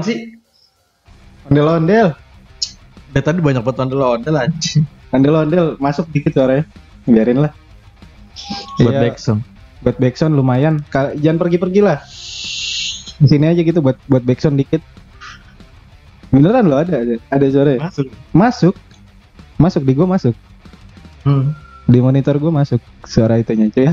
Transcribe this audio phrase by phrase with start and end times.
[0.00, 0.18] Apaan sih?
[1.46, 2.16] Ondel-ondel.
[3.12, 4.88] Dari tadi banyak banget ondel-ondel anjing.
[5.12, 6.64] Ondel-ondel masuk dikit suaranya.
[7.04, 7.52] Biarin lah.
[8.78, 9.40] Buat Iya, backsound.
[9.84, 10.80] buat backsound lumayan.
[10.88, 12.00] Ka- Jangan pergi-pergi lah.
[13.20, 14.80] Di sini aja gitu buat buat backsound dikit.
[16.30, 17.70] Beneran loh ada ada ada suara.
[17.76, 17.80] ya?
[17.82, 18.06] Masuk.
[18.32, 18.74] Masuk.
[19.60, 20.32] Masuk di gua masuk.
[21.28, 21.52] Hmm.
[21.84, 23.92] Di monitor gua masuk suara itunya cuy.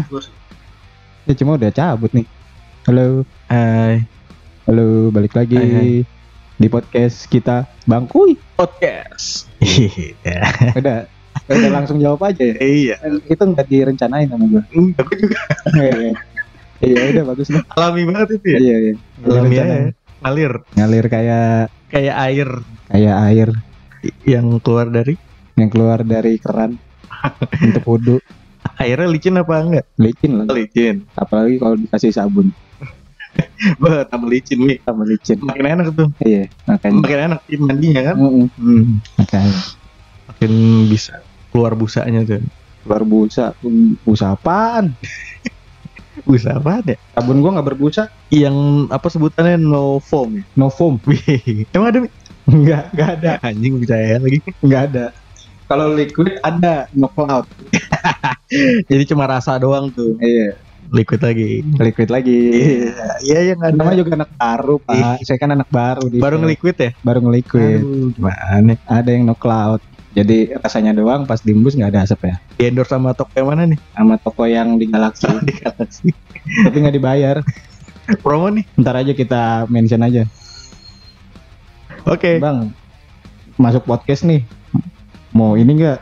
[1.28, 2.24] Ya cuma udah cabut nih.
[2.88, 4.08] Halo, Hai.
[4.68, 5.94] Halo, balik lagi Hai, hai.
[6.58, 8.36] di podcast kita Bangkuy.
[8.54, 9.48] Podcast.
[9.58, 10.42] Iya.
[10.74, 10.98] Udah,
[11.48, 12.56] udah langsung jawab aja ya.
[12.58, 12.96] Iya.
[13.26, 14.64] Itu nggak direncanain sama gua.
[14.70, 15.40] Enggak, juga
[15.74, 16.14] Iya,
[16.78, 17.64] iya udah bagus lah.
[17.74, 18.60] alami banget itu ya.
[18.60, 18.94] Iya, iya.
[19.24, 19.78] Alami aja.
[20.22, 20.52] Ngalir.
[20.76, 21.50] Ngalir kayak
[21.88, 22.50] Kayak air
[22.92, 23.50] kayak air
[24.28, 25.16] yang keluar dari
[25.56, 26.76] yang keluar dari keran
[27.64, 28.18] untuk wudhu.
[28.78, 29.86] airnya licin apa enggak?
[29.96, 30.46] Licin lah.
[30.52, 31.08] Licin.
[31.16, 32.52] Apalagi kalau dikasih sabun
[33.82, 34.78] Bah, tambah licin nih.
[34.86, 35.38] sama licin.
[35.42, 36.10] Makin enak tuh.
[36.22, 36.96] Iya, makanya.
[37.02, 38.16] Makin enak sih mandinya kan.
[38.18, 38.84] Mm-mm, Hmm.
[39.18, 39.56] makanya.
[40.28, 40.52] Makin
[40.92, 41.14] bisa
[41.50, 42.42] keluar busanya tuh.
[42.84, 43.52] Keluar busa,
[44.06, 44.94] busa apaan?
[46.26, 46.98] Busa apa ya?
[47.14, 50.44] Sabun gua nggak berbusa, Yang apa sebutannya no foam ya?
[50.58, 50.98] no foam.
[51.74, 52.10] Emang ada Mi?
[52.50, 54.40] Enggak, enggak ada, anjing percaya lagi.
[54.66, 55.06] enggak ada.
[55.70, 57.46] Kalau liquid ada, no cloud.
[58.90, 60.18] Jadi cuma rasa doang tuh.
[60.18, 60.58] Iya,
[60.88, 61.62] Liquid lagi.
[61.76, 62.40] liquid lagi.
[62.48, 63.76] Iya, iya yang ada.
[63.76, 65.20] Namanya juga anak baru, Pak.
[65.22, 66.92] Saya kan anak baru di Baru nge-liquid ya?
[67.04, 67.82] baru nge-liquid.
[68.16, 68.74] Gimana?
[68.88, 69.84] Ada yang no cloud.
[70.12, 72.36] Jadi rasanya doang pas diembus nggak ada asap ya.
[72.56, 73.80] Di endorse sama toko yang mana nih?
[73.94, 76.10] Sama toko yang di Galaxy, Di Galaxy.
[76.64, 77.36] tapi nggak dibayar.
[78.24, 78.66] Promo nih.
[78.80, 80.24] Ntar aja kita mention aja.
[82.08, 82.40] Oke.
[82.40, 82.72] Bang,
[83.56, 84.42] masuk podcast nih.
[85.30, 86.00] Mau ini nggak?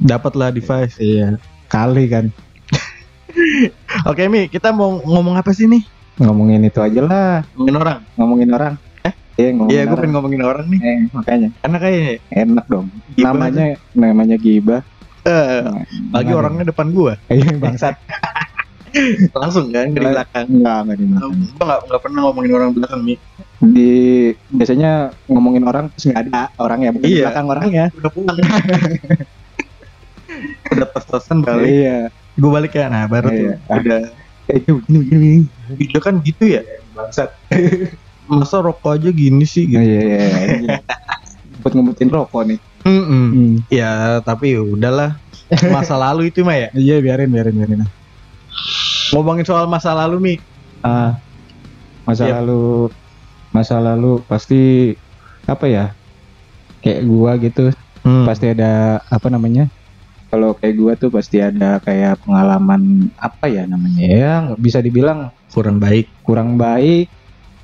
[0.00, 0.96] Dapatlah device.
[0.96, 1.36] Iya,
[1.68, 2.32] kali kan.
[4.02, 5.82] Oke Mi, kita mau ngomong apa sih nih?
[6.18, 7.32] Ngomongin itu aja lah.
[7.52, 7.98] Ngomongin orang.
[8.14, 8.74] Ngomongin orang.
[9.02, 9.12] Eh?
[9.34, 10.80] Iya, ngomongin Iya, gue pengen ngomongin orang nih.
[10.80, 12.86] Eh, makanya Karena kayaknya enak dong.
[13.12, 14.82] Gibah namanya namanya gibah.
[15.22, 15.62] eh
[16.10, 16.40] lagi Gimana?
[16.40, 17.14] orangnya depan gua.
[17.30, 17.94] Iya, bangsat.
[19.40, 20.46] Langsung kan dari belakang.
[20.50, 21.30] Enggak, enggak di belakang.
[21.54, 23.14] Gua nggak pernah ngomongin orang belakang Mi.
[23.62, 23.92] Di
[24.50, 24.90] biasanya
[25.30, 27.24] ngomongin orang terus nggak ada orangnya, bukan Iya.
[27.30, 27.84] belakang orangnya.
[27.94, 28.36] Udah pulang.
[30.72, 31.68] Udah tos-tosan balik.
[31.70, 31.98] Iya.
[32.36, 32.88] Gue balik ya.
[32.88, 33.54] Nah, baru tuh Iya.
[33.68, 34.02] udah
[34.50, 35.30] Eh, itu begini begini.
[35.78, 36.60] Iya kan gitu ya.
[36.92, 37.30] Bangsat.
[38.26, 39.78] Masa rokok aja gini sih gitu.
[39.78, 40.18] Iya, iya,
[40.58, 40.76] iya.
[41.62, 42.58] Buat ngebutin rokok nih.
[42.82, 43.26] Mm-mm.
[43.30, 43.54] Hmm.
[43.70, 45.14] Ya, tapi udahlah.
[45.70, 46.68] Masa lalu itu mah ya.
[46.78, 47.86] Iya, biarin, biarin, biarin.
[49.14, 50.34] Ngomongin soal masa lalu Mi.
[50.82, 51.14] Ah,
[52.02, 52.42] masa Iya.
[52.42, 52.90] lalu,
[53.54, 54.92] masa lalu pasti
[55.46, 55.94] apa ya?
[56.82, 57.70] Kayak gua gitu,
[58.02, 58.26] Hmm.
[58.26, 59.70] pasti ada apa namanya?
[60.32, 64.00] Kalau kayak gua tuh pasti ada kayak pengalaman apa ya namanya?
[64.00, 66.08] Ya nggak bisa dibilang kurang baik.
[66.24, 67.12] kurang baik,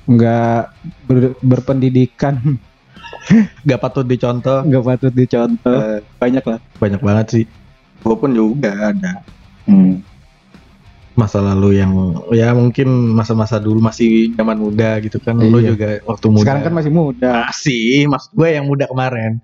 [0.05, 0.69] nggak
[1.09, 2.61] ber- berpendidikan,
[3.65, 4.61] Gak patut dicontoh.
[4.61, 5.81] nggak patut dicontoh.
[5.81, 6.59] Eh, Banyak lah.
[6.77, 7.45] banyak banget sih.
[7.99, 9.25] Gue pun juga ada
[9.65, 10.05] Hmm.
[11.13, 11.91] masa lalu yang
[12.31, 15.35] ya mungkin masa-masa dulu masih zaman muda gitu kan.
[15.35, 15.73] Lo Iya.
[15.73, 16.45] juga waktu muda.
[16.45, 17.49] Sekarang kan masih muda.
[17.49, 19.41] masih, mas gue yang muda kemarin.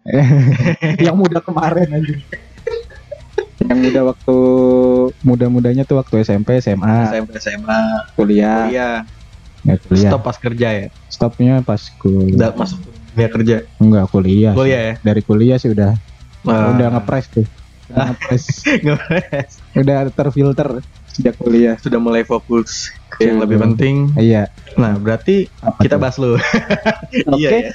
[1.01, 2.15] Yang muda kemarin aja.
[3.65, 4.37] Yang muda waktu
[5.21, 7.79] muda-mudanya tuh waktu SMP, SMA, SMP, SMA,
[8.13, 8.95] kuliah, kuliah,
[9.63, 10.09] nggak kuliah.
[10.09, 10.87] stop pas kerja ya.
[11.07, 12.35] Stopnya pas kuliah.
[12.35, 12.79] Udah masuk
[13.11, 13.55] dunia kerja.
[13.77, 14.51] Enggak kuliah.
[14.51, 14.57] sih.
[14.57, 14.93] Kuliah ya.
[15.01, 15.91] Dari kuliah sih udah
[16.43, 16.71] Wah.
[16.71, 17.45] udah ngepres tuh.
[17.87, 18.43] Udah ngepres.
[18.77, 19.49] Nge-press.
[19.73, 20.69] udah terfilter
[21.07, 21.75] sejak kuliah.
[21.79, 23.43] Sudah mulai fokus ke yang Iya.
[23.47, 23.95] lebih penting.
[24.15, 24.43] Iya.
[24.75, 26.01] Nah, berarti Apa kita tuh?
[26.01, 26.35] bahas lu.
[26.35, 27.39] Oke.
[27.39, 27.71] Iya ya.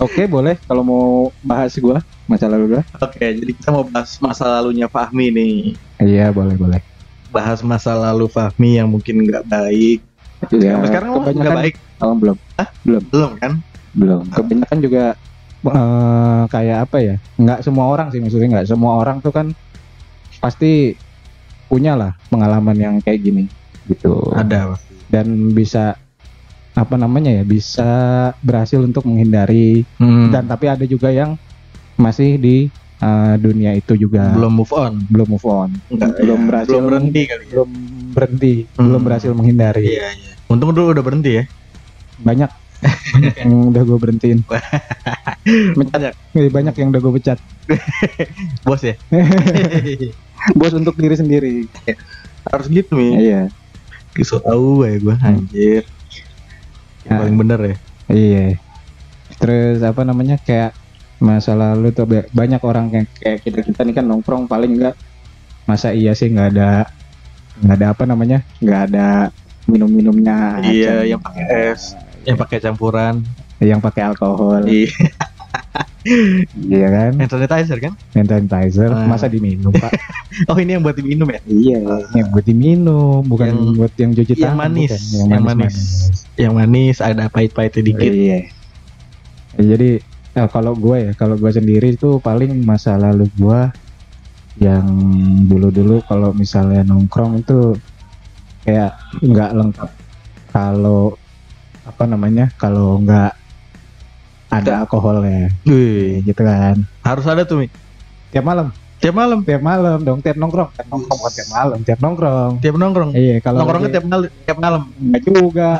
[0.00, 1.06] Oke, boleh kalau mau
[1.44, 2.82] bahas gua masa lalu gua.
[3.02, 5.56] Oke, jadi kita mau bahas masa lalunya Fahmi nih.
[6.00, 6.80] Iya, boleh, boleh.
[7.28, 10.00] Bahas masa lalu Fahmi yang mungkin nggak baik.
[10.48, 10.80] Iya.
[10.88, 11.74] Sekarang lo nggak baik.
[12.00, 12.36] Oh, belum.
[12.84, 13.60] Belum kan?
[13.92, 14.24] Belum.
[14.32, 15.04] Kebanyakan juga
[15.68, 17.16] eh, kayak apa ya?
[17.36, 19.52] Nggak semua orang sih maksudnya nggak semua orang tuh kan
[20.42, 20.96] pasti
[21.70, 23.44] punya lah pengalaman yang kayak gini
[23.86, 24.18] gitu.
[24.34, 24.74] Ada.
[25.12, 25.94] Dan bisa
[26.72, 27.42] apa namanya ya?
[27.42, 27.90] Bisa
[28.38, 30.28] berhasil untuk menghindari Hmm.
[30.28, 31.36] dan tapi ada juga yang
[31.94, 32.56] masih di
[32.98, 34.92] eh, dunia itu juga belum move on.
[35.06, 36.46] belum move on, Enggak, belum ya.
[36.46, 37.42] berhasil Belum berhenti kali.
[37.42, 37.50] ya.
[37.50, 37.68] belum
[38.12, 38.84] berhenti, Hmm.
[38.86, 39.84] belum berhasil menghindari.
[39.88, 40.32] Iya, iya.
[40.46, 41.44] Untung dulu udah berhenti ya.
[42.18, 42.50] Banyak
[43.38, 44.38] yang udah gue berhentiin.
[45.78, 46.14] Banyak.
[46.32, 47.38] Eh, Banyak yang udah gue pecat.
[48.66, 48.94] Bos ya.
[50.52, 51.54] Bos untuk diri sendiri.
[52.44, 53.18] Harus gitu mi.
[53.18, 53.50] Iya.
[54.20, 55.82] So tahu ya gue anjir.
[57.04, 57.76] Yang paling bener ya.
[58.08, 58.46] Iya.
[59.36, 60.76] Terus apa namanya kayak
[61.18, 64.98] masa lalu tuh ba- banyak orang yang kayak kita kita nih kan nongkrong paling enggak
[65.62, 66.90] masa iya sih nggak ada
[67.62, 69.30] nggak ada apa namanya nggak ada
[69.64, 71.06] minum-minumnya Iya, aja.
[71.06, 71.94] yang pakai es.
[72.22, 73.22] yang pakai campuran.
[73.62, 74.90] yang pakai alkohol Iya.
[76.64, 77.92] iya kan Hand sanitizer kan?
[78.12, 79.06] hand sanitizer Ah.
[79.06, 79.92] masa diminum pak
[80.50, 81.40] Oh ini yang buat diminum ya?
[81.44, 81.78] iya
[82.12, 85.10] yang buat diminum bukan Yang- buat yang cuci yang tangan manis, bukan.
[85.12, 85.76] yang yang manis,
[86.34, 88.10] Yang manis ada pahit-pahitnya dikit.
[88.10, 88.38] iya
[89.52, 90.00] Ya, jadi
[90.32, 93.60] eh, kalau gue ya kalau gue sendiri itu paling masa lalu gue
[94.58, 94.84] yang
[95.44, 97.76] dulu-dulu kalau misalnya nongkrong itu
[98.62, 99.90] kayak nggak lengkap
[100.48, 101.16] kalau
[101.82, 103.32] apa namanya kalau nggak
[104.52, 105.48] ada alkoholnya.
[105.64, 106.84] Wih, gitu kan.
[107.00, 107.68] Harus ada tuh Mi.
[108.28, 108.68] tiap malam.
[109.02, 110.70] Tiap malam, tiap malam dong tiap nongkrong.
[110.78, 112.52] Tiap nongkrong bukan tiap malam tiap nongkrong.
[112.62, 113.10] Tiap nongkrong.
[113.18, 114.82] iya kalau Nongkrongnya tiap malam, tiap malam.
[114.94, 115.70] nggak juga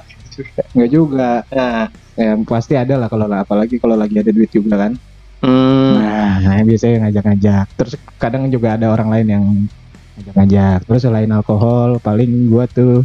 [0.73, 1.31] nggak juga.
[1.53, 1.87] Nah,
[2.17, 4.93] ya pasti ada lah kalau apalagi kalau lagi ada duit juga kan.
[5.43, 7.67] Hmm, nah, nah biasanya ngajak-ngajak.
[7.75, 9.45] Terus kadang juga ada orang lain yang
[10.19, 10.79] ngajak-ngajak.
[10.89, 13.03] Terus selain alkohol paling gua tuh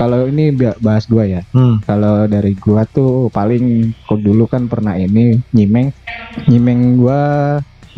[0.00, 1.44] kalau ini bahas gua ya.
[1.52, 1.84] Hmm.
[1.84, 5.92] kalau dari gua tuh paling kok dulu kan pernah ini nyimeng.
[6.48, 7.20] Nyimeng gua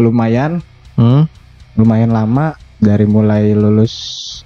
[0.02, 0.58] lumayan.
[0.98, 1.30] Hmm,
[1.78, 3.94] lumayan lama dari mulai lulus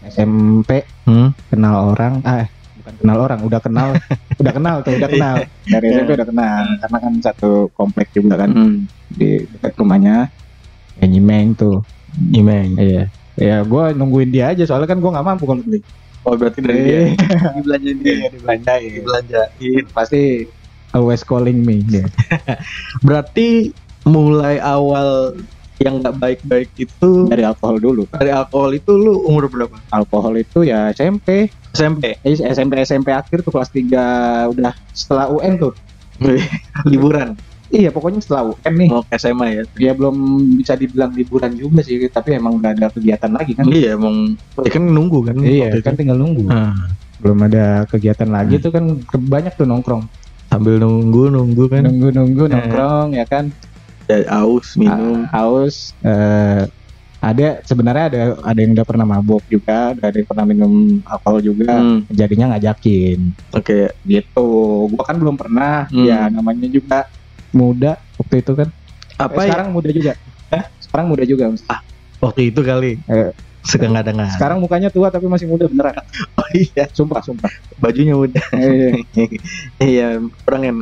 [0.04, 1.50] SMP hmm.
[1.50, 2.48] kenal orang ah eh,
[2.78, 3.88] bukan kenal orang udah kenal.
[4.36, 5.36] Udah kenal tuh udah kenal.
[5.64, 8.52] Dari SMP udah kenal karena kan satu komplek juga kan.
[8.52, 8.84] Hmm.
[9.08, 10.28] di dekat rumahnya
[11.00, 11.80] ya nyimeng tuh.
[12.36, 12.76] Imeng.
[12.76, 13.08] iya.
[13.36, 15.80] Ya gua nungguin dia aja soalnya kan gua nggak mampu kalau beli
[16.26, 17.00] Oh berarti dari dia.
[17.54, 18.14] Dibelanjain dia.
[18.18, 19.84] Iya, dibelanjain Dibelanjain.
[19.94, 20.22] pasti
[20.90, 22.02] always calling me dia
[23.06, 23.70] Berarti
[24.02, 25.38] mulai awal
[25.76, 29.76] yang nggak baik-baik itu dari alkohol dulu dari alkohol itu lu umur berapa?
[29.92, 32.16] alkohol itu ya SMP SMP.
[32.16, 35.76] eh, SMP SMP akhir tuh kelas 3 udah setelah UN tuh
[36.90, 37.36] Liburan.
[37.68, 39.62] Iya pokoknya setelah UN nih ke SMA ya.
[39.76, 40.16] ya belum
[40.56, 44.70] bisa dibilang liburan juga sih tapi emang udah ada kegiatan lagi kan Iya, emang ya
[44.70, 45.34] kan nunggu kan.
[45.42, 45.86] iya waktu itu.
[45.86, 46.74] kan tinggal nunggu Ah,
[47.18, 50.06] belum ada kegiatan lagi tuh kan banyak tuh nongkrong
[50.46, 51.82] sambil nunggu nunggu kan.
[51.84, 52.50] nunggu nunggu Eh.
[52.54, 53.50] nongkrong ya kan
[54.06, 55.26] Ya, aus minum.
[55.34, 56.62] Ah, haus eh,
[57.18, 60.72] ada sebenarnya ada ada yang udah pernah mabuk juga ada yang pernah minum
[61.02, 63.90] alkohol juga Hmm, jadinya ngajakin Oke.
[64.06, 64.46] gitu
[64.86, 66.06] gua kan belum pernah Hmm.
[66.06, 67.02] ya namanya juga
[67.56, 68.68] muda waktu itu kan
[69.16, 69.48] Apa Eh, ya?
[69.48, 70.12] sekarang muda juga
[70.78, 71.64] sekarang muda juga Mas.
[72.16, 73.00] Waktu itu kali.
[73.02, 73.32] Eh.
[73.60, 74.30] Suka nggak dengar.
[74.30, 75.98] sekarang mukanya tua tapi masih muda beneran
[76.38, 78.46] Oh iya, sumpah sumpah bajunya udah.
[78.54, 78.88] iya
[79.82, 80.06] iya,
[80.46, 80.76] orang yang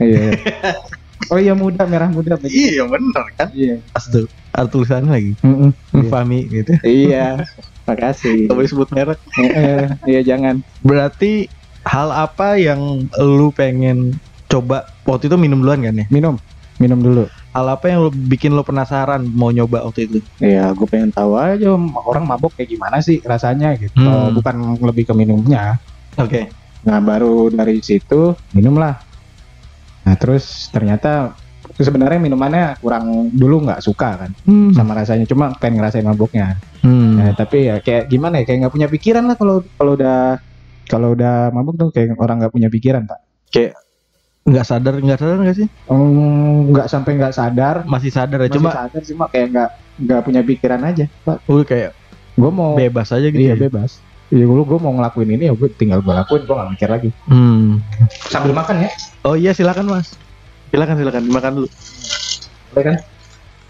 [0.00, 0.32] iya
[1.30, 3.52] oh iya muda merah muda Iya bener kan?
[3.52, 5.32] iya Pas tuh ada tulisannya lagi.
[5.36, 6.08] Iya.
[6.08, 6.72] Fami gitu.
[6.80, 7.44] iya
[7.84, 9.20] makasih Gak boleh sebut merek.
[9.36, 11.44] Eh, iya jangan Berarti
[11.82, 14.16] hal apa yang lu pengen
[14.50, 16.06] coba waktu itu minum duluan kan ya?
[16.10, 16.34] minum
[16.82, 20.22] minum dulu Hal apa yang lu bikin lu penasaran mau nyoba waktu itu?
[20.38, 21.74] Iya, gue pengen tahu aja
[22.06, 23.98] orang mabok kayak gimana sih rasanya gitu.
[23.98, 24.30] Hmm.
[24.38, 25.82] Bukan lebih ke minumnya.
[26.14, 26.46] Oke.
[26.86, 29.02] Nah, baru dari situ minum lah.
[30.06, 31.34] Nah, terus ternyata
[31.74, 34.70] sebenarnya minumannya kurang dulu nggak suka kan Hmm.
[34.70, 36.54] sama rasanya, cuma pengen ngerasain maboknya.
[36.86, 37.18] Hmm.
[37.18, 40.38] Nah, tapi ya kayak gimana ya, kayak nggak punya pikiran lah kalau kalau udah
[40.86, 43.18] kalau udah mabuk tuh kayak orang nggak punya pikiran pak.
[44.40, 45.68] Nggak sadar, nggak sadar nggak sih?
[45.84, 49.68] Hmm, Nggak sampai nggak sadar, Masih sadar ya, masih cuma sadar cuma kayak nggak
[50.00, 51.04] nggak punya pikiran aja.
[51.22, 51.92] Pak, lu kayak
[52.34, 53.36] gue mau bebas aja gitu.
[53.36, 53.68] Iya ya?
[53.68, 54.00] bebas.
[54.30, 57.10] Iya gue gue mau ngelakuin ini ya gue tinggal gue lakuin gue gak mikir lagi.
[57.26, 57.84] Hmm.
[58.26, 58.90] Sambil makan ya.
[59.22, 60.16] Oh iya silakan mas.
[60.70, 61.68] Silakan silakan dimakan dulu.
[62.70, 62.96] Boleh kan?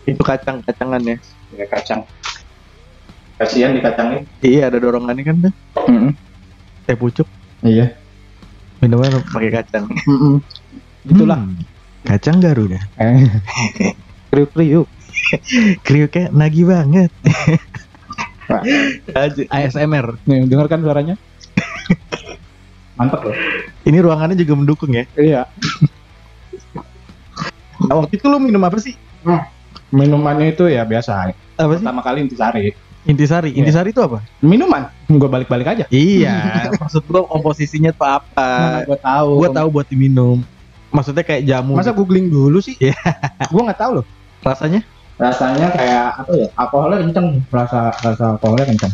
[0.06, 1.16] Itu kacang kacangan ya.
[1.50, 2.06] Ya kacang.
[3.36, 4.22] Kasihan dikacangin.
[4.38, 5.52] Iya ada dorongannya kan tuh.
[6.84, 7.26] Teh pucuk
[7.60, 7.96] Iya.
[8.78, 9.84] minumnya pakai kacang.
[9.88, 10.20] Itulah.
[10.20, 10.38] Hmm.
[12.04, 12.80] Kacang Garuda.
[13.00, 13.28] Eh.
[14.30, 14.86] Kriuk kriuk.
[15.86, 17.10] Kriuknya nagih banget.
[19.50, 20.18] ASMR.
[20.26, 21.14] Nih dengarkan suaranya.
[22.94, 23.34] Mantap loh.
[23.86, 25.04] Ini ruangannya juga mendukung ya.
[25.16, 25.42] Iya.
[27.80, 28.94] Nah, waktu itu lu minum apa sih?
[29.90, 31.32] Minumannya itu ya biasa.
[31.58, 31.82] Apa sih?
[31.82, 32.76] Pertama kali intisari.
[33.08, 33.50] Intisari.
[33.56, 33.64] Iya.
[33.64, 34.20] Intisari itu apa?
[34.44, 34.92] Minuman.
[35.08, 35.84] Gue balik-balik aja.
[35.88, 36.68] Iya.
[36.82, 38.44] Maksud gua komposisinya tuh apa?
[38.44, 39.30] Mana gue tahu.
[39.40, 40.44] Gua tahu buat diminum.
[40.90, 41.78] Maksudnya kayak jamu.
[41.78, 42.02] Masa gitu.
[42.02, 42.74] googling dulu sih?
[42.78, 42.94] Iya.
[43.46, 44.06] gue nggak tahu loh.
[44.40, 44.80] rasanya?
[45.14, 46.48] Rasanya kayak apa ya?
[46.56, 47.28] Alkoholnya kenceng.
[47.48, 48.92] Rasa rasa alkoholnya kenceng.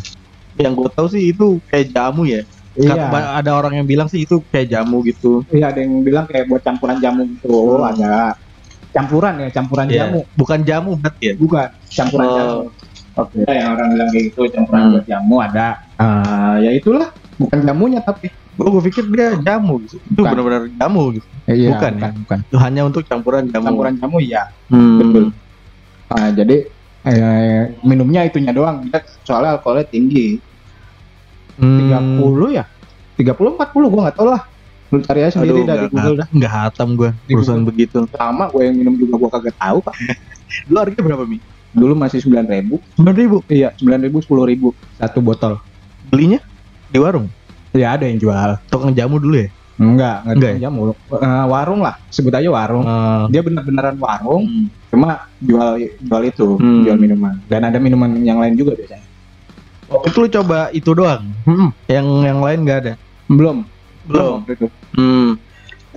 [0.57, 2.41] Yang gua tahu sih itu kayak jamu ya.
[2.75, 2.93] Iya.
[2.93, 5.41] Kata- Ada orang yang bilang sih itu kayak jamu gitu.
[5.49, 7.79] Iya ada yang bilang kayak buat campuran jamu gitu.
[7.79, 7.89] Hmm.
[7.89, 8.35] Ada
[8.89, 9.97] campuran ya, campuran Iya.
[10.03, 10.19] jamu.
[10.35, 11.33] Bukan jamu berarti ya?
[11.37, 12.35] Bukan campuran Oh.
[12.35, 12.59] jamu.
[13.17, 13.41] Oke.
[13.49, 14.93] yang orang bilang kayak gitu campuran Hmm.
[14.93, 15.67] buat jamu ada.
[15.95, 17.09] Ah, ya itulah.
[17.37, 18.29] Bukan jamunya tapi.
[18.57, 20.01] Gua, gua pikir dia jamu gitu.
[20.03, 21.27] Itu benar-benar jamu gitu.
[21.45, 22.09] Iya, Bukan bukan, ya?
[22.17, 22.37] bukan.
[22.43, 23.65] Itu hanya untuk campuran jamu.
[23.67, 24.43] Campuran jamu iya.
[24.67, 24.97] Hmm.
[24.99, 25.25] Betul.
[26.07, 26.57] Ah, jadi
[27.03, 28.83] eh, minumnya itunya doang.
[28.83, 30.41] Dia soalnya alkoholnya tinggi.
[31.55, 32.19] Hmm.
[32.19, 32.65] 30 ya?
[33.15, 34.41] 30 40 gua nggak tahu lah.
[34.87, 36.27] Lu cari aja sendiri Aduh, dari nggak- Google dah.
[36.31, 37.69] nggak hatam gua perusahaan Google.
[37.69, 37.99] begitu.
[38.09, 39.95] Lama gue yang minum juga gue kagak tahu pak.
[40.65, 41.37] Dulu harganya berapa mi?
[41.69, 42.75] Dulu masih sembilan ribu.
[42.95, 43.37] Sembilan ribu.
[43.47, 45.59] Iya sembilan ribu sepuluh ribu satu botol.
[46.07, 46.39] Belinya
[46.87, 47.27] di warung.
[47.71, 48.59] Ya ada yang jual.
[48.67, 49.49] Tukang jamu dulu ya.
[49.77, 50.81] Enggak, enggak, Enggak enggak jamu.
[51.13, 52.81] Eh, warung lah, sebut aja warung.
[52.81, 54.65] Eh, Dia bener-beneran warung, hmm.
[54.89, 55.09] cuma
[55.39, 55.69] jual
[56.01, 56.81] jual itu, Hmm.
[56.81, 57.37] jual minuman.
[57.45, 59.05] Dan ada minuman yang lain juga biasanya.
[59.87, 61.23] Waktu itu lu coba itu doang.
[61.43, 62.93] Hmm, Yang yang lain nggak ada.
[63.27, 63.57] belum,
[64.03, 64.41] Belum.
[64.45, 64.67] itu.
[64.93, 65.37] Hmm.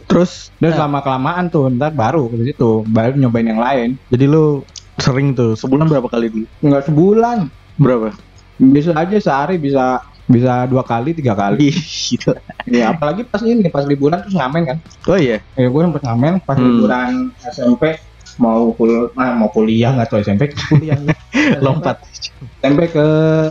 [0.04, 0.76] Terus Dan Nah.
[0.76, 3.88] selama kelamaan tuh, ntar baru ke situ, baru nyobain yang lain.
[4.08, 4.60] jadi lu
[4.96, 6.46] sering tuh sebulan berapa kali dulu?
[6.60, 7.38] Enggak sebulan,
[7.74, 8.12] Berapa?
[8.60, 11.74] bisa aja sehari bisa bisa dua kali tiga kali.
[12.10, 12.30] Gitu.
[12.66, 14.78] ya apalagi pas ini pas liburan terus ngamen kan.
[15.06, 15.42] Oh iya.
[15.54, 16.64] Ya gue sempet ngamen pas Hmm.
[16.64, 17.10] liburan
[17.44, 17.98] SMP
[18.38, 20.96] mau kul ah, mau kuliah nggak tahu SMP kuliah
[21.64, 21.98] Lompat.
[22.62, 23.06] SMP ke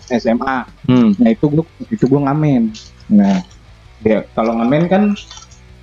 [0.10, 0.56] SMA
[0.88, 1.14] Hmm.
[1.20, 2.72] Nah itu gua itu gua ngamen.
[3.12, 3.44] Nah
[4.02, 5.04] ya kalau ngamen kan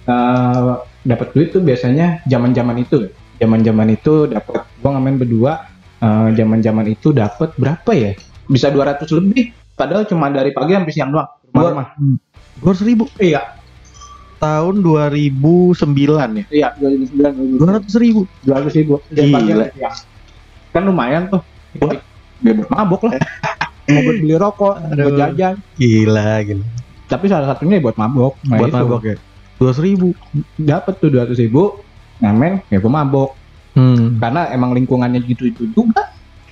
[0.06, 0.72] eh
[1.06, 3.10] dapat duit tuh biasanya zaman-zaman itu.
[3.36, 5.54] Zaman-zaman itu dapat gua ngamen berdua.
[5.96, 8.12] eh, Zaman-zaman itu dapat berapa ya?
[8.46, 9.52] Bisa 200 lebih.
[9.76, 11.28] Padahal cuma dari pagi sampai siang doang.
[11.52, 11.86] Rumah-rumah.
[12.56, 13.04] Dua ratus ribu.
[13.16, 13.44] Iya,
[14.36, 15.76] Tahun 2009
[16.34, 16.44] ya.
[16.50, 18.24] iya 2009 Dua ratus ribu.
[18.42, 18.94] 200 ribu.
[19.08, 19.56] Dari pagi Gila.
[19.62, 19.96] sampai siang.
[20.72, 21.40] Kan lumayan tuh.
[22.38, 23.16] Dia buat mabok lah.
[23.86, 25.16] Mau buat beli rokok, buat Aduh.
[25.16, 25.54] jajan.
[25.78, 26.66] Gila, gila.
[27.06, 28.34] Tapi salah satunya buat mabok.
[28.44, 28.76] Nah, Buat itu.
[28.76, 29.16] mabok ya.
[29.56, 30.08] Dua ratus ribu.
[30.58, 31.62] Dapat tuh 200 ribu.
[32.18, 33.30] Ngamen, ya gua mabok.
[33.76, 34.16] Hmm.
[34.16, 35.68] karena emang lingkungannya gitu itu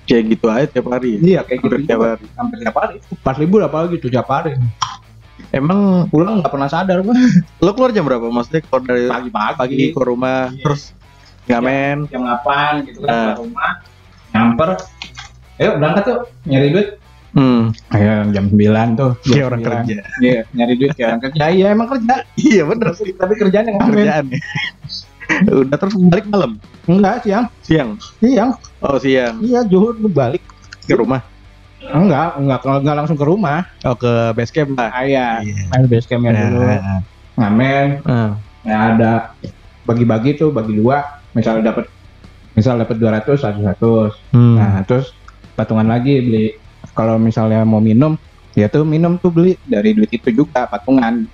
[0.05, 1.11] Kayak gitu aja tiap hari.
[1.15, 1.21] Ya?
[1.21, 2.09] iya kayak gitu tiap juga.
[2.11, 2.25] hari.
[2.35, 4.53] hampir tiap hari pas libur apalagi tuh tiap hari
[5.51, 7.15] Emang pulang nggak pernah sadar gua
[7.61, 8.27] lo keluar jam berapa?
[8.27, 10.61] Maksudnya keluar dari pagi pagi pagi ke rumah, Iya.
[10.61, 10.83] terus
[11.45, 11.97] ngamen.
[12.09, 13.27] jam 8 gitu kan Nah.
[13.29, 13.71] ke rumah
[14.31, 14.71] nyamper
[15.55, 16.89] ayo berangkat yuk nyari duit
[17.31, 17.75] Hmm.
[17.91, 19.67] Ayo jam 9 tuh Kayak orang 9.
[19.69, 19.97] kerja.
[20.21, 23.11] iya nyari duit kayak orang kerja iya emang kerja Iya bener sih.
[23.13, 24.39] tapi kerjaan yang ngamen Kerjaan ya.
[25.43, 27.47] Udah terus balik malam, enggak siang.
[27.65, 27.91] Siang.
[28.21, 28.51] siang.
[28.81, 29.41] Oh siang.
[29.43, 30.43] Iya juhur balik.
[30.85, 31.25] Ke rumah.
[31.85, 33.69] enggak enggak enggak langsung ke rumah.
[33.85, 34.89] Oh ke base camp lah.
[34.89, 35.45] ah, iya.
[35.45, 35.69] Iya.
[35.69, 36.65] main base campnya dulu.
[36.65, 37.01] Nah,
[37.37, 37.87] ngamen.
[38.05, 38.31] Nah.
[38.65, 39.13] ya ada.
[39.85, 41.21] Bagi-bagi tuh bagi dua.
[41.37, 41.91] Misal dapat
[42.55, 43.83] misal dapat 200 100
[44.31, 44.55] Hmm.
[44.55, 45.11] nah terus
[45.53, 46.47] patungan lagi beli.
[46.95, 48.15] Kalau misalnya mau minum
[48.55, 49.59] ya tuh minum tuh beli.
[49.67, 51.27] Dari duit itu juga patungan.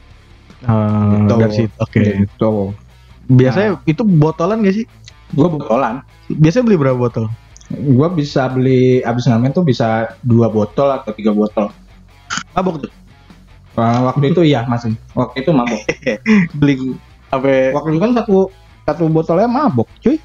[0.66, 1.72] Oh, Gitu.
[1.80, 2.00] Oke.
[2.26, 2.74] gitu
[3.30, 4.86] Biasanya itu botolan gak sih?
[5.30, 7.30] gue botolan Biasanya beli berapa botol?
[7.70, 11.70] gue bisa beli abis ngamen tuh bisa dua botol atau tiga botol
[12.50, 12.90] Mabok tuh.
[13.72, 15.78] Wah, waktu itu iya masih waktu itu mabok
[16.58, 18.36] Beli sampai waktu itu kan satu
[18.82, 20.18] satu botolnya mabok cuy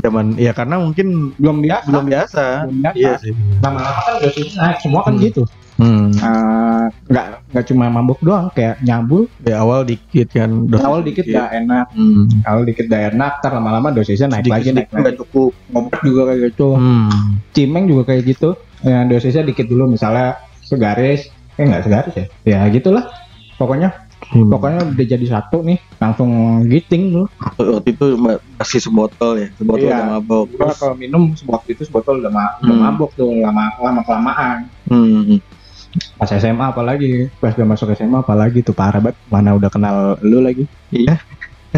[0.00, 2.44] zaman ya karena mungkin belum biasa belum biasa.
[2.64, 3.32] belum biasa Iya sih.
[3.60, 5.22] lama-lama kan udah naik semua kan Hmm.
[5.22, 5.42] gitu
[5.82, 6.14] Hmm.
[6.14, 10.50] Eh, nggak nggak cuma mabuk doang kayak nyambul Di awal dikit kan.
[10.64, 12.30] dosis awal dikit gak enak Hmm.
[12.44, 15.50] awal dikit gak enak ntar lama-lama dosisnya naik lagi naik Sedikit-sedikit nggak cukup.
[15.68, 17.10] ngobat juga kayak gitu Hmm.
[17.50, 18.48] cimeng juga kayak gitu
[18.80, 23.10] ya dosisnya dikit dulu misalnya segaris eh nggak segaris ya ya gitulah
[23.56, 23.90] pokoknya
[24.24, 24.46] Hmm.
[24.48, 26.30] pokoknya udah jadi satu nih langsung
[26.64, 29.98] giting lu waktu itu ma- masih sebotol ya, sebotol Iya.
[29.98, 30.46] udah mabok.
[30.48, 32.86] Terus, kalau minum waktu itu sebotol udah, ma- udah Hmm.
[32.86, 35.42] mabok tuh lama lama kelamaan hmm.
[36.22, 40.38] Pas SMA apalagi pas udah masuk SMA apalagi tuh parah banget mana udah kenal lu
[40.38, 41.18] lagi Iya.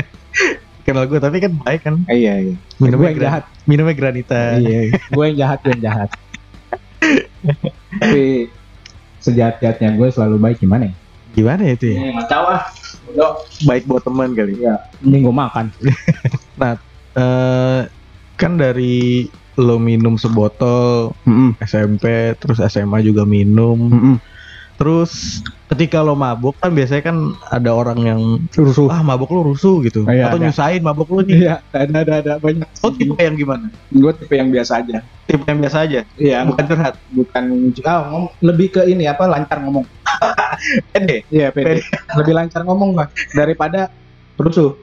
[0.85, 2.05] Kenal gue tapi kan baik kan.
[2.05, 4.41] Iya iya Minumnya yang gran- jahat Minumnya granita.
[4.55, 6.09] iya gue yang jahat gue yang jahat
[8.01, 8.53] tapi
[9.19, 10.95] sejahat-jahatnya gue selalu baik gimana ya
[11.33, 11.97] Gimana ya itu ya?
[12.13, 12.63] Nggak tahu ah
[13.05, 13.33] Bodoh.
[13.65, 14.55] Baik buat teman kali.
[14.57, 15.67] Iya, ini gue makan.
[17.15, 17.81] Eh
[18.35, 19.25] kan dari
[19.55, 21.15] lo minum sebotol
[21.63, 24.19] SMP terus SMA juga minum
[24.75, 27.17] terus ketika lo mabuk kan biasanya kan
[27.47, 28.21] ada orang yang
[28.53, 28.87] Rusuh.
[28.89, 30.45] ah mabuk lo rusuh gitu Iya, atau ada.
[30.45, 32.67] nyusahin mabuk lo nih Iya, ada ada ada banyak.
[32.75, 34.99] lo tipe yang gimana Gue tipe yang biasa aja.
[35.25, 37.45] tipe yang biasa aja Iya, bukan curhat bukan
[37.83, 38.03] ah,
[38.41, 39.87] lebih ke ini apa lancar ngomong.
[40.93, 41.83] pede Iya, pede.
[42.15, 43.91] lebih lancar ngomong gua daripada
[44.35, 44.75] rusuh.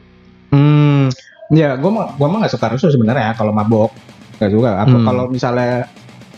[0.50, 1.12] hmm
[1.51, 3.91] Iya, gue mah gua mah nggak suka rusuh sebenarnya kalau mabok.
[4.39, 4.79] Gak suka.
[4.79, 5.03] Apa Hmm.
[5.03, 5.86] kalau misalnya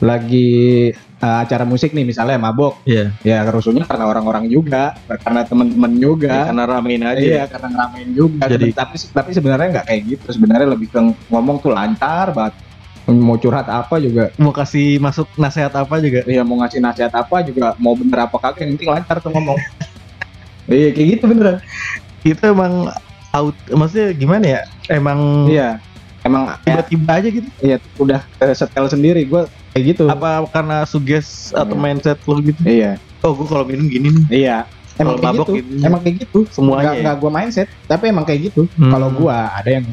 [0.01, 0.89] lagi
[1.23, 6.51] uh, acara musik nih misalnya mabok, Iya, ya rusuhnya karena orang-orang juga, karena teman-teman juga.
[6.51, 7.19] karena ramein aja.
[7.23, 8.43] Iya, karena ngeramein juga.
[8.51, 10.25] Jadi- tapi tapi sebenarnya nggak kayak gitu.
[10.29, 10.99] Sebenarnya lebih ke
[11.31, 12.53] ngomong tuh lancar banget.
[13.03, 16.23] Mau curhat apa juga, Mau kasih masuk nasihat apa juga.
[16.23, 19.59] iya mau ngasih nasihat apa juga, mau bener apa kagak, yang penting lancar tuh ngomong.
[20.71, 21.59] iya kayak gitu beneran.
[22.23, 22.87] Itu emang
[23.35, 24.61] out, maksudnya gimana ya?
[24.87, 25.83] Emang Iya,
[26.23, 27.49] emang ya, tiba-tiba aja gitu.
[27.59, 29.27] iya udah ke setel sendiri.
[29.27, 30.05] Gue kayak gitu.
[30.05, 31.81] Apa karena suges atau Iya.
[31.81, 32.61] mindset lo gitu?
[32.63, 32.91] Iya,
[33.23, 34.25] Oh, gue kalau minum gini nih.
[34.45, 34.57] iya.
[34.93, 35.81] emang kayak gitu gitu.
[35.81, 37.01] emang kayak gitu Semuanya nggak ya?
[37.01, 38.93] nggak gue mindset tapi emang kayak gitu Hmm.
[38.93, 39.85] kalau gua ada yang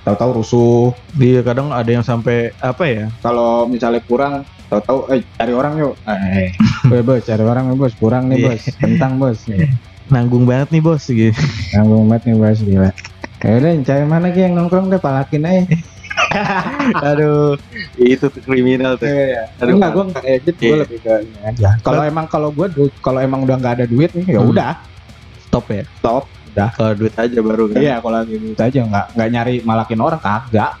[0.00, 3.04] tahu-tahu rusuh Dia kadang ada yang sampai apa ya?
[3.20, 6.48] kalau misalnya kurang tahu-tahu eh cari orang yuk eh
[6.88, 8.48] bos, bos cari orang bos kurang nih Iya.
[8.48, 9.38] bos kentang bos
[10.14, 11.36] Nanggung banget nih bos gitu.
[11.74, 12.90] nanggung banget nih bos gila
[13.36, 15.62] ya udah cari mana ki yang nongkrong deh palakin aja
[17.08, 17.54] Aduh,
[17.96, 19.06] itu tuh kriminal tuh.
[19.06, 20.76] Iya, Aduh, enggak gue enggak kayak gitu gue Iya.
[20.82, 22.66] lebih ke ini aja kalau emang kalau gue
[22.98, 24.50] kalau emang udah nggak ada duit nih ya Hmm.
[24.50, 24.72] udah
[25.42, 25.84] Stop ya.
[25.94, 27.78] stop udah Kalau duit aja baru kan.
[27.78, 30.72] iya kalau lagi duit aja nggak nggak nyari malakin orang kagak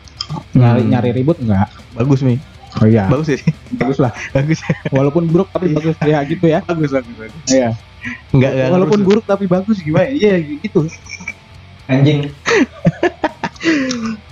[0.52, 0.90] nyari Hmm.
[0.90, 2.38] nyari ribut enggak Bagus nih.
[2.76, 3.40] oh iya Bagus sih.
[3.72, 4.58] bagus lah bagus.
[4.88, 7.42] walaupun buruk tapi bagus ya gitu ya bagus bagus bagus.
[7.46, 7.70] iya
[8.30, 8.68] Enggak enggak.
[8.70, 10.88] walaupun buruk tapi bagus gimana iya gitu
[11.86, 12.28] anjing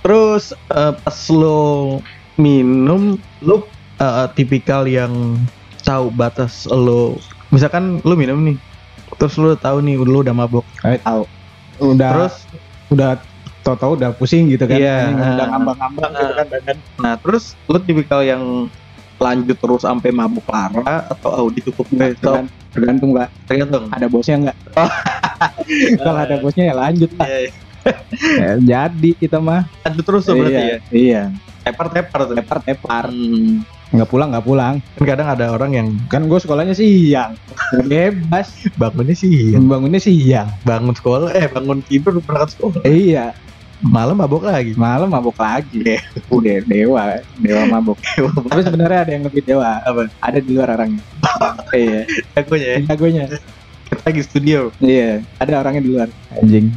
[0.01, 1.99] Terus eh, pas lo
[2.35, 5.39] minum, lo eh, tipikal yang
[5.81, 7.17] tahu batas lo.
[7.49, 8.57] Misalkan lo minum nih,
[9.17, 10.65] terus lo tahu nih lo udah mabok.
[10.81, 11.21] Kayak tahu
[11.75, 12.35] udah Terus,
[12.87, 13.11] udah
[13.65, 15.47] tau-tau udah pusing gitu kan Iya, Anjing, udah ah.
[15.57, 18.69] ngambang-ngambang gitu kan badan nah terus lo tipikal yang
[19.17, 23.83] lanjut terus sampai mabuk parah atau oh cukup nggak stop Tergan- tergantung pak tergantung.
[23.89, 24.57] ada bosnya nggak
[25.97, 27.51] kalau ada bosnya ya lanjut lah Iya, iya.
[28.41, 29.69] Ya, jadi kita mah.
[29.85, 30.79] Lanjut terus tuh berarti iya, ya.
[30.91, 31.23] iya.
[31.65, 32.35] Tepar tepar tuh.
[32.37, 33.05] tepar tepar.
[33.09, 33.65] Hmm.
[33.93, 34.75] nggak pulang nggak pulang.
[34.97, 37.37] Kan kadang ada orang yang kan gue sekolahnya siang.
[37.85, 38.67] Bebas.
[38.75, 40.49] Bangunnya sih bangunnya siang.
[40.65, 42.81] Bangun sekolah eh bangun tidur berangkat sekolah.
[42.83, 43.37] Iya.
[43.85, 44.73] Malam mabok lagi.
[44.75, 46.01] Malam mabuk lagi.
[46.33, 47.21] Udah dewa.
[47.39, 48.01] Dewa mabuk
[48.49, 49.79] tapi sebenarnya ada yang lebih dewa.
[49.85, 50.11] Apa?
[50.19, 51.03] ada di luar orangnya.
[51.71, 52.01] Iya.
[52.35, 52.77] Jagonya ya?
[52.89, 53.23] Jagonya.
[53.85, 54.59] Kita lagi studio.
[54.81, 55.23] Iya.
[55.39, 56.09] Ada orangnya di luar.
[56.35, 56.73] Anjing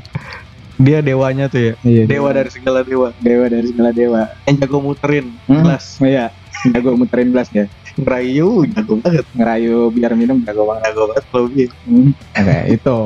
[0.79, 4.79] dia dewanya tuh ya iya dewa dari segala dewa dewa dari segala dewa yang jago
[4.81, 5.63] muterin Hmm.
[5.63, 6.31] gelas iya
[6.67, 11.47] jago muterin gelas ya ngerayu jago banget ngerayu biar minum jago banget jago banget kalau
[11.51, 12.97] gitu Hmm, Oke, itu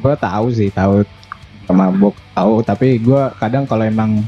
[0.00, 1.00] gue tahu sih, tahu
[1.66, 2.60] mabuk tahu.
[2.60, 4.20] Tapi gue kadang kalau emang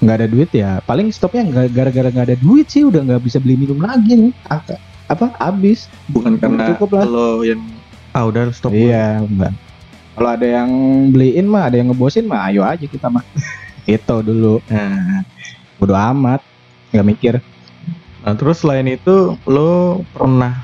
[0.00, 3.38] nggak ada duit ya, paling stopnya nggak gara-gara nggak ada duit sih, udah nggak bisa
[3.38, 4.32] beli minum lagi nih.
[4.48, 4.74] Apa?
[5.06, 5.26] Apa?
[5.38, 5.86] Habis?
[6.08, 7.06] bukan karena Cukup lah.
[7.06, 7.62] lo yang
[8.10, 9.54] ah udah stop Iya, enggak.
[10.10, 10.70] Kalau ada yang
[11.08, 13.24] beliin mah, ada yang ngebosin mah, ayo aja kita mah.
[13.86, 14.60] itu dulu.
[14.66, 15.24] nah,
[15.76, 16.44] Bodo amat,
[16.90, 17.34] nggak mikir.
[18.20, 20.60] nah terus selain itu lo pernah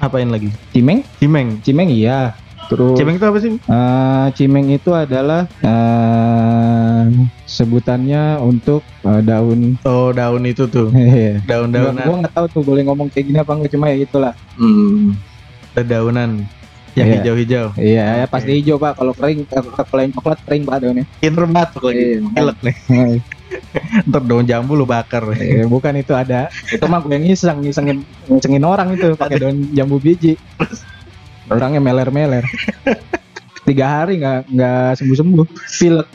[0.00, 1.04] apain lagi Cimeng?
[1.20, 2.32] cimeng Cimeng iya.
[2.64, 7.04] Terus cimeng itu apa sih Eh, cimeng itu adalah eh
[7.44, 11.44] sebutannya untuk eh, daun oh daun itu tuh Iya.
[11.44, 14.32] daun-daunan Gue nggak tahu tuh boleh ngomong kayak gini apa enggak cuma ya itulah.
[14.56, 15.12] hmm.
[15.70, 16.48] dedaunan
[16.98, 17.14] yang Iya.
[17.22, 18.32] hijau-hijau Iya, ya Oke.
[18.32, 18.98] pasti hijau pak.
[18.98, 21.04] Kalau kering, kalau yang coklat kering pak daunnya.
[21.18, 22.18] pinter lagi Iya.
[22.34, 22.76] Gilek nih
[24.08, 26.46] ntar daun jambu lu bakar Eh, bukan itu ada.
[26.66, 30.38] Itu mah gue yang iseng, isengin, ngisengin orang itu pakai daun jambu biji.
[31.46, 32.46] Orangnya meler-meler.
[33.66, 35.46] Tiga hari nggak nggak sembuh sembuh.
[35.78, 36.08] Pilek.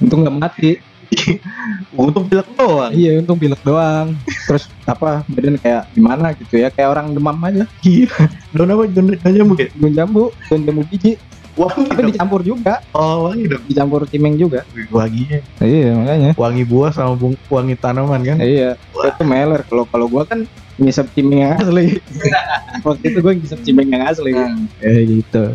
[0.00, 0.70] Untung nggak mati.
[1.94, 4.14] untuk pilek doang Iya, untung pilek doang.
[4.44, 7.64] Terus apa badan kayak gimana gitu ya, kayak orang demam aja.
[7.80, 8.18] Gila.
[8.52, 11.14] daun apa daun daun jambu ya Daun jambu, daun jambu biji.
[11.54, 14.66] wangi Tapi dong dicampur juga, oh wangi dong dicampur cimeng juga.
[14.90, 16.30] wanginya Iya, makanya.
[16.34, 19.62] wangi buah sama bung, wangi tanaman kan Iya, itu meler.
[19.62, 20.42] Kalau kalau gua kan
[20.74, 22.02] ngisep cimeng yang asli.
[22.86, 24.34] Waktu itu gua ngisep cimeng yang asli.
[24.34, 24.66] Hmm.
[24.82, 25.54] Eh gitu.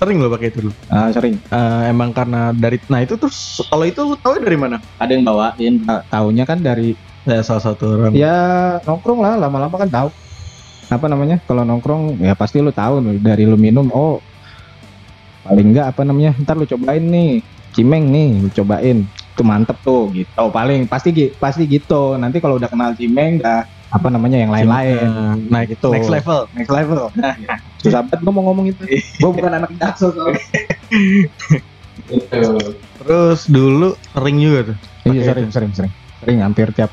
[0.00, 1.36] Sering lo pakai itu dulu Ah, sering.
[1.36, 5.24] Eh, emang karena dari nah itu terus kalau itu lu tahu dari mana Ada yang
[5.28, 5.74] bawain.
[5.84, 6.96] Ta- Taunya kan dari
[7.28, 8.36] ya salah satu orang ya
[8.82, 10.08] nongkrong lah, lama-lama kan tahu.
[10.88, 11.36] Apa namanya?
[11.44, 14.24] Kalau nongkrong ya pasti lu tahu dari lu minum oh
[15.44, 16.32] paling enggak apa namanya?
[16.40, 17.44] Ntar lu cobain nih.
[17.70, 19.04] Cimeng nih, lu cobain.
[19.04, 20.44] Itu mantep tuh gitu.
[20.50, 22.16] Paling pasti pasti gitu.
[22.16, 25.44] Nanti kalau udah kenal cimeng udah apa namanya yang lain-lain.
[25.46, 25.92] Naik Gitu.
[25.92, 27.12] next level next level.
[27.80, 28.82] Susah banget gue mau ngomong itu.
[28.92, 30.40] gue bukan anak jaksel soalnya.
[32.98, 36.92] terus dulu sering juga tuh Iya sering, sering, sering, sering hampir tiap,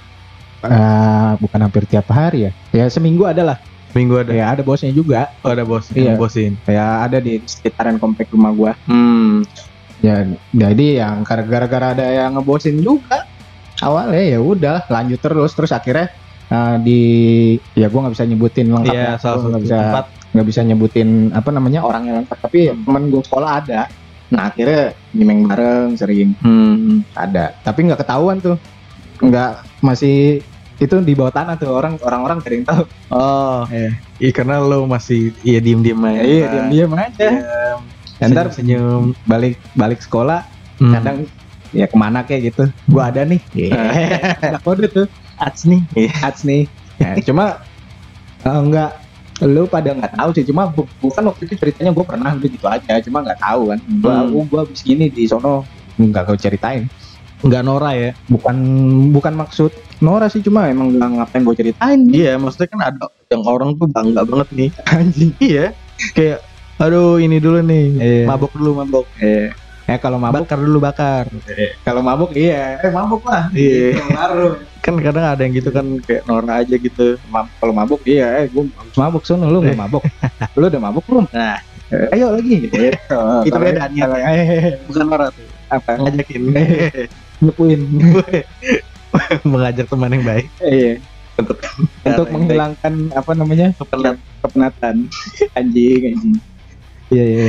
[0.64, 2.52] eh, bukan hampir tiap hari ya.
[2.72, 3.58] Ya seminggu ada lah.
[3.90, 5.28] minggu ada Ya ada bosnya juga.
[5.42, 6.14] oh, ada bos Iya.
[6.14, 8.72] yang bosin Ya ada di sekitaran komplek rumah gua.
[8.86, 9.44] hmm
[10.00, 10.22] Ya
[10.52, 13.26] jadi yang gara-gara ada yang ngebosin juga.
[13.78, 16.14] Awalnya ya udah lanjut terus terus akhirnya
[16.48, 17.02] eh, di
[17.74, 19.14] ya gua nggak bisa nyebutin lengkap iya ya.
[19.18, 20.06] salah satu nggak bisa tempat
[20.38, 22.86] nggak bisa nyebutin apa namanya orangnya lengkap tapi Hmm.
[22.86, 23.82] temen gue sekolah ada.
[24.28, 26.38] Nah akhirnya nyimeng bareng sering.
[26.40, 27.02] Hmm.
[27.12, 27.58] Ada.
[27.60, 28.62] Tapi nggak ketahuan tuh.
[29.18, 30.46] Nggak masih
[30.78, 32.84] itu di bawah tanah tuh orang orang-orang gak ada yang tahu.
[33.10, 33.90] Oh Iya.
[34.20, 36.22] iya karena lo masih iya diem diem aja.
[36.22, 37.28] Iya diam diam aja.
[37.34, 37.80] Diam,
[38.30, 40.46] ntar senyum balik balik sekolah
[40.78, 40.94] Hmm.
[40.94, 41.18] kadang
[41.74, 42.70] ya ke mana kayak gitu.
[42.86, 43.42] Gua ada nih.
[44.54, 45.08] Ada kode tuh.
[45.38, 45.82] Ads nih.
[46.22, 46.70] Ads nih.
[46.98, 47.62] Ya, cuma
[48.42, 48.92] eh, nggak
[49.40, 52.66] lu pada nggak tahu sih cuma bu- bukan waktu itu ceritanya gue pernah udah gitu
[52.66, 54.34] aja cuma nggak tahu kan gue Hmm.
[54.34, 55.62] oh, gue abis gini di sono
[55.96, 56.90] nggak gue ceritain
[57.38, 58.18] Nggak Nora ya?
[58.26, 58.58] bukan
[59.14, 59.70] bukan maksud
[60.00, 63.86] Nora sih cuma emang nggak ngapain gue ceritain Iya, maksudnya kan ada yang orang tuh
[63.86, 64.70] bangga banget nih.
[64.92, 65.66] anjing Iya,
[66.14, 66.42] kayak
[66.78, 68.24] aduh ini dulu nih, Iya.
[68.26, 69.06] mabok dulu mabok.
[69.20, 69.54] eh
[69.88, 71.26] eh kalau mabuk Bakar dulu bakar.
[71.82, 72.76] kalau mabuk iya.
[72.80, 73.48] Eh mabuk lah.
[73.50, 73.96] Iya.
[74.06, 74.60] baru.
[74.84, 77.16] Kan kadang ada yang gitu kan kayak Nora aja gitu.
[77.32, 79.24] Kalau mabuk iya eh gue mabuk.
[79.24, 80.04] Sono lu nggak mabuk?
[80.60, 81.26] Lu udah mabuk belum?
[81.32, 82.68] Nah, Eh, ayo lagi.
[82.68, 82.84] Gitu.
[83.48, 84.12] Itu beda niat.
[84.12, 85.48] kalau- eh, bukan Nora tuh.
[85.68, 85.92] apa?
[85.96, 86.42] Ngajakin.
[87.40, 87.82] nyepuin.
[89.48, 90.48] Mengajak teman yang baik.
[90.62, 91.00] iya.
[91.38, 91.64] Untuk
[92.04, 93.72] untuk menghilangkan apa namanya?
[93.78, 94.20] Kepenat.
[94.44, 94.96] kepenatan.
[95.54, 96.36] Anjing anjing.
[97.08, 97.48] Iya iya.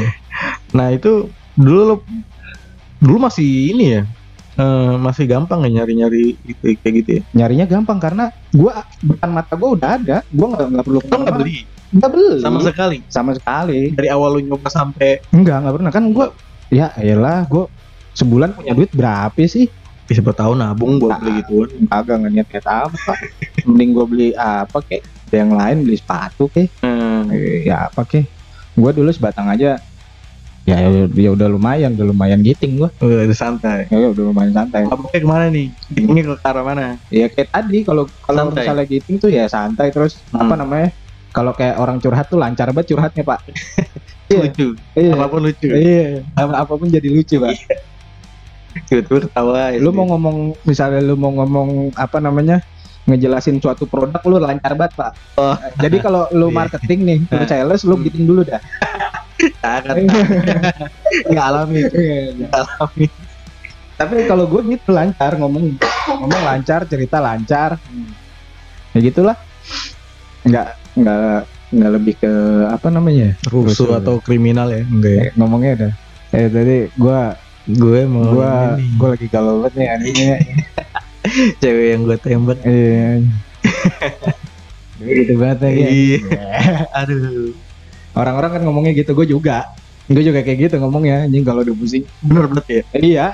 [0.70, 1.27] Nah itu
[1.59, 1.94] dulu lo
[2.99, 4.03] dulu masih ini ya
[4.57, 7.23] eh, masih gampang ya nyari-nyari itu kayak gitu ya.
[7.35, 11.59] nyarinya gampang karena gua depan mata gua udah ada gua nggak nggak perlu nggak beli
[11.88, 16.05] nggak beli sama sekali sama sekali dari awal lu nyoba sampai enggak nggak pernah kan
[16.11, 16.27] gua
[16.68, 17.66] ya elah gua
[18.14, 19.71] sebulan punya duit berapa sih
[20.07, 21.21] ya, siapa tahu nabung buat Nah.
[21.21, 21.68] beli gituan.
[21.88, 23.12] agak nggak niat kayak apa
[23.64, 27.31] mending gua beli apa kek yang lain beli sepatu kek Hmm.
[27.62, 28.27] Ya apa kek
[28.75, 29.79] gua dulu sebatang aja
[30.68, 30.76] ya
[31.09, 33.88] ya udah lumayan udah lumayan giting gua Udah udah santai.
[33.88, 35.66] ya udah lumayan santai Mabuknya ke mana nih?
[35.90, 37.00] Ini ke arah mana?
[37.09, 40.44] ya kayak tadi kalau kalau misalnya giting tuh ya santai terus Hmm.
[40.44, 40.88] apa namanya
[41.31, 43.40] kalau kayak orang curhat tuh lancar banget curhatnya pak
[44.28, 44.44] Iya.
[44.44, 44.66] Lucu.
[44.92, 45.68] iya Apa pun lucu.
[45.70, 47.57] iya apa apa pun jadi lucu pak
[48.85, 49.72] Tiba-tiba ketawa.
[49.74, 52.61] lu mau ngomong misalnya lu mau ngomong apa namanya
[53.04, 55.57] ngejelasin suatu produk lu lancar banget pak Oh.
[55.81, 56.57] jadi kalau lu Iya.
[56.59, 57.48] marketing nih lu Nah.
[57.48, 58.61] sales lu giting dulu dah
[59.38, 59.96] Jangan.
[61.31, 61.81] Nggak alami.
[62.37, 63.07] Nggak alami.
[63.94, 65.74] tapi kalau gue gitu lancar ngomong
[66.07, 67.83] ngomong lancar cerita lancar
[68.94, 69.35] ya gitulah
[70.46, 71.42] nggak nggak
[71.74, 72.31] nggak lebih ke
[72.70, 74.87] apa namanya Rusuh atau kriminal ya?
[74.87, 75.22] Enggak ya.
[75.27, 75.92] Eh, ngomongnya udah
[76.31, 77.20] eh tadi gue
[77.68, 78.87] Gue mau gua ini.
[78.96, 80.37] gua lagi galau banget nih anjingnya
[81.61, 82.59] cewek yang gue tembak.
[82.62, 83.09] iya
[85.03, 86.18] gitu banget ya Iya.
[86.96, 87.51] Aduh.
[88.12, 89.68] Orang-orang kan ngomongnya gitu gue juga
[90.07, 92.83] gue juga kayak gitu ngomongnya anjing kalau udah pusing Bener banget ya.
[92.94, 93.27] Iya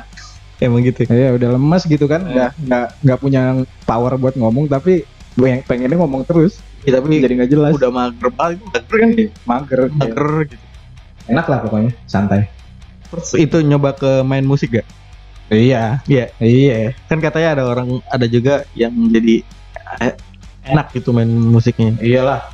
[0.57, 1.03] Emang gitu.
[1.05, 2.31] iya udah lemas gitu kan Eh.
[2.33, 3.43] udah nggak nggak punya
[3.85, 5.03] power buat ngomong tapi
[5.35, 9.09] gue yang pengennya ngomong terus Ya, tapi jadi nggak jelas udah mager banget mager kan
[9.11, 9.29] ya?
[9.45, 10.65] mager Mager gitu.
[11.27, 12.45] enak lah pokoknya santai
[13.09, 14.87] Terus itu nyoba ke main musik gak?
[15.49, 16.29] iya Iya.
[16.39, 19.41] iya Kan katanya ada orang ada juga yang jadi
[20.01, 20.13] eh,
[20.67, 21.97] enak gitu main musiknya.
[21.99, 22.45] iyalah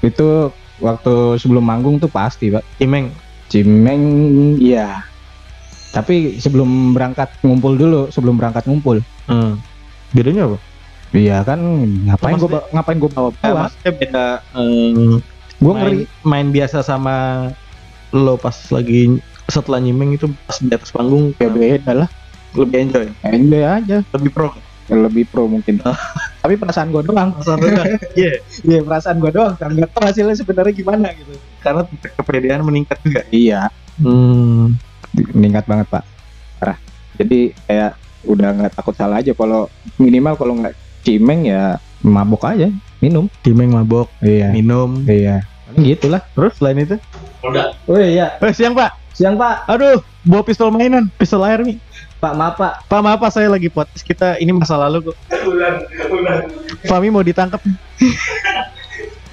[0.00, 2.64] itu waktu sebelum manggung tuh pasti pak.
[2.78, 3.10] Imeng.
[3.46, 4.02] Cimeng
[4.58, 5.06] iya.
[5.94, 9.00] Tapi sebelum berangkat ngumpul dulu sebelum berangkat ngumpul.
[9.26, 9.58] Hmm.
[10.12, 10.58] Bedanya apa?
[11.14, 11.62] iya kan
[12.04, 14.26] ngapain gue ngapain gue bawa Eh, bawa maksudnya beda
[14.58, 15.22] eh,
[15.56, 15.98] gue ngeri.
[16.26, 17.48] main biasa sama
[18.10, 21.30] lo pas lagi setelah nyimeng itu pas di atas panggung.
[21.38, 22.08] Ya beda lah.
[22.58, 23.06] Lebih enjoy?
[23.22, 24.02] Enjoy aja.
[24.12, 24.50] Lebih pro?
[24.90, 25.78] Lebih pro mungkin
[26.46, 27.34] tapi perasaan gue doang.
[28.14, 28.38] Iya.
[28.62, 29.58] Iya perasaan gue doang.
[29.58, 31.34] Kan nggak tahu hasilnya sebenarnya gimana gitu.
[31.58, 33.26] Karena tingkat kepedean meningkat juga.
[33.34, 33.60] Iya.
[33.98, 34.78] Hmm.
[35.34, 36.04] meningkat banget pak.
[36.62, 36.78] Parah.
[37.18, 37.98] Jadi kayak
[38.30, 39.34] udah nggak takut salah aja.
[39.34, 39.66] Kalau
[39.98, 42.70] minimal kalau nggak cimeng ya mabuk aja.
[43.02, 43.26] Minum.
[43.42, 44.54] Dimeng mabok iya.
[44.54, 45.02] minum.
[45.02, 45.42] Iya.
[45.74, 46.22] Gitulah.
[46.38, 46.96] Terus selain itu?
[47.90, 48.38] Oh iya.
[48.38, 48.94] Eh siang pak.
[49.18, 49.66] Siang pak.
[49.66, 51.78] Aduh bawa pistol mainan pistol air nih
[52.16, 52.72] pak maaf pak.
[52.88, 54.40] Pak maaf Pak saya lagi podcast kita.
[54.40, 55.16] Ini masa lalu kok.
[56.88, 57.60] Fami mau ditangkap.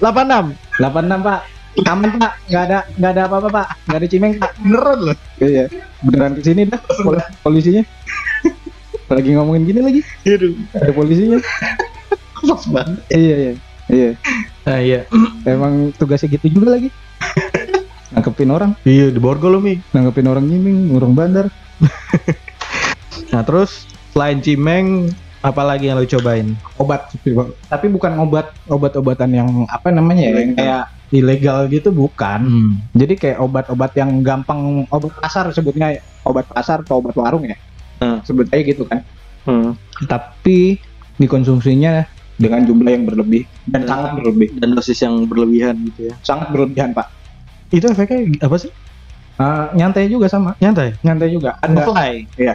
[0.00, 1.40] 86 86 pak.
[1.88, 2.32] Aman pak.
[2.46, 3.66] Nggak ada nggak ada apa-apa pak.
[3.88, 4.52] Nggak ada cimeng pak.
[4.60, 5.16] Beneran loh.
[5.40, 5.64] Iya.
[6.04, 7.82] Beneran ke sini dah pol- polisinya.
[9.08, 10.00] Lagi ngomongin gini lagi.
[10.28, 10.54] Aduh.
[10.76, 11.38] Ada polisinya.
[12.44, 13.00] Pas banget.
[13.10, 13.52] Iya iya.
[13.88, 14.10] Iya.
[14.64, 15.00] Nah iya.
[15.48, 16.88] Emang tugasnya gitu juga lagi.
[18.12, 18.76] Nangkepin orang.
[18.86, 21.46] Iya di Borgol lo Mi nangkepin orang nyiming orang bandar
[23.34, 25.10] nah terus selain Cimeng
[25.42, 26.54] apalagi yang lo cobain?
[26.78, 27.10] Obat.
[27.66, 32.40] Tapi bukan obat obat-obatan yang apa namanya ya yang kayak ilegal gitu bukan.
[32.46, 32.72] Hmm.
[32.94, 37.58] jadi kayak obat-obat yang gampang obat pasar sebutnya obat pasar atau obat warung ya.
[37.98, 38.22] Hmm.
[38.22, 39.02] sebut aja gitu kan.
[39.44, 39.76] Hmm.
[40.08, 40.80] tapi
[41.20, 42.08] dikonsumsinya
[42.40, 44.48] dengan jumlah yang berlebih dan Dan- sangat berlebih.
[44.56, 46.14] Dan dosis yang berlebihan gitu ya.
[46.22, 47.10] Sangat berlebihan pak.
[47.74, 48.70] Itu efeknya apa sih?
[49.34, 50.54] Eh, nyantai juga sama.
[50.62, 50.94] Nyantai?
[51.02, 51.58] Nyantai juga.
[51.58, 52.54] Ada fly Iya.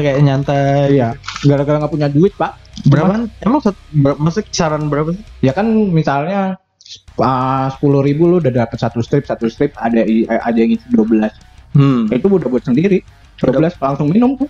[0.00, 0.92] Kayak nyantai.
[0.92, 1.16] Iya.
[1.46, 2.58] Gara-gara nggak punya duit pak.
[2.86, 3.26] Berapa?
[3.40, 5.24] Emang sat- ber- maksudnya kisaran berapa sih?
[5.40, 6.60] Ya kan misalnya
[7.72, 11.18] sepuluh ribu lu udah dapat satu strip satu strip ada eh, ada yang itu 12
[11.74, 12.14] hmm.
[12.14, 13.02] itu udah buat sendiri.
[13.40, 14.48] 12 langsung minum tuh.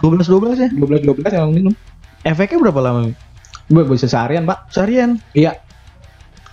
[0.00, 0.68] 12 12 ya?
[0.72, 1.74] 12 12 yang minum.
[2.22, 3.12] Efeknya berapa lama
[3.72, 4.68] gue bisa seharian pak.
[4.68, 5.16] Seharian?
[5.32, 5.56] Iya.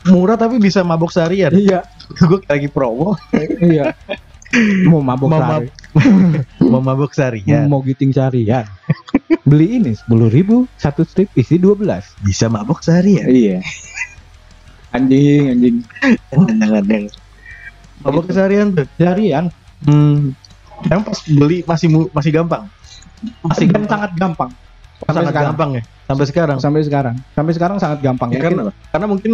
[0.08, 1.52] Murah tapi bisa mabok seharian.
[1.52, 1.84] Iya.
[2.30, 3.20] gue lagi promo.
[3.60, 3.92] Iya.
[4.90, 5.68] Mau mabok Mau sehari.
[6.72, 7.68] mau mabok seharian.
[7.68, 8.66] Mau giting seharian.
[9.44, 11.86] Beli ini sepuluh ribu satu strip isi 12
[12.26, 13.26] Bisa mabok seharian.
[13.30, 13.60] Iya.
[14.96, 15.76] Anjing, anjing.
[16.34, 17.06] Jangan yang
[18.02, 18.88] mabok seharian tuh.
[18.98, 19.54] Seharian
[19.88, 20.36] Hmm.
[20.88, 22.68] Emang pas beli masih masih gampang.
[23.44, 23.88] Masih gampang.
[23.88, 24.52] sangat gampang.
[25.00, 25.50] Sampai sangat sekarang.
[25.56, 25.84] gampang ya.
[26.04, 26.58] Sampai sekarang.
[26.60, 27.16] Sampai sekarang.
[27.32, 28.30] Sampai sekarang sangat gampang.
[28.34, 28.54] Ya kan
[28.92, 29.32] karena mungkin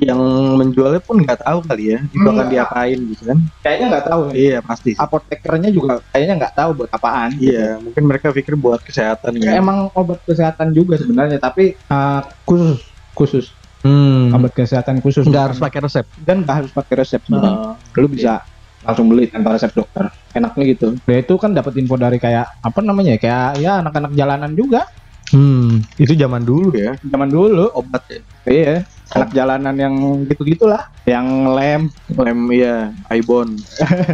[0.00, 0.20] yang
[0.56, 2.50] menjualnya pun nggak tahu kali ya itu akan Enggak.
[2.50, 3.38] diapain gitu kan.
[3.60, 4.22] Kayaknya nggak tahu.
[4.32, 4.90] Iya pasti.
[4.96, 7.30] Apotekernya juga kayaknya nggak tahu buat apaan.
[7.36, 9.60] Iya, mungkin mereka pikir buat kesehatan Ya, ya.
[9.60, 12.80] emang obat kesehatan juga sebenarnya, tapi uh, khusus
[13.12, 13.46] khusus
[13.82, 14.30] Hmm.
[14.30, 15.26] obat kesehatan khusus.
[15.26, 16.06] Nggak harus pakai resep.
[16.22, 17.74] dan nggak harus pakai resep sebenarnya.
[17.74, 17.98] Oh.
[17.98, 18.46] Lu bisa
[18.82, 20.06] langsung beli tanpa resep dokter.
[20.32, 20.86] Enaknya gitu.
[21.02, 23.20] Dia itu kan dapat info dari kayak apa namanya ya?
[23.20, 24.86] Kayak ya anak-anak jalanan juga.
[25.32, 26.92] Hmm, itu zaman dulu ya.
[27.08, 28.20] Zaman dulu Obat ya.
[28.42, 28.74] Iya,
[29.16, 29.94] anak jalanan yang
[30.28, 33.56] gitu-gitulah, yang lem, Lem iya, Ibon.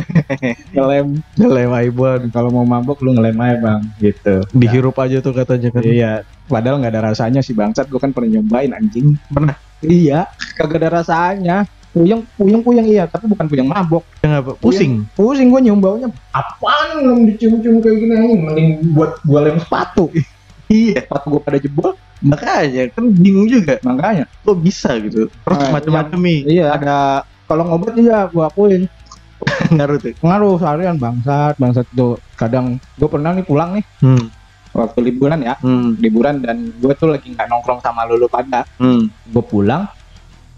[0.75, 1.19] ngelem.
[1.41, 2.31] Lem Ibon.
[2.31, 4.47] Kalau mau mabok lu ngelem aja bang, gitu.
[4.55, 5.83] Dihirup aja tuh katanya kan.
[5.83, 6.13] Iya,
[6.47, 7.91] padahal nggak ada rasanya sih bangsat.
[7.91, 9.19] Gue kan pernah nyobain anjing.
[9.33, 9.59] Pernah?
[9.83, 11.67] Iya, kagak ada rasanya.
[11.89, 14.05] Puyeng, puyeng, puyeng iya, tapi bukan puyeng mabok.
[14.21, 14.53] Yang apa?
[14.61, 15.09] Pusing.
[15.17, 16.13] Pusing gue nyium baunya.
[16.31, 18.41] Apaan lem dicium-cium kayak gini anjing?
[18.45, 20.13] Mending buat gue lem sepatu.
[20.69, 23.81] Iya, Sepatu gue pada jebol, makanya kan bingung juga.
[23.81, 24.29] makanya.
[24.43, 25.27] Kok bisa gitu?
[25.27, 26.39] Terus Ah, macam-macam nih.
[26.47, 26.97] Iya, ada
[27.45, 28.83] kalau ngobat juga gue akuin.
[29.73, 30.13] Ngaruh tuh.
[30.19, 32.21] Pengaruh seharian bangsat, bangsat tuh.
[32.35, 34.29] Kadang gue pernah nih pulang nih Hmm.
[34.69, 35.97] waktu liburan ya Hmm.
[35.97, 39.11] liburan dan gue tuh lagi nggak nongkrong sama lulu pada Hmm.
[39.25, 39.89] gue pulang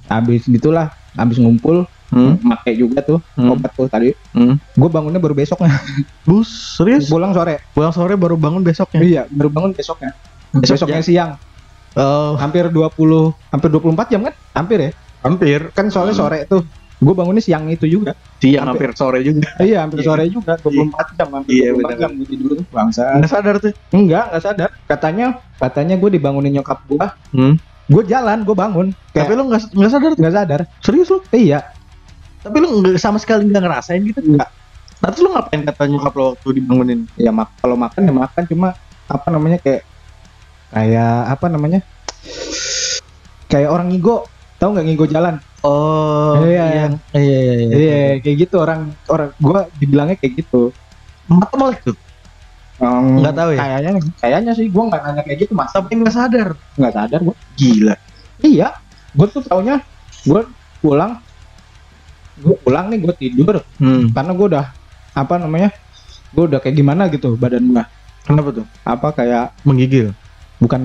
[0.05, 2.35] habis gitulah habis ngumpul Hmm.
[2.45, 3.55] pakai juga tuh Hmm.
[3.55, 4.59] obat tuh tadi Hmm.
[4.59, 5.79] gue bangunnya baru besoknya
[6.27, 7.07] Bus, serius?
[7.07, 8.99] pulang sore Pulang sore baru bangun besoknya.
[9.01, 10.11] iya baru bangun besoknya
[10.51, 11.33] Besok besoknya siang
[11.93, 12.95] Oh, hampir 20
[13.49, 15.61] hampir 24 jam kan hampir ya hampir.
[15.71, 16.23] kan soalnya Hmm.
[16.23, 16.63] sore tuh
[16.97, 18.87] gue bangunnya siang itu juga Siang Hampir.
[18.87, 19.49] hampir sore juga.
[19.59, 20.07] iya hampir Iya.
[20.07, 21.99] sore juga 24 jam hampir Iya, 24 benar.
[21.99, 23.73] jam gue tidur bangsa Nggak sadar tuh.
[23.91, 27.55] enggak enggak sadar katanya katanya gue dibangunin nyokap gue Hmm.
[27.87, 30.19] gue jalan gue bangun Tapi kayak lu nggak nggak sadar tuh.
[30.21, 31.19] nggak sadar Serius lu?
[31.33, 31.59] iya
[32.41, 34.21] Tapi lu nggak sama sekali nggak ngerasain gitu?
[34.21, 34.49] Nggak.
[35.01, 37.01] Nah, terus lu ngapain kata nyokap lo waktu dibangunin?
[37.17, 38.69] ya mak kalau makan ya makan cuma
[39.07, 39.83] apa namanya kayak
[40.71, 41.81] kayak apa namanya
[43.47, 46.89] kayak orang ngigo tahu nggak ngigo jalan Oh, Iya.
[47.13, 47.77] Iya, iya, iya.
[47.77, 50.73] iya kayak gitu orang orang gua dibilangnya kayak gitu
[51.29, 51.97] Mata melek tuh.
[52.81, 53.61] Um, Nggak tahu ya?
[53.61, 56.49] kayaknya kayaknya sih gua nggak nanya kayak gitu mas Tapi nggak sadar.
[56.77, 57.95] nggak sadar gua Gila.
[58.41, 58.69] iya
[59.13, 59.85] gua tuh taunya
[60.25, 60.49] gua
[60.81, 61.21] pulang
[62.41, 64.11] gua pulang nih gua tidur Hmm.
[64.11, 64.67] karena gua udah
[65.13, 65.69] apa namanya
[66.31, 67.85] gua udah kayak gimana gitu badan gua
[68.21, 68.67] Kenapa tuh?
[68.83, 70.13] apa kayak Menggigil.
[70.57, 70.81] bukan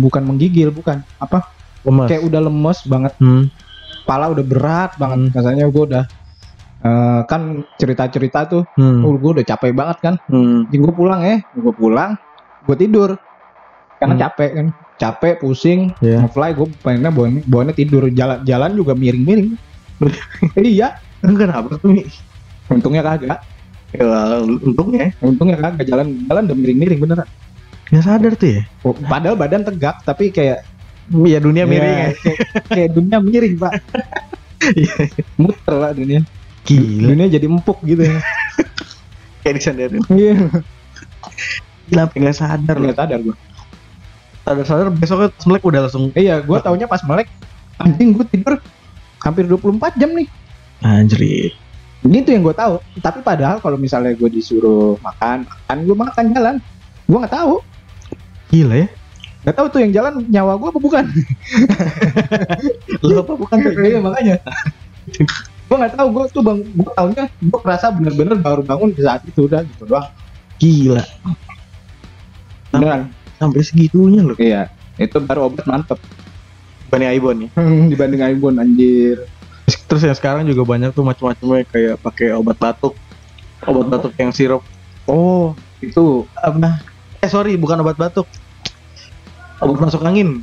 [0.00, 1.44] bukan menggigil bukan apa
[1.84, 2.08] Lemas.
[2.08, 3.44] kayak udah lemes banget Hmm.
[4.02, 5.30] kepala udah berat banget Hmm.
[5.32, 6.04] rasanya gue udah
[6.78, 7.40] eh, kan
[7.74, 9.02] cerita-cerita tuh Hmm.
[9.02, 10.64] uh, gue udah capek banget kan Hmm.
[10.66, 12.14] jadi gue pulang ya gue pulang
[12.64, 13.18] gue tidur
[13.98, 14.22] karena Hmm.
[14.22, 14.66] capek kan
[14.96, 16.22] capek pusing Iya.
[16.22, 19.54] ngefly gue pengennya bawaannya, bawaannya tidur jalan jalan juga miring-miring
[20.64, 21.90] iya Kenapa tuh?
[22.68, 23.40] Untungnya kagak
[23.88, 24.04] Ya,
[24.38, 27.28] untungnya untungnya kagak jalan jalan udah miring-miring beneran
[27.88, 28.62] nggak sadar tuh ya.
[28.82, 30.60] Oh, padahal badan tegak tapi kayak
[31.08, 32.10] Ya dunia miring Iya, ya.
[32.14, 33.72] kayak, kayak dunia miring pak
[35.34, 36.20] muter lah dunia
[36.62, 37.08] Gila.
[37.08, 38.20] dunia jadi empuk gitu ya
[39.40, 40.02] Kayak disandarin.
[40.10, 40.36] iya
[41.88, 42.84] Gila, nggak sadar loh.
[42.84, 43.36] nggak sadar gue
[44.44, 47.32] Sadar-sadar besoknya Smlek udah langsung Iya, gue taunya pas melek
[47.78, 48.60] anjing gue tidur
[49.22, 50.28] hampir 24 jam nih.
[50.82, 51.52] anjrit.
[52.06, 52.78] Ini tuh yang gue tahu.
[53.02, 56.56] Tapi padahal kalau misalnya gue disuruh makan, makan gue makan jalan.
[57.10, 57.54] Gue nggak tahu.
[58.54, 58.88] Gila ya.
[59.42, 61.04] Nggak tahu tuh yang jalan nyawa gue apa bukan.
[63.06, 63.72] Lo apa bukan tuh?
[63.88, 64.36] Iya makanya.
[65.66, 66.06] gue nggak tahu.
[66.14, 69.82] Gue tuh bang, gue taunya gue kerasa bener-bener baru bangun di saat itu udah gitu
[69.90, 70.06] doang.
[70.62, 71.02] Gila.
[72.70, 73.10] Beneran.
[73.42, 74.38] Sampai segitunya loh.
[74.38, 74.70] Iya.
[74.98, 75.98] Itu baru obat mantep.
[76.88, 77.48] Bani Aibon ya.
[77.88, 79.24] Dibanding Aibon anjir.
[79.68, 82.96] Terus yang sekarang juga banyak tuh macam-macamnya kayak pakai obat batuk.
[83.64, 84.64] Obat batuk yang sirup.
[85.04, 86.24] Oh, itu.
[86.34, 86.80] Apa?
[87.20, 88.24] Eh sorry, bukan obat batuk.
[89.60, 90.40] Obat masuk angin.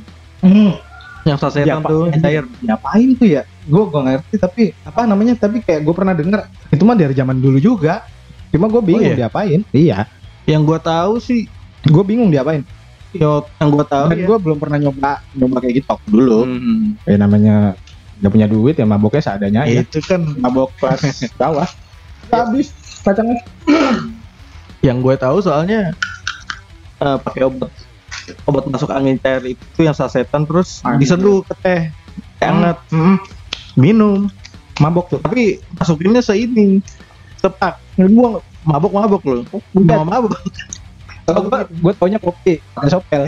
[1.26, 2.44] Yang sasetan Ya, tuh cair.
[2.62, 3.42] Ngapain tuh ya?
[3.66, 5.34] Gue gue ngerti tapi apa namanya?
[5.34, 8.06] Tapi kayak gue pernah denger itu mah dari zaman dulu juga.
[8.54, 9.26] Cuma gue bingung Oh, iya?
[9.26, 9.60] diapain.
[9.74, 10.06] Iya.
[10.46, 11.50] Yang gua tahu sih
[11.82, 12.62] Gue bingung diapain.
[13.16, 14.26] Yo, yang gua tahu Dan ya.
[14.26, 16.38] gue belum pernah nyoba nyoba kayak gitu dulu.
[16.44, 16.82] Hmm.
[17.04, 17.56] Ya namanya
[18.16, 19.84] gak punya duit ya maboknya seadanya aja.
[19.84, 21.02] Itu kan Mabok kelas
[21.34, 21.68] bawah.
[22.32, 23.38] Habis kacangnya.
[24.80, 25.94] yang gue tahu soalnya
[26.98, 27.70] eh, pakai obat
[28.44, 31.82] obat masuk angin cair itu yang sasetan terus diseduh ke teh
[32.38, 33.18] hangat Hmm.
[33.74, 34.30] minum
[34.78, 36.78] mabok tuh tapi masukinnya seini
[37.36, 39.42] sepak gua mabok mabok loh
[39.74, 40.38] mau mabok
[41.26, 43.22] kalau gua gua taunya kopi pakai sopel.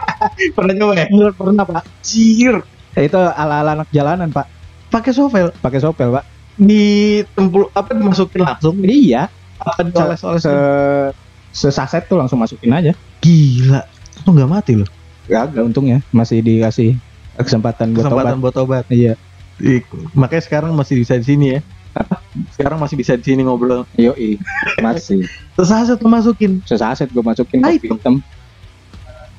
[0.56, 1.06] Pernah coba ya?
[1.10, 1.82] Enggak pernah pak.
[2.06, 2.62] Cier.
[2.94, 4.46] Ya, itu ala ala anak jalanan pak.
[4.92, 6.24] Pakai sovel pakai sopel pak.
[6.54, 8.78] Di tempul apa dimasukin langsung?
[8.86, 9.26] Iya.
[9.58, 10.54] Apa dioles-oles se
[11.50, 12.92] sesaset tuh langsung masukin aja.
[13.18, 13.82] Gila.
[14.28, 14.88] Lu nggak mati loh.
[15.26, 16.04] Gak untungnya.
[16.14, 16.94] Masih dikasih
[17.40, 18.42] kesempatan buat kesempatan obat.
[18.44, 18.84] buat obat.
[18.92, 19.18] Iya.
[20.14, 21.60] Makanya sekarang masih bisa di sini ya
[22.54, 23.86] sekarang masih bisa di sini ngobrol.
[23.98, 24.38] Yoi
[24.78, 25.26] masih.
[25.58, 26.62] Terus hasil tuh masukin.
[26.64, 28.14] Sesaset gue masukin Ah, kopi hitam.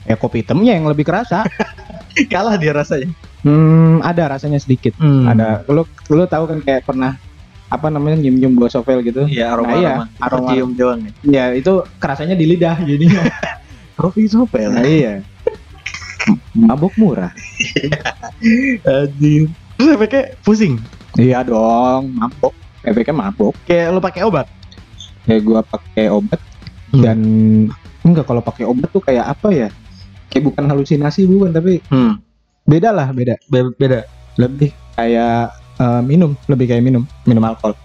[0.04, 1.46] Ya kopi hitamnya yang lebih kerasa.
[2.34, 3.08] Kalah dia rasanya.
[3.42, 4.94] Hmm, ada rasanya sedikit.
[5.00, 5.26] Hmm.
[5.26, 5.64] ada.
[5.66, 7.16] Lu lu tahu kan kayak pernah
[7.72, 9.24] apa namanya nyium nyium buah sovel gitu?
[9.26, 10.50] Iya aroma Nah, iya, aroma.
[10.52, 11.12] cium doang ya.
[11.24, 13.24] Ya itu kerasanya di lidah jadinya.
[14.00, 15.24] Kopi sopel nah, iya.
[16.52, 17.32] Mabuk murah.
[18.84, 20.78] Anjir terus efeknya pusing
[21.20, 22.54] iya dong mabuk.
[22.82, 23.54] Efeknya mabuk.
[23.68, 24.48] Kayak lu pakai obat?
[25.28, 26.40] Kayak gua pakai obat.
[26.92, 27.00] Hmm.
[27.00, 27.20] dan
[28.04, 29.70] enggak kalau pakai obat tuh kayak apa ya?
[30.28, 32.20] Kayak bukan halusinasi bukan tapi hmm.
[32.68, 33.40] beda lah beda.
[33.48, 34.04] Be- beda.
[34.36, 36.36] Lebih kayak eh, minum.
[36.52, 37.04] Lebih kayak minum.
[37.24, 37.80] Minum alkohol.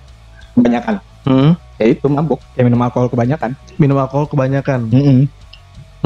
[0.59, 0.99] Kebanyakan.
[1.27, 1.59] Hmm.
[1.77, 2.39] ya itu mabuk.
[2.55, 3.51] Kayak minum alkohol kebanyakan.
[3.79, 4.91] Minum alkohol kebanyakan?
[4.91, 5.27] Mm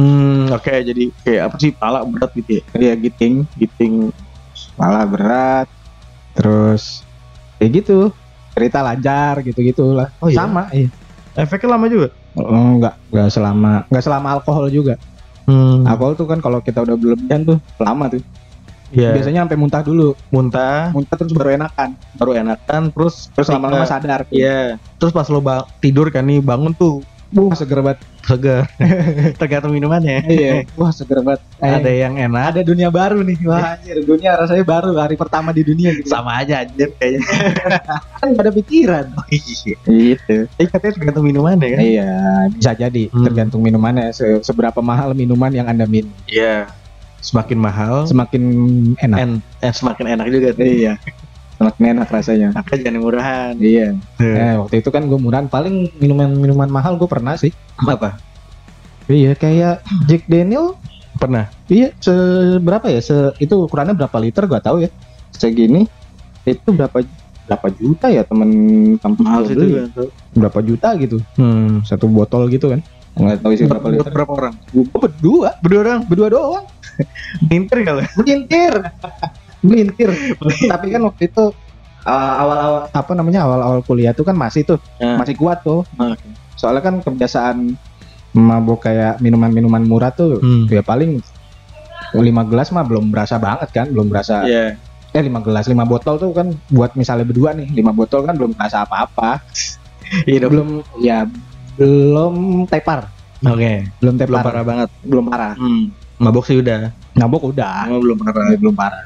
[0.01, 1.73] hmm oke jadi kayak apa sih?
[1.77, 2.63] Pala berat gitu ya?
[2.77, 3.45] Iya giting.
[3.61, 4.09] Giting
[4.81, 5.69] malah berat.
[6.33, 7.05] Terus
[7.61, 8.09] kayak gitu.
[8.57, 10.43] Cerita lancar gitu gitulah Oh, iya?
[10.43, 10.67] sama.
[10.73, 10.89] Iya.
[11.39, 12.09] Efeknya lama juga?
[12.35, 14.95] Oh, enggak enggak selama enggak selama alkohol juga.
[15.45, 15.83] Hmm.
[15.83, 18.23] alkohol tuh kan kalau kita udah berlebihan tuh lama tuh.
[18.91, 19.15] Ya.
[19.15, 20.19] biasanya sampai muntah dulu.
[20.35, 20.91] Muntah.
[20.91, 21.95] Muntah terus baru enakan.
[22.19, 24.83] Baru enakan terus terus lama-lama sadar Iya.
[24.99, 25.39] Terus pas lo
[25.79, 28.63] tidur kan nih bangun tuh wah seger banget segar.
[29.41, 30.23] Tergantung minumannya.
[30.27, 34.35] iya wah seger banget Ada Eh, yang enak, ada dunia baru nih wah anjir dunia
[34.35, 37.23] rasanya baru hari pertama di dunia gitu sama aja anjir kayaknya.
[38.19, 39.77] kan gak ada pikiran Iya.
[39.79, 41.79] gitu Tapi katanya tergantung minumannya kan.
[41.81, 42.11] iya
[42.51, 43.25] bisa jadi Hmm.
[43.25, 46.69] tergantung minumannya se- seberapa mahal minuman yang anda minum Iya.
[47.21, 48.43] Semakin mahal, semakin
[48.97, 50.65] enak en eh, semakin enak juga tuh.
[50.65, 50.97] iya
[51.61, 53.53] semakin enak rasanya Maka jangan murahan.
[53.55, 54.25] iya Tuh.
[54.27, 58.17] eh, waktu itu kan gue murahan paling minuman minuman mahal gue pernah sih Apa?
[59.07, 60.81] iya kayak Jack Daniel
[61.13, 61.53] Pernah.
[61.67, 64.89] iya seberapa ya se itu ukurannya berapa liter gak tahu ya
[65.31, 65.85] segini
[66.43, 67.05] itu berapa
[67.45, 68.49] berapa juta ya temen
[68.97, 69.69] kampus Mahal beli.
[69.85, 70.05] juga.
[70.33, 71.83] berapa juta gitu Hmm.
[71.83, 74.55] satu botol gitu kan nggak tahu sih berapa liter berapa orang?
[74.71, 76.01] gue berdua Berdua orang.
[76.07, 76.65] berdua doang
[77.51, 78.05] Minter kali.
[78.15, 78.73] melintir
[79.61, 80.11] melintir
[80.67, 81.53] tapi kan waktu itu
[82.03, 85.17] uh, awal-awal apa namanya awal-awal kuliah tuh kan masih tuh Nah.
[85.17, 86.27] masih kuat tuh Oke.
[86.55, 87.77] soalnya kan kebiasaan
[88.33, 90.65] mabuk kayak minuman-minuman murah tuh Hmm.
[90.67, 91.19] ya paling
[92.13, 94.75] lima gelas mah belum berasa banget kan belum berasa Iya.
[95.11, 98.53] eh lima gelas lima botol tuh kan buat misalnya berdua nih lima botol kan belum
[98.53, 99.43] berasa apa-apa
[100.27, 100.69] belum
[100.99, 101.27] ya
[101.77, 102.35] belum
[102.67, 103.89] tepar Oke.
[103.99, 104.89] belum Belum tepar parah banget.
[105.03, 105.91] belum parah Hmm.
[106.19, 106.93] Mabok sih udah.
[107.13, 108.47] mabuk udah Cuma belum parah.
[108.55, 109.03] belum parah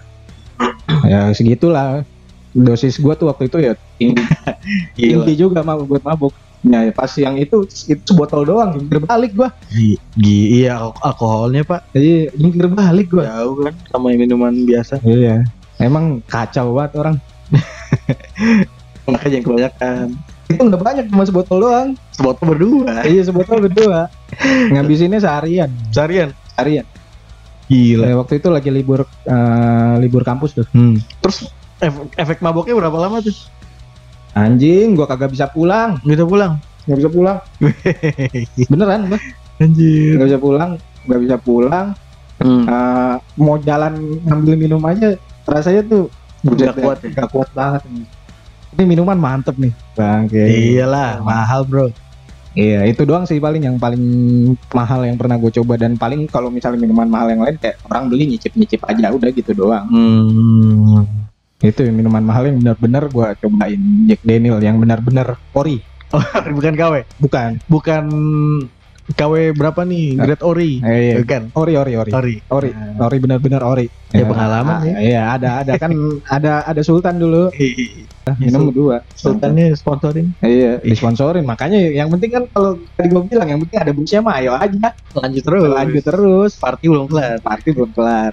[1.12, 2.04] ya segitulah.
[2.54, 4.22] Dosis gua tuh waktu itu ya tinggi,
[4.94, 6.32] tinggi juga mabuk buat mabuk.
[6.64, 9.36] Ya pas yang itu itu botol doang jungkir balik
[10.16, 11.90] gi- iya al- alkoholnya pak.
[11.92, 13.26] Iya jungkir balik gua.
[13.26, 15.02] Jauh kan sama minuman biasa.
[15.02, 15.42] Iya.
[15.82, 17.16] Emang kacau banget orang.
[19.10, 20.06] Makanya yang kebanyakan.
[20.48, 21.88] Itu nggak banyak cuma sebotol doang.
[22.14, 23.02] Sebotol berdua.
[23.02, 24.06] Iya sebotol berdua.
[24.72, 25.68] Ngabisinnya seharian.
[25.90, 26.30] Seharian?
[26.54, 26.86] Seharian
[27.66, 28.04] gila.
[28.10, 30.66] Eh, waktu itu lagi libur eh, libur kampus tuh.
[30.72, 31.00] Hmm.
[31.20, 31.48] terus
[31.80, 33.34] efek, efek maboknya berapa lama tuh?
[34.34, 36.02] Anjing gua kagak bisa pulang.
[36.02, 36.58] Bisa pulang?
[36.84, 37.38] Nggak bisa pulang.
[38.72, 39.20] Beneran gua
[39.62, 40.18] anjir.
[40.18, 40.70] Nggak bisa pulang
[41.04, 41.86] nggak bisa pulang.
[42.40, 42.64] Hmm.
[42.66, 43.92] Eh, mau jalan
[44.26, 45.14] ngambil minum aja
[45.46, 46.04] rasanya tuh
[46.44, 47.08] Nggak dah, kuat ya?
[47.14, 48.06] nggak kuat banget nih.
[48.74, 49.70] ini minuman mantep nih.
[49.94, 51.88] Bang iyalah mahal bro
[52.54, 54.00] iya itu doang sih paling yang paling
[54.72, 55.74] mahal yang pernah gue coba.
[55.78, 59.28] Dan paling kalau misalnya minuman mahal yang lain kayak orang beli nyicip nyicip aja udah
[59.30, 59.86] gitu doang.
[59.90, 61.02] Hmm.
[61.64, 65.80] itu minuman mahal yang benar-benar gue cobain Jack Daniel yang benar-benar ori.
[66.56, 67.58] Bukan KW bukan.
[67.66, 68.04] Bukan
[69.12, 70.16] KW berapa nih?
[70.16, 70.24] Nah.
[70.24, 70.80] grade ori.
[70.80, 71.14] Eh, iya.
[71.20, 72.10] bukan ori ori ori.
[72.16, 72.34] Ori.
[72.48, 72.70] Ori.
[72.96, 73.86] Ori benar-benar ori.
[74.14, 74.96] Ya, pengalaman ah, ya.
[75.02, 75.72] iya ada ada.
[75.76, 75.92] Kan
[76.40, 77.52] ada ada Sultan dulu.
[78.40, 79.04] Minum dua.
[79.12, 80.32] Sultannya sponsorin.
[80.40, 80.80] Iya.
[80.80, 81.44] Disponsorin.
[81.44, 84.96] Makanya yang penting kan kalau tadi gue bilang yang penting ada busnya mah ayo aja.
[85.12, 85.68] Lanjut terus.
[85.68, 86.52] Lanjut terus.
[86.56, 87.36] Party belum kelar.
[87.44, 88.32] Party belum kelar.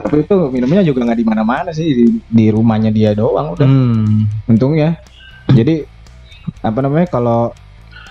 [0.00, 1.88] Tapi itu minumnya juga nggak di mana-mana sih.
[1.92, 3.68] Di, di rumahnya dia doang udah.
[3.68, 4.24] Hmm.
[4.48, 4.96] untungnya
[5.52, 5.84] jadi
[6.60, 7.52] apa namanya kalau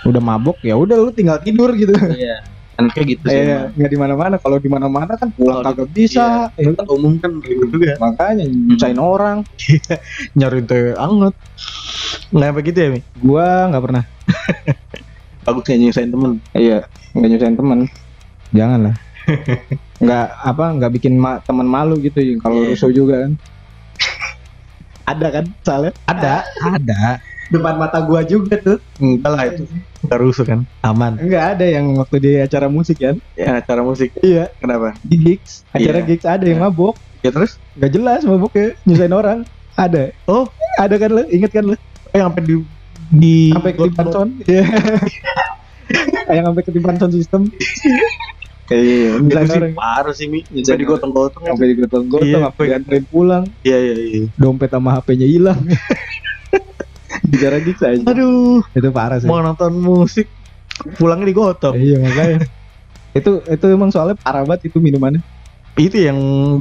[0.08, 2.40] udah mabuk ya udah lu tinggal tidur gitu iya
[2.80, 3.44] kan kayak gitu sih.
[3.44, 4.36] Eh, nggak di mana-mana.
[4.40, 6.48] Kalau di mana-mana kan pulang kagak bisa.
[6.56, 8.00] Iya, kan umum kan ribet juga.
[8.00, 9.44] Makanya nyusahin orang.
[10.40, 11.36] Nyari teh anget.
[12.32, 13.00] Nggak begitu ya, Mi?
[13.20, 14.04] Gua nggak pernah.
[15.46, 16.32] Bagusnya nyusahin temen.
[16.56, 16.88] Iya,
[17.20, 17.80] nggak nyusahin temen.
[18.56, 18.96] Jangan lah.
[20.04, 22.72] nggak apa nggak bikin ma teman malu gitu kalau Iya.
[22.72, 23.34] rusuh juga kan.
[25.04, 25.92] Ada kan soalnya?
[26.08, 26.34] Ada,
[26.64, 27.20] ada.
[27.50, 28.78] Depan mata gua juga tuh.
[28.96, 29.64] Enggak lah itu.
[30.00, 30.60] Enggak rusuh kan?
[30.80, 31.18] Aman.
[31.18, 33.18] Enggak ada yang waktu di acara musik kan?
[33.34, 34.14] Ya, acara musik.
[34.20, 34.98] Iya, Kenapa?
[35.02, 35.66] di gigs.
[35.70, 36.08] Acara Iya.
[36.08, 36.96] gigs ada yang mabok.
[37.20, 37.58] Ya terus?
[37.74, 39.40] Nggak jelas maboknya, nyusahin orang.
[39.74, 40.14] Ada.
[40.26, 41.24] Oh, Ada kan lo?
[41.26, 41.76] Ingat kan lo?
[42.10, 42.56] yang sampai di
[43.12, 44.32] di Sampai ketiban sound.
[44.44, 44.64] Iya.
[46.34, 47.42] yang sampai ketiban sound system.
[48.70, 49.74] Iya, Itu nyusahin sih orang.
[49.74, 50.46] parah sih, Mi.
[50.62, 51.42] Sampai digotong-gotong.
[51.44, 53.44] Sampai digotong-gotong, Iya, sampai dianterin pulang.
[53.62, 54.22] Iya, iya, iya.
[54.36, 55.60] Dompet sama HP-nya hilang.
[57.26, 58.02] Bicara gigs aja.
[58.06, 59.28] Aduh, Itu parah sih.
[59.28, 60.30] mau nonton musik
[60.96, 61.76] pulangnya digotong.
[61.76, 62.40] Iya makanya.
[63.18, 65.22] itu itu emang soalnya parah banget itu minumannya.
[65.74, 66.20] Itu yang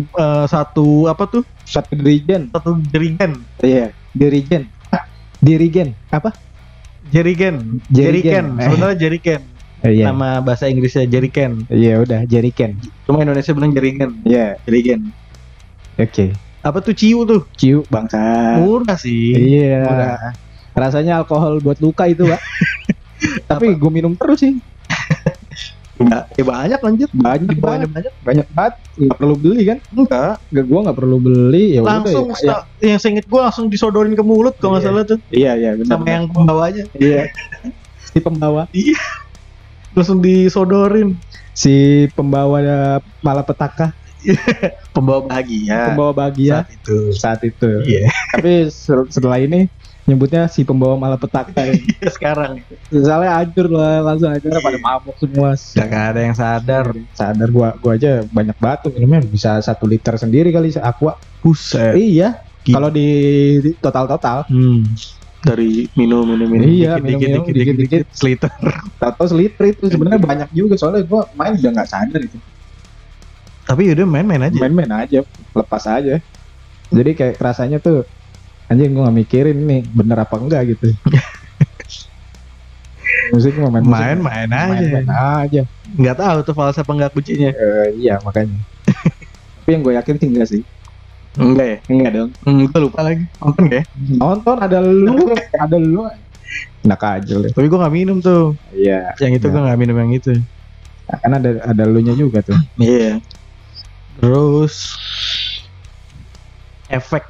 [0.09, 1.43] eh, satu apa tuh?
[1.69, 2.49] Satu dirigen.
[2.55, 3.45] Satu jerigen.
[3.61, 4.71] Iya, dirigen.
[5.39, 5.95] Dirigen.
[6.11, 6.35] Apa?
[7.15, 7.79] Jerigen.
[7.89, 8.57] Jerigen.
[8.59, 8.59] Jerigen.
[8.59, 9.41] Sebenarnya jerigen.
[9.87, 10.11] Eh, iya.
[10.11, 11.63] Nama bahasa Inggrisnya jerigen.
[11.71, 12.83] Iya udah, jerigen.
[13.07, 14.19] Cuma Indonesia bilang jerigen.
[14.27, 15.15] Iya, Jerigen.
[15.95, 16.48] oke.
[16.63, 17.47] Apa tuh ciu tuh?
[17.55, 18.19] Ciu bangsa.
[18.59, 19.35] Murah sih.
[19.35, 19.87] Iya.
[19.87, 20.33] Murah.
[20.75, 22.41] Rasanya alkohol buat luka itu, Pak.
[23.51, 24.59] Tapi gue minum terus sih.
[25.99, 27.11] Enggak, ya banyak lanjut.
[27.11, 27.89] Banyak banget.
[27.91, 28.13] banyak.
[28.23, 28.75] Banyak banget.
[28.95, 29.79] Nggak perlu beli kan?
[29.91, 30.35] Enggak.
[30.55, 31.65] Gak, gue nggak perlu beli.
[31.75, 34.91] Ya udah, langsung ya, yang seinget gue langsung disodorin ke mulut kalau nggak Iya.
[34.95, 35.91] salah tuh Iya, iya, benar.
[35.91, 37.23] sama yang pembawanya Iya.
[37.99, 38.71] Si pembawa.
[39.99, 41.19] langsung disodorin
[41.51, 42.63] Si pembawa
[43.19, 43.91] malapetaka.
[44.95, 47.71] pembawa bahagia Pembawa bahagia saat itu saat itu.
[47.87, 49.71] iya Tapi se- setelah ini
[50.09, 51.53] nyebutnya si pembawa malapetaka.
[51.69, 55.53] Iya, sekarang Soalnya hancur lah langsung hancur pada mabuk semua.
[55.55, 60.49] nggak ada yang sadar Sadar gua gua aja banyak batu minumnya bisa satu liter sendiri
[60.49, 61.21] kali aqua.
[61.45, 62.41] buset Iya.
[62.69, 63.09] Kalau di,
[63.65, 64.81] di total total hmm.
[65.41, 68.53] dari minum minum minum Iya, dikit, minum, dikit, minum, dikit, dikit, dikit, dikit, seliter
[68.99, 72.37] atau seliter itu sebenarnya banyak juga soalnya gua main udah nggak sadar itu.
[73.69, 75.21] Tapi udah main-main aja Main-main aja,
[75.53, 76.17] lepas aja.
[76.89, 78.09] Jadi kayak rasanya tuh
[78.67, 80.89] anjing gua nggak mikirin nih bener apa enggak gitu.
[83.29, 83.93] musik mah main musik.
[83.93, 85.63] main-main aja Main-main aja.
[85.91, 88.57] nggak tahu tuh falsa apa enggak kuncinya Eh, iya makanya.
[89.59, 90.63] Tapi yang gue yakin sih enggak sih.
[91.37, 92.31] enggak ya Enggak dong.
[92.41, 93.83] hmm, gue lupa lagi nonton ya
[94.17, 95.17] Nonton ada lu,
[95.65, 96.09] ada lu.
[96.81, 97.49] Enak aja lu.
[97.53, 99.13] tapi gue nggak minum tuh Iya.
[99.21, 100.33] yang itu gue nggak minum yang itu
[101.09, 102.57] Kan ada ada lu nya juga tuh.
[102.77, 103.21] Iya.
[104.19, 104.75] Terus
[106.91, 107.23] efek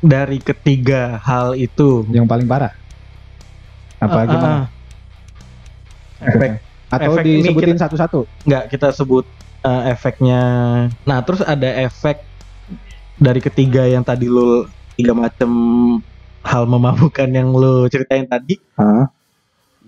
[0.00, 2.72] dari ketiga hal itu Yang paling parah.
[4.00, 4.48] Apa Ah, gimana?
[4.48, 4.66] ah.
[6.24, 6.50] Efek
[6.88, 8.20] Atau efek disebutin satu-satu?
[8.46, 9.24] nggak kita sebut
[9.64, 10.40] eh, efeknya.
[11.02, 12.20] Nah, terus ada efek
[13.16, 15.50] dari ketiga yang tadi lo tiga macam
[16.44, 18.60] hal memabukkan yang lo ceritain tadi.
[18.76, 19.08] Hah?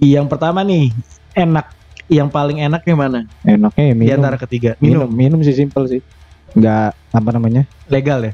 [0.00, 0.92] Yang pertama nih,
[1.32, 1.66] enak.
[2.06, 3.20] Yang paling enak yang mana?
[3.42, 4.16] Enaknya ya Di minum.
[4.16, 4.70] antara ketiga.
[4.78, 5.10] minum.
[5.10, 5.10] Minum.
[5.10, 6.00] minum sih simpel sih.
[6.56, 7.62] Enggak apa namanya?
[7.86, 8.32] Legal ya?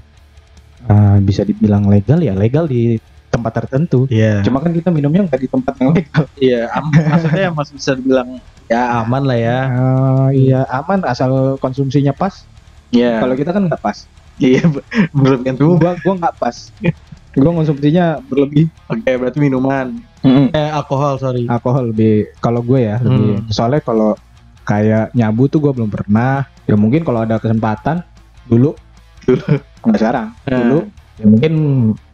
[0.86, 2.98] Ah, bisa dibilang legal ya, legal di
[3.32, 4.06] tempat tertentu.
[4.06, 4.44] Iya.
[4.46, 6.24] Cuma kan kita minumnya nggak di tempat yang legal.
[6.42, 8.28] Iya, am- maksudnya masih bisa dibilang
[8.70, 9.58] ya aman lah ya.
[9.68, 12.46] Ah, iya aman asal konsumsinya pas.
[12.94, 13.18] Iya.
[13.18, 14.06] Kalau kita kan nggak pas.
[14.38, 15.78] Iya, be- berlebihan tuh.
[15.78, 16.56] Gua gua nggak pas.
[17.32, 18.68] gua konsumsinya berlebih.
[18.92, 19.96] Oke, berarti minuman.
[20.22, 21.48] Eh, alkohol, sorry.
[21.50, 23.42] Alkohol lebih kalau gue ya lebih.
[23.42, 23.50] Hmm.
[23.50, 24.14] Soalnya kalau
[24.62, 26.46] kayak nyabu tuh gue belum pernah.
[26.70, 28.06] Ya mungkin kalau ada kesempatan
[28.44, 28.70] dulu
[29.22, 29.44] Dulu.
[29.86, 30.26] nggak sekarang.
[30.46, 30.58] Nah.
[30.58, 30.78] Dulu
[31.14, 31.52] ya mungkin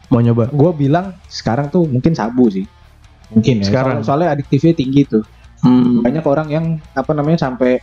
[0.09, 0.49] Mau nyoba.
[0.49, 2.65] gue bilang sekarang tuh mungkin sabu sih.
[3.29, 3.65] Mungkin ya.
[3.65, 4.01] Sekarang.
[4.01, 5.21] Soalnya, soalnya adiktifnya tinggi tuh.
[5.61, 6.01] Hmm.
[6.01, 7.77] Banyak orang yang apa namanya sampai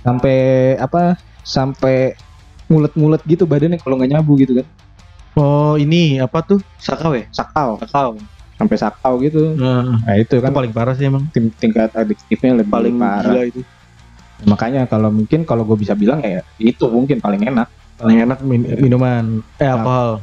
[0.00, 0.38] sampai
[0.76, 2.16] apa sampai
[2.66, 4.66] mulet-mulet gitu badannya kalau nggak nyabu gitu kan.
[5.34, 6.62] Oh, ini apa tuh?
[6.78, 7.26] Sakau ya?
[7.28, 8.16] Sakau, Sakau.
[8.54, 9.52] sampai sakau gitu.
[9.58, 11.26] Nah, Nah itu itu kan paling parah sih emang.
[11.28, 13.34] tim tingkat adiktifnya lebih Paling parah.
[13.34, 13.60] gila itu.
[14.44, 17.68] Makanya kalau mungkin kalau gue bisa bilang ya itu mungkin paling enak.
[17.96, 19.40] Paling enak min- minuman.
[19.56, 20.20] Eh, alkohol.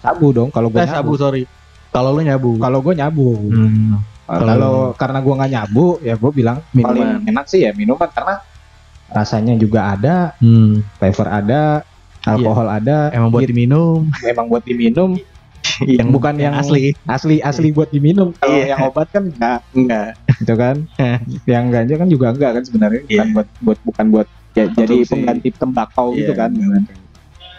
[0.00, 1.44] Sabu dong kalau gue Eh, sabu, sorry.
[1.90, 2.56] Kalau lu nyabu.
[2.56, 3.28] Kalau gue nyabu.
[3.50, 3.98] Hmm.
[4.24, 6.94] Kalau karena gue nggak nyabu ya gue bilang Minuman.
[6.94, 8.38] paling enak sih ya minuman karena
[9.10, 10.86] rasanya juga ada, Hmm.
[10.96, 11.82] flavor ada,
[12.22, 13.10] alkohol ada.
[13.10, 13.50] Emang buat gitu.
[13.50, 14.06] diminum.
[14.22, 15.18] memang buat diminum.
[15.98, 16.92] yang bukan yang asli.
[17.04, 18.32] Asli asli buat diminum.
[18.34, 18.66] Kalau Iya.
[18.72, 20.10] yang obat kan enggak Enggak.
[20.38, 20.76] gitu kan.
[21.44, 23.34] yang ganja kan juga enggak kan sebenarnya bukan Iya.
[23.34, 25.12] buat buat bukan buat ya, jadi Konsumsi.
[25.12, 26.40] pengganti tembakau gitu Iya.
[26.40, 26.50] kan.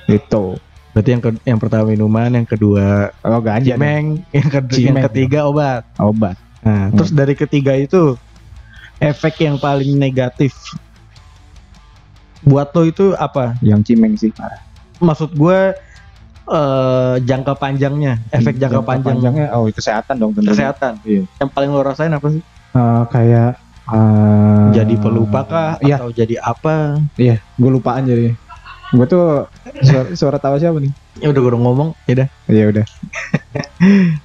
[0.08, 0.44] Itu.
[0.92, 5.40] Berarti yang ke- yang pertama minuman, yang kedua Oh ganja cimeng, yang, kedua, yang ketiga
[5.46, 5.88] obat.
[5.96, 6.36] obat.
[6.62, 7.00] Nah, Hmm.
[7.00, 8.20] terus dari ketiga itu
[9.00, 10.52] efek yang paling negatif
[12.42, 13.56] buat lo itu apa?
[13.62, 14.60] Yang cimeng sih parah.
[15.00, 15.60] Maksud gue
[16.50, 20.52] eh jangka panjangnya, efek jangka, panjang panjangnya oh kesehatan dong tentunya.
[20.58, 20.94] kesehatan.
[21.06, 21.24] Iya.
[21.38, 22.42] Yang paling lo rasain apa sih?
[22.72, 23.52] Eh, kayak
[23.92, 26.98] eh, jadi pelupa kah Iya, atau jadi apa?
[27.20, 28.34] iya, gue lupaan jadi.
[28.92, 29.48] Gue tuh
[29.86, 30.92] suara, suara tawa siapa nih?
[31.24, 32.28] Ya udah gue udah ngomong, ya udah.
[32.52, 32.86] Ya udah.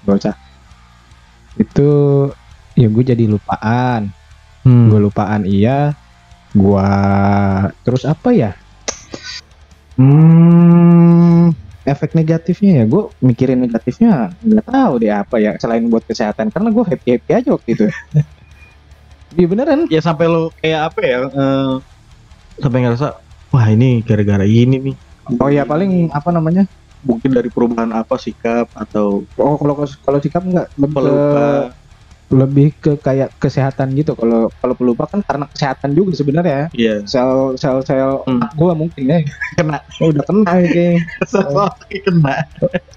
[0.19, 0.35] Usah.
[1.57, 1.89] Itu
[2.75, 4.11] ya gue jadi lupaan.
[4.67, 4.91] Hmm.
[4.91, 5.95] Gue lupaan iya.
[6.57, 6.89] Gua
[7.85, 8.57] terus apa ya?
[9.97, 11.26] Hmm,
[11.87, 16.69] efek negatifnya ya gue mikirin negatifnya nggak tahu deh apa ya selain buat kesehatan karena
[16.75, 17.87] gue happy happy aja waktu itu.
[19.37, 19.81] Iya beneran.
[19.91, 21.19] Ya sampai lo kayak apa ya?
[21.27, 21.75] eh,
[22.63, 23.09] sampai ngerasa
[23.51, 24.97] wah ini gara-gara ini nih.
[25.43, 26.67] Oh ya paling apa namanya?
[27.07, 31.47] Mungkin dari perubahan apa sikap atau Oh kalau kalau sikap nggak lebih ke.
[32.27, 34.19] Lebih ke kayak kesehatan gitu.
[34.19, 36.67] Kalau kalau pelupa kan karena kesehatan juga sebenarnya.
[36.75, 37.07] Iya.
[37.07, 38.43] Sel sel sel Hmm.
[38.43, 39.19] gue mungkin ya
[39.59, 39.79] Kena.
[40.03, 41.07] Oh, udah kena ya kayaknya.
[42.03, 42.35] kena.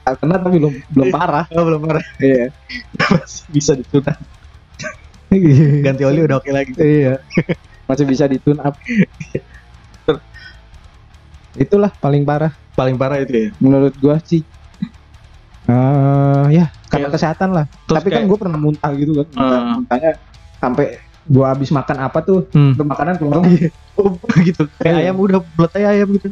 [0.09, 1.45] Ah, Kena tapi belum belum parah.
[1.53, 2.05] Oh, belum parah.
[2.17, 2.49] Iya.
[2.97, 4.19] Masih bisa ditunang.
[5.85, 6.73] Ganti oli udah oke lagi.
[6.81, 7.21] Iya.
[7.85, 8.73] Masih bisa di tune up.
[11.53, 13.47] Itulah paling parah Paling parah itu ya.
[13.59, 14.41] menurut gua sih.
[15.69, 17.65] Eh ya karena Kayak- kesehatan lah.
[17.85, 19.27] Terus Tapi kan kayak- gua pernah muntah gitu kan.
[19.29, 19.73] Muntah, Ah.
[19.77, 20.11] muntahnya
[20.57, 20.85] sampai
[21.23, 22.73] gua habis makan apa tuh, Hmm.
[22.75, 23.69] makanan keluar lagi.
[23.93, 24.63] Oh, gitu.
[24.79, 25.01] Kayak Iya.
[25.05, 25.39] ayam udah
[25.69, 26.31] aja ayam gitu.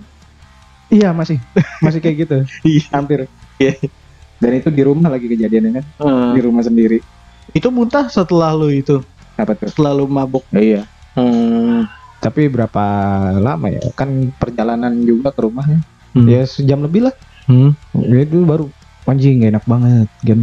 [0.87, 1.35] iya masih
[1.83, 2.37] masih kayak gitu.
[2.73, 2.83] Iya.
[2.89, 3.19] Hampir.
[3.57, 3.75] Iya.
[4.37, 5.85] Dan itu di rumah lagi kejadiannya kan,
[6.31, 7.01] di rumah sendiri.
[7.49, 8.99] itu muntah setelah lu itu,
[9.33, 9.67] Apa tuh?
[9.67, 10.43] setelah lu mabuk.
[10.49, 10.83] Iya.
[11.11, 11.87] Hmm.
[12.17, 12.83] Tapi berapa
[13.35, 13.79] lama ya?
[13.93, 15.79] Kan perjalanan juga ke rumahnya.
[16.11, 16.23] Hmm.
[16.23, 17.15] Ya sejam lebih lah.
[17.45, 17.71] Hmm.
[17.93, 18.67] Ya, itu baru
[19.07, 20.39] anjing gak enak banget kan.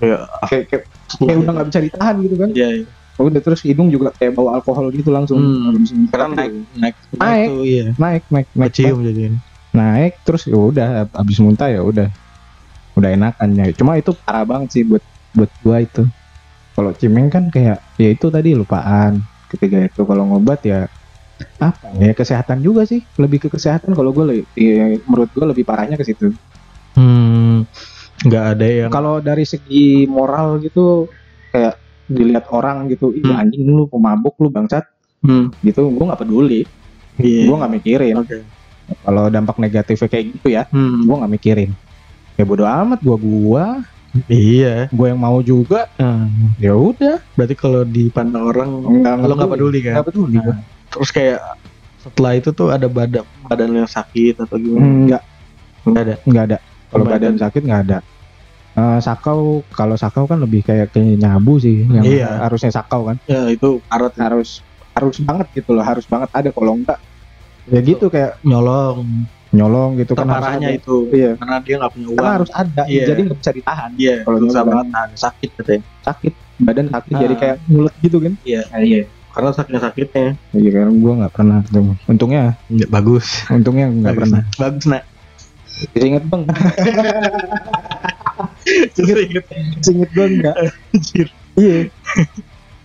[0.00, 0.18] Ya.
[0.48, 0.84] Kayak, kayak,
[1.20, 2.50] kayak udah nggak bisa ditahan gitu kan.
[2.56, 2.68] Iya.
[2.80, 2.86] iya.
[3.20, 5.36] Udah terus hidung juga kayak bawa alkohol gitu langsung.
[5.36, 5.76] Hmm.
[5.76, 7.48] Langsung Karena naik naik Naik.
[7.52, 7.86] tuh, iya.
[8.00, 9.20] naik naik naik Kecium jadi.
[9.70, 12.08] naik terus ya udah abis muntah ya udah
[12.98, 16.02] udah enakan ya cuma itu parah banget sih buat buat gua itu
[16.74, 20.90] kalau cimeng kan kayak ya itu tadi lupaan ketiga itu kalau ngobat ya
[21.60, 25.64] apa ya kesehatan juga sih lebih ke kesehatan kalau gue lebih ya, menurut gue lebih
[25.64, 26.32] parahnya ke situ
[26.94, 27.64] Hmm.
[28.20, 31.08] Nggak ada yang kalau dari segi moral gitu
[31.50, 33.38] kayak dilihat orang gitu ih Hmm.
[33.38, 34.82] anjing lu pemabuk lu bangsat
[35.20, 35.54] Hmm.
[35.60, 36.66] gitu gue nggak peduli
[37.16, 37.44] Iya.
[37.46, 38.38] gue nggak mikirin Oke.
[39.00, 41.04] kalau dampak negatifnya kayak gitu ya Hmm.
[41.04, 41.70] gue nggak mikirin
[42.34, 43.64] ya bodo amat gua gua
[44.26, 44.90] Iya.
[44.90, 46.50] gue yang mau juga Hmm.
[46.56, 49.94] ya udah Berarti kalau dipandang orang Enggak lo nggak peduli kan?
[49.94, 50.54] nggak peduli gua.
[50.90, 51.38] Terus kayak
[52.00, 54.82] setelah itu tuh ada badan badan yang sakit atau gimana?
[54.82, 55.22] enggak
[55.86, 56.14] Enggak ada.
[56.26, 56.58] nggak ada
[56.90, 57.38] kalau Badan.
[57.38, 57.98] sakit nggak ada
[58.70, 62.38] Eh, sakau kalau sakau kan lebih kayak kayak nyabu sih yang Iya.
[62.40, 64.14] harusnya sakau kan Ya itu tuh.
[64.16, 64.62] harus
[64.92, 67.02] harus banget gitu loh harus banget ada kalau enggak
[67.66, 69.26] ya gitu kayak nyolong.
[69.50, 71.10] nyolong gitu kan Parahnya itu.
[71.10, 72.16] iya Karena dia nggak punya uang.
[72.16, 73.04] karena harus ada Iya.
[73.04, 74.14] jadi nggak bisa ditahan Iya.
[74.22, 75.08] Kalau susah banget nahan.
[75.18, 75.82] sakit katanya.
[76.00, 77.20] sakit badan sakit Ah.
[77.20, 78.62] jadi kayak mulut gitu kan Iya.
[78.72, 79.02] Iya.
[79.30, 80.26] Karena sakitnya sakitnya.
[80.52, 81.58] iya kan gua nggak pernah
[82.06, 83.26] untungnya Ya, bagus.
[83.48, 84.40] untungnya nggak pernah.
[84.54, 85.02] Bagus nak.
[85.94, 86.42] Inget bang
[88.96, 89.44] Ingat.
[89.84, 90.56] inget gua enggak
[90.92, 91.28] Anjir.
[91.54, 91.78] iya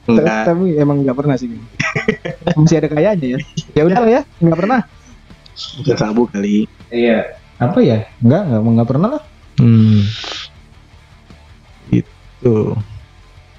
[0.06, 0.44] Enggak.
[0.46, 1.50] tapi emang nggak pernah sih
[2.54, 3.40] masih ada kayaknya ya
[3.74, 4.82] ya udah lah ya nggak pernah
[5.56, 6.68] Bukan sabu kali.
[6.90, 9.24] iya apa ya nggak nggak nggak pernah lah
[9.56, 10.04] Hmm.
[11.90, 12.76] Itu.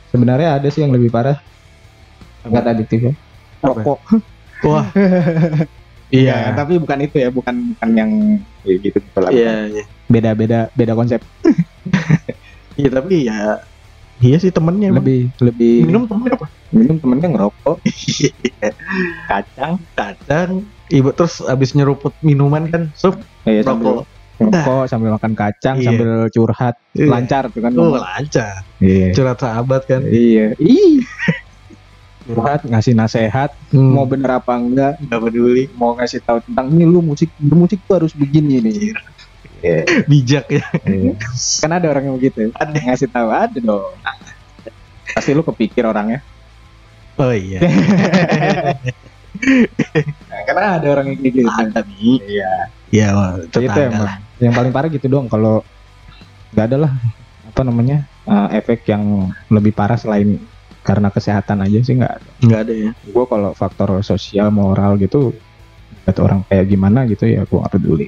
[0.06, 1.40] sebenarnya ada sih yang lebih parah
[2.44, 3.12] nggak adiktif ya
[3.58, 3.98] rokok
[4.62, 4.84] Wah.
[6.08, 6.54] Ya, iya.
[6.54, 8.10] tapi bukan itu ya bukan bukan yang
[8.62, 9.54] kayak gitu gitu lah Iya.
[9.68, 9.84] Iya.
[10.06, 11.18] beda beda beda konsep
[12.76, 13.56] Iya tapi ya.
[14.16, 14.88] Iya sih temennya.
[14.88, 15.00] emang.
[15.00, 16.46] lebih lebih Minum temennya apa?
[16.68, 17.76] minum temennya ngerokok
[19.28, 20.50] kacang, kacang.
[20.86, 23.66] Ibu terus abis nyeruput minuman kan, sup sambil
[23.98, 24.06] rokok.
[24.38, 25.86] ngerokok sambil makan kacang Iya.
[25.86, 27.08] sambil curhat Iya.
[27.08, 28.54] lancar tuh kan Oh lancar.
[28.78, 30.00] iya Curhat sahabat kan.
[30.06, 31.00] iya ih
[32.26, 33.92] curhat ngasih nasehat Hmm.
[33.92, 35.64] mau bener apa enggak nggak peduli.
[35.72, 38.94] mau ngasih tahu tentang ini lu musik bermusik tuh harus begini nih
[40.10, 40.62] Bijak ya.
[41.58, 42.76] kan ada orang yang begitu Ada.
[42.76, 43.94] ngasih tahu ada dong
[45.08, 46.22] pasti lu kepikir orangnya
[47.16, 47.64] Oh iya.
[50.26, 52.20] Nah, karena ada orang yang gitu Ada nih.
[52.26, 52.52] iya
[52.86, 53.06] Iya,
[53.42, 54.16] itu emang lah.
[54.38, 55.64] yang paling parah gitu doang kalau
[56.52, 56.92] nggak ada lah
[57.46, 59.02] apa namanya eh, efek yang
[59.48, 60.36] lebih parah selain
[60.86, 62.90] karena kesehatan aja sih nggak Nggak ada ya.
[62.94, 65.34] gue kalau faktor sosial moral gitu
[66.02, 68.06] lihat orang kayak gimana gitu ya gue nggak peduli.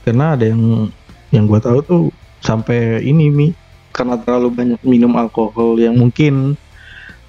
[0.00, 0.88] Karena ada yang
[1.28, 2.02] yang gua tahu tuh
[2.40, 3.48] sampai ini mi
[3.90, 6.56] karena terlalu banyak minum alkohol yang mungkin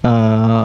[0.00, 0.64] eh,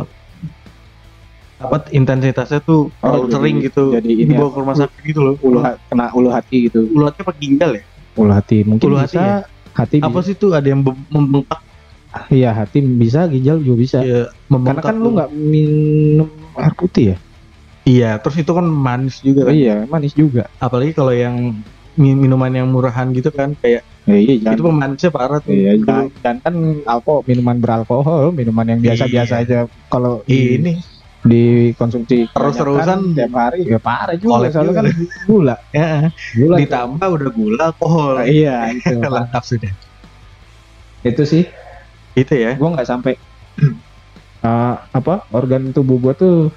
[1.58, 3.84] apa intensitasnya tuh Oh, terlalu jadi- sering gitu.
[3.92, 5.36] jadi ini dibawa ke rumah sakit gitu loh.
[5.40, 6.90] ulu kena ulu hati gitu.
[6.90, 7.84] Ulu hati apa ginjal ya?
[8.14, 9.38] Ulu hati mungkin Ulu hati bisa ya?
[9.72, 11.62] hati apa sih tuh ada yang be- membengkak
[12.32, 15.12] iya hati bisa ginjal juga bisa ya, karena kan lu tuh.
[15.16, 17.18] nggak minum air putih ya
[17.88, 21.36] iya terus itu kan manis juga kan iya manis juga apalagi kalau yang
[21.96, 25.72] mi- minuman yang murahan gitu kan kayak ya, iya jangan itu pemanisnya parah tuh Iya,
[25.84, 26.56] jangan, jangan kan
[26.90, 29.44] alkohol, minuman beralkohol, minuman yang biasa-biasa Iya.
[29.46, 29.60] aja.
[29.92, 30.74] Kalau ini
[31.22, 34.50] dikonsumsi Terus-terusan tiap hari ya parah juga.
[34.50, 34.86] Soalnya kan
[35.30, 36.56] gula, ya gula.
[36.58, 38.98] ditambah udah gula alkohol Nah, iya itu.
[39.16, 39.72] lengkap sudah
[41.02, 41.44] itu sih,
[42.18, 43.14] itu ya gua nggak sampai
[44.44, 46.52] eh, apa organ tubuh gua tuh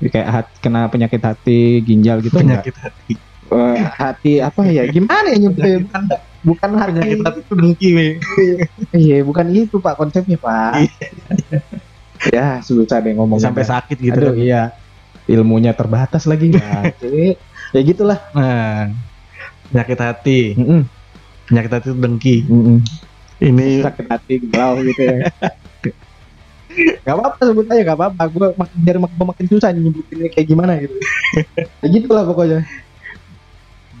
[0.00, 2.64] kayak hat- kena penyakit hati, ginjal gitu enggak.
[2.64, 3.14] penyakit hati
[3.50, 4.86] Eh, hati apa ya?
[4.86, 5.82] Gimana ya nyebutnya?
[5.82, 6.02] Bukan,
[6.46, 6.90] bukan hati.
[6.94, 7.90] penyakit hati itu dengki.
[8.94, 10.86] Iya, bukan itu Pak konsepnya Pak.
[12.36, 14.38] ya susah deh ngomong sampai sakit gitu Aduh, kan.
[14.38, 14.62] iya.
[15.26, 16.94] Ilmunya terbatas lagi ya.
[17.74, 18.18] ya gitulah.
[18.38, 18.86] nah
[19.70, 20.82] penyakit hati Mm-mm.
[21.50, 22.78] penyakit hati itu dengki Mm-mm.
[23.40, 25.16] Ini Sakit hati galau gitu ya.
[27.02, 28.22] gak apa-apa sebut aja gak apa-apa.
[28.28, 30.94] Gue mak- biar mak- gua makin susah nyebutinnya kayak gimana gitu.
[31.80, 32.60] ya gitulah pokoknya.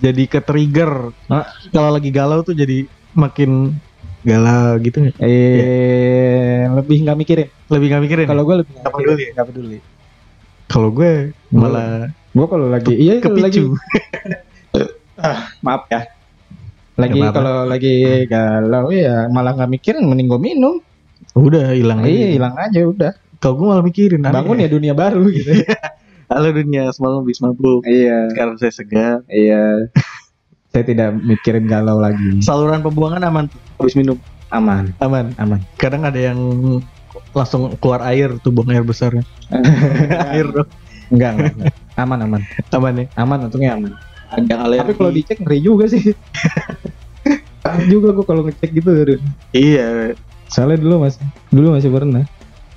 [0.00, 3.76] jadi ke trigger nah, kalau lagi galau tuh jadi makin
[4.22, 5.16] galau gitu nggak?
[5.20, 7.48] Eh lebih nggak mikirin.
[7.68, 9.30] lebih nggak mikirin Kalau gue lebih Nggak peduli ya?
[9.36, 9.78] Gak peduli.
[10.64, 11.12] kalau gue
[11.50, 13.74] malah Gue kalau lagi iya kalau lagi kepicu
[15.66, 16.00] maaf ya.
[17.00, 17.94] Lagi kalau lagi
[18.26, 20.74] galau ya malah nggak mikirin mending gue minum.
[21.30, 23.12] udah hilang aja Iya hilang aja udah.
[23.38, 25.52] kalau gue malah mikirin Bangun ya dunia baru gitu.
[26.30, 28.26] halo dunia semalam habis mabuk iya.
[28.28, 29.90] sekarang saya segar Iya.
[30.66, 32.38] Saya tidak mikirin galau lagi.
[32.40, 33.46] saluran pembuangan aman
[33.76, 34.14] habis minum
[34.48, 35.62] Aman, aman aman.
[35.76, 36.38] kadang ada yang
[37.30, 39.22] langsung keluar air tuh buang air besarnya
[40.34, 40.66] air dong
[41.10, 41.74] Enggak, enggak, enggak.
[41.96, 42.42] Aman, aman.
[42.70, 43.92] aman ya Aman untungnya aman.
[44.30, 46.02] Ada alergi Tapi kalau dicek ngeri juga sih.
[47.92, 48.90] Juga gua kalau ngecek gitu.
[48.90, 49.20] aduh.
[49.54, 50.16] iya
[50.50, 51.22] Soalnya dulu masih
[51.52, 52.24] dulu masih pernah.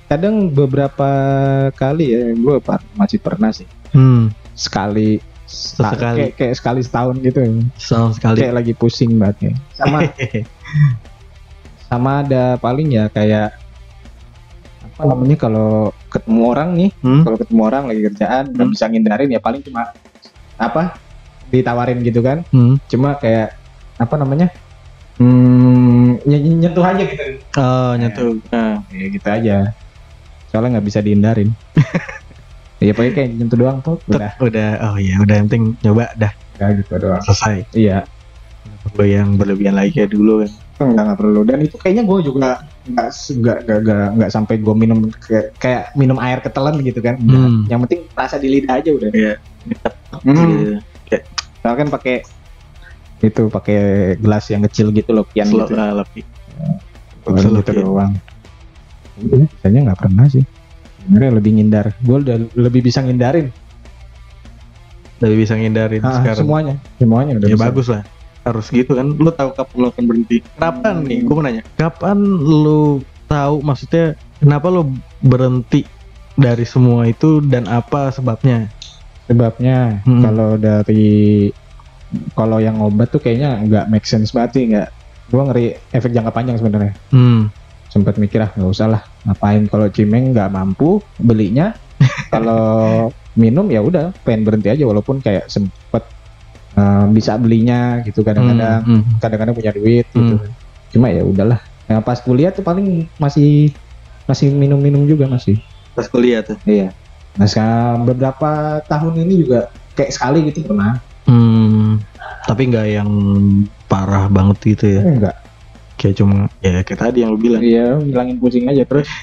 [0.06, 1.10] Kadang beberapa
[1.74, 2.56] kali ya gue
[2.94, 3.66] masih pernah sih.
[3.96, 6.30] hmm Sekali Sesekali.
[6.30, 7.38] Kayak, kayak sekali setahun gitu.
[7.78, 9.52] sama sekali Kayak lagi pusing banget ya.
[9.78, 9.98] Sama
[11.88, 13.54] sama ada paling ya kayak
[14.94, 17.22] apa namanya kalau ketemu orang nih hmm?
[17.22, 18.70] kalau ketemu orang lagi kerjaan Hmm.
[18.70, 19.90] bisa ngindarin ya paling cuma
[20.54, 20.94] apa
[21.54, 22.42] ditawarin gitu kan.
[22.50, 22.76] Hmm.
[22.90, 23.54] cuma kayak
[23.94, 24.50] apa namanya
[25.22, 27.22] hmm, ny- ny- nyentuh aja gitu.
[27.54, 28.34] Oh nyentuh.
[28.50, 29.56] Nah, ya gitu aja.
[30.50, 31.50] Soalnya nggak bisa dihindarin.
[32.82, 34.36] Ya pokoknya kayak nyentuh doang tuh udah.
[34.44, 34.70] udah.
[34.92, 36.32] Oh iya udah yang penting nyoba dah.
[36.60, 37.22] Ya gitu doang.
[37.24, 37.64] Selesai.
[37.72, 38.04] Iya.
[38.84, 40.50] Perlu yang berlebihan lagi kayak dulu kan?
[40.92, 41.40] Nggak nggak perlu.
[41.48, 43.08] Dan itu kayaknya gue juga nggak
[43.40, 47.16] nggak nggak nggak sampai gue minum kayak, kayak minum air ketelan gitu kan.
[47.16, 47.64] Hmm.
[47.72, 49.10] yang penting rasa di lidah aja udah.
[49.14, 49.34] Iya.
[50.20, 50.84] Hmm.
[51.64, 52.16] Soalnya kan pakai
[53.18, 53.78] itu pakai
[54.20, 55.80] gelas yang kecil gitu loh pian Slow, gitu.
[55.80, 56.20] ah, lebih.
[57.24, 58.12] Slow gitu doang.
[59.16, 60.44] Biasanya nggak pernah sih.
[61.00, 61.86] Sebenarnya lebih ngindar.
[61.98, 63.48] Gue udah lebih bisa ngindarin.
[65.24, 66.44] Lebih bisa ngindarin Ah, sekarang.
[66.44, 66.74] semuanya.
[67.00, 67.64] Semuanya udah ya bisa.
[67.64, 68.02] bagus lah.
[68.44, 69.06] Harus gitu kan.
[69.08, 70.36] Lu tahu kapan lu akan berhenti?
[70.60, 71.08] Kapan Hmm.
[71.08, 71.18] nih?
[71.24, 71.62] Gue mau nanya.
[71.80, 74.04] Kapan lu tahu maksudnya
[74.36, 74.92] kenapa lu
[75.24, 75.88] berhenti
[76.36, 78.68] dari semua itu dan apa sebabnya
[79.28, 80.22] sebabnya Hmm.
[80.22, 81.48] kalau dari
[82.38, 84.88] kalau yang obat tuh kayaknya nggak make sense banget sih nggak
[85.32, 86.94] gue ngeri efek jangka panjang sebenarnya.
[87.10, 87.50] Hmm.
[87.90, 91.74] Sempat mikir ah nggak usah lah ngapain kalau cimeng nggak mampu belinya?
[92.34, 96.02] Kalau minum ya udah pengen berhenti aja walaupun kayak sempet
[96.74, 98.82] eh, bisa belinya gitu kadang-kadang.
[98.82, 99.22] Hmm, hmm.
[99.22, 100.36] kadang-kadang punya duit gitu.
[100.42, 100.50] Hmm.
[100.90, 101.58] cuma ya udahlah.
[101.90, 103.74] Nah, pas kuliah tuh paling masih
[104.26, 105.58] masih minum-minum juga masih.
[105.94, 106.58] Pas kuliah tuh?
[106.66, 106.90] Iya
[107.34, 108.50] nah sekarang beberapa
[108.86, 109.60] tahun ini juga
[109.94, 110.98] kayak sekali gitu pernah.
[111.26, 111.98] Hmm
[112.44, 113.10] tapi nggak yang
[113.88, 115.02] parah banget gitu ya?
[115.02, 115.36] Enggak
[115.96, 117.62] kayak cuma ya kayak tadi yang lu bilang.
[117.64, 119.08] Iya ngilangin pusing aja terus.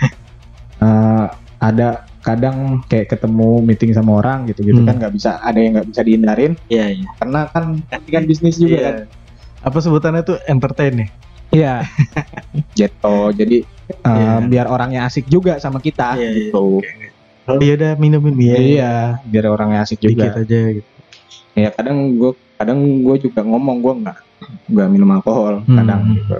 [0.82, 1.26] Eh,
[1.62, 4.90] ada kadang kayak ketemu meeting sama orang gitu gitu Hmm.
[4.90, 6.54] kan nggak bisa ada yang nggak bisa dihindarin.
[6.74, 7.08] Iya iya.
[7.22, 8.86] Karena kan ini kan bisnis juga Iya.
[8.90, 8.96] kan.
[9.62, 10.42] Apa sebutannya tuh?
[10.50, 11.08] Entertain ya?
[11.54, 11.74] Iya.
[12.74, 14.42] Jeto jadi eh, Iya.
[14.42, 16.18] biar orangnya asik juga sama kita.
[16.18, 16.50] Iya, iya.
[16.50, 16.82] gitu
[17.50, 18.94] oh iya udah minum minum ya iya
[19.26, 20.90] biar orangnya asik dikit juga aja gitu.
[21.58, 24.18] Ya kadang gue kadang gue juga ngomong gue nggak
[24.72, 25.78] nggak minum alkohol Hmm.
[25.82, 26.38] kadang gitu.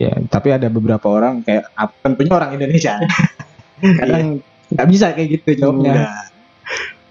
[0.00, 1.68] Ya tapi ada beberapa orang kayak
[2.00, 2.96] tentunya orang Indonesia.
[3.80, 5.92] Kadang nggak bisa kayak gitu jawabnya.
[6.04, 6.24] Enggak.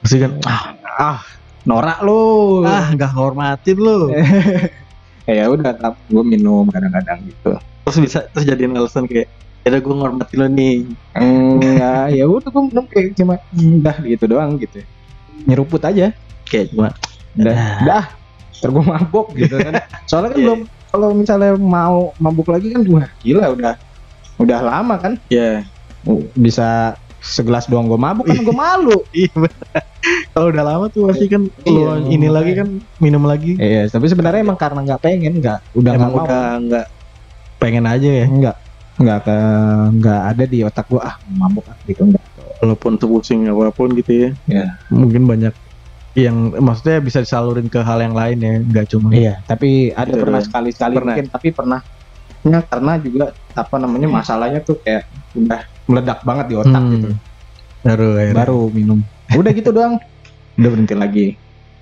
[0.05, 0.61] Mesti kan ah,
[0.97, 1.19] ah
[1.65, 2.61] norak lu.
[2.65, 4.09] Ah nggak hormatin lu.
[5.29, 5.77] Ya udah
[6.09, 7.53] gue minum kadang-kadang gitu.
[7.85, 9.29] Terus bisa terus jadiin alasan kayak
[9.61, 10.87] Ya gue ngormati lo nih.
[11.13, 14.81] enggak ya udah gue minum kayak cuma udah gitu doang gitu
[15.41, 16.09] nyeruput aja
[16.43, 16.89] Kayak cuma
[17.35, 17.77] udah Dah.
[17.79, 18.03] udah
[18.55, 20.45] ntar gue mabok gitu kan soalnya kan Iya.
[20.45, 23.73] belum kalau misalnya mau mabuk lagi kan gue gila udah
[24.35, 25.63] udah lama kan ya.
[26.03, 29.47] Oh, bisa segelas doang gue mabuk kan gue malu Iya.
[30.31, 32.29] Kalau udah lama tuh pasti kan lo Iya, ini makanya.
[32.33, 33.53] lagi kan minum lagi.
[33.55, 36.85] iya tapi sebenarnya emang karena nggak pengen nggak udah Emang udah nggak
[37.57, 38.25] pengen aja ya.
[38.25, 38.57] nggak
[38.99, 39.37] nggak ke
[39.95, 42.23] nggak ada di otak gue ah mabuk ah gitu enggak
[42.59, 44.29] Walaupun sepusing apa pun gitu ya.
[44.51, 45.55] ya Mungkin banyak
[46.11, 50.23] yang maksudnya bisa disalurin ke hal yang lain ya, nggak cuma Iya, tapi ada Betul.
[50.27, 51.15] pernah sekali sekali Pernah.
[51.15, 51.79] mungkin, tapi pernah
[52.39, 55.03] Ya, karena juga apa namanya masalahnya tuh kayak
[55.35, 56.91] udah meledak banget di otak Hmm.
[56.93, 57.09] gitu.
[57.79, 58.35] baru akhirnya.
[58.35, 58.99] Baru minum.
[59.29, 59.95] Udah gitu doang.
[60.55, 61.25] Udah berhenti lagi.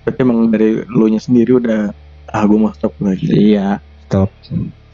[0.01, 1.89] Berarti emang dari lu nya sendiri udah
[2.27, 3.29] ah gue mau stop lagi.
[3.29, 3.81] Iya.
[4.05, 4.29] Stop.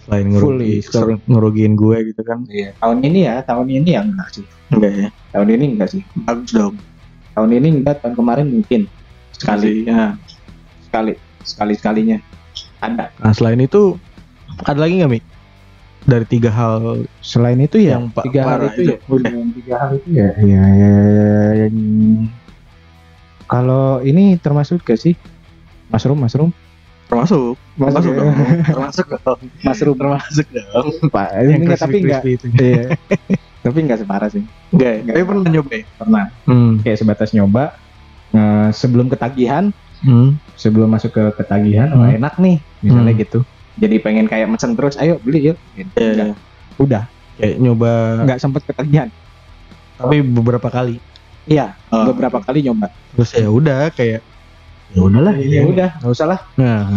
[0.03, 1.07] Selain Fully ngerugi, stop.
[1.31, 2.43] ngerugiin gue gitu kan.
[2.51, 2.75] Iya.
[2.83, 4.45] Tahun ini ya, tahun ini ya enggak sih.
[4.71, 5.07] Enggak ya.
[5.31, 6.01] Tahun ini enggak sih.
[6.27, 6.75] Bagus dong.
[7.33, 8.81] Tahun ini enggak, tahun kemarin mungkin
[9.31, 10.19] sekali, Ya.
[10.85, 11.15] sekali,
[11.47, 12.17] sekali sekalinya
[12.83, 13.09] ada.
[13.23, 13.95] Nah selain itu
[14.67, 15.19] ada lagi nggak mi?
[16.03, 19.15] Dari tiga hal Selain itu ya, Yang tiga hal itu, itu.
[19.23, 21.75] ya, yang tiga hal itu ya, ya, ya, ya, yang
[23.47, 25.15] kalau ini termasuk gak sih?
[25.87, 26.51] Mushroom, mushroom,
[27.13, 28.17] termasuk termasuk ya.
[28.17, 28.33] dong
[28.73, 32.97] termasuk dong mushroom termasuk dong Pak, ini enggak, tapi enggak, itu iya.
[33.63, 34.43] tapi enggak separah sih.
[34.69, 34.99] enggak ya?
[34.99, 35.13] Enggak.
[35.13, 35.85] tapi pernah nyoba ya?
[35.95, 36.71] Pernah hmm.
[36.81, 37.63] kayak sebatas nyoba
[38.31, 39.69] eh, sebelum ketagihan,
[40.03, 40.35] Hmm.
[40.53, 41.95] sebelum masuk ke ketagihan, Hmm.
[41.97, 43.21] wah enak nih, misalnya Hmm.
[43.21, 43.39] gitu.
[43.73, 45.57] Jadi pengen kayak mesen terus, ayo beli yuk.
[45.73, 45.95] Gitu.
[45.95, 46.35] Ya, Enggak.
[46.75, 47.03] Udah,
[47.35, 49.07] kayak nyoba enggak sempet ketagihan.
[49.93, 50.97] tapi beberapa kali
[51.45, 52.03] Iya, Oh.
[52.05, 52.91] beberapa kali nyoba.
[53.13, 54.19] terus ya udah kayak
[54.93, 56.39] ya udahlah Ya udah, nggak usah lah.
[56.53, 56.89] nah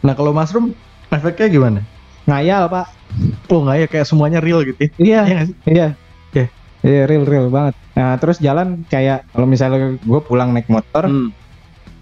[0.00, 0.76] nah kalau mushroom
[1.08, 1.80] efeknya gimana
[2.24, 2.86] Ngayal pak.
[3.46, 5.20] oh nggak ya kayak semuanya real gitu ya Iya,
[5.64, 5.86] Iya
[6.32, 6.46] Iya.
[6.80, 7.72] Iya real real banget.
[7.92, 11.32] Nah terus jalan kayak kalau misalnya gue pulang naik motor, Hmm.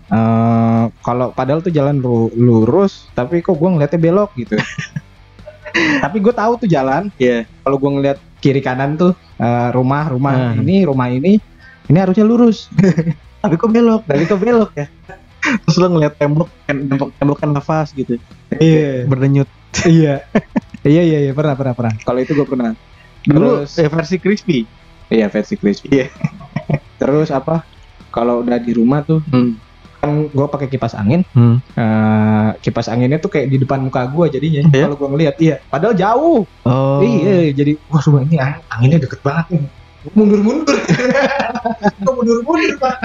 [0.08, 4.58] eh, kalau padahal tuh jalan lu- lurus, tapi kok gue ngeliatnya belok gitu.
[6.02, 7.14] tapi gue tahu tuh jalan.
[7.16, 7.46] Iya.
[7.60, 10.62] Kalau gue ngeliat kiri kanan tuh eh, rumah rumah Hmm.
[10.62, 11.38] ini rumah ini,
[11.86, 12.66] ini harusnya lurus.
[13.42, 14.86] tapi kok belok Tapi kok belok ya?
[15.42, 18.14] terus lo ngeliat tembok kan tembok tembok kan nafas gitu
[18.54, 19.04] Iya.
[19.04, 19.50] berdenyut
[19.84, 20.22] iya.
[20.82, 21.94] Iya iya iya pernah pernah pernah.
[22.02, 22.74] Kalau itu gue pernah.
[23.22, 24.66] dulu Terus ya versi crispy
[25.08, 25.94] iya versi crispy.
[25.94, 26.06] Iya.
[27.02, 27.62] Terus apa?
[28.10, 29.52] Kalau udah di rumah tuh hmm.
[29.98, 31.22] kan gue pakai kipas angin.
[31.30, 31.62] Hmm.
[31.78, 34.86] Eh, kipas anginnya tuh kayak di depan muka gua jadinya Iya?
[34.86, 39.46] kalau gua ngeliat iya padahal jauh oh iya jadi wah ini ang- anginnya deket banget
[39.54, 39.62] nih
[40.10, 40.76] mundur-mundur.
[42.02, 42.96] Gua mundur-mundur pak.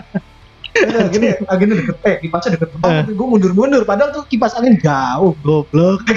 [1.09, 3.81] Gini anginnya deket eh kipasnya deket banget gua mundur-mundur.
[3.81, 6.05] Padahal tuh kipas angin jauh goblok.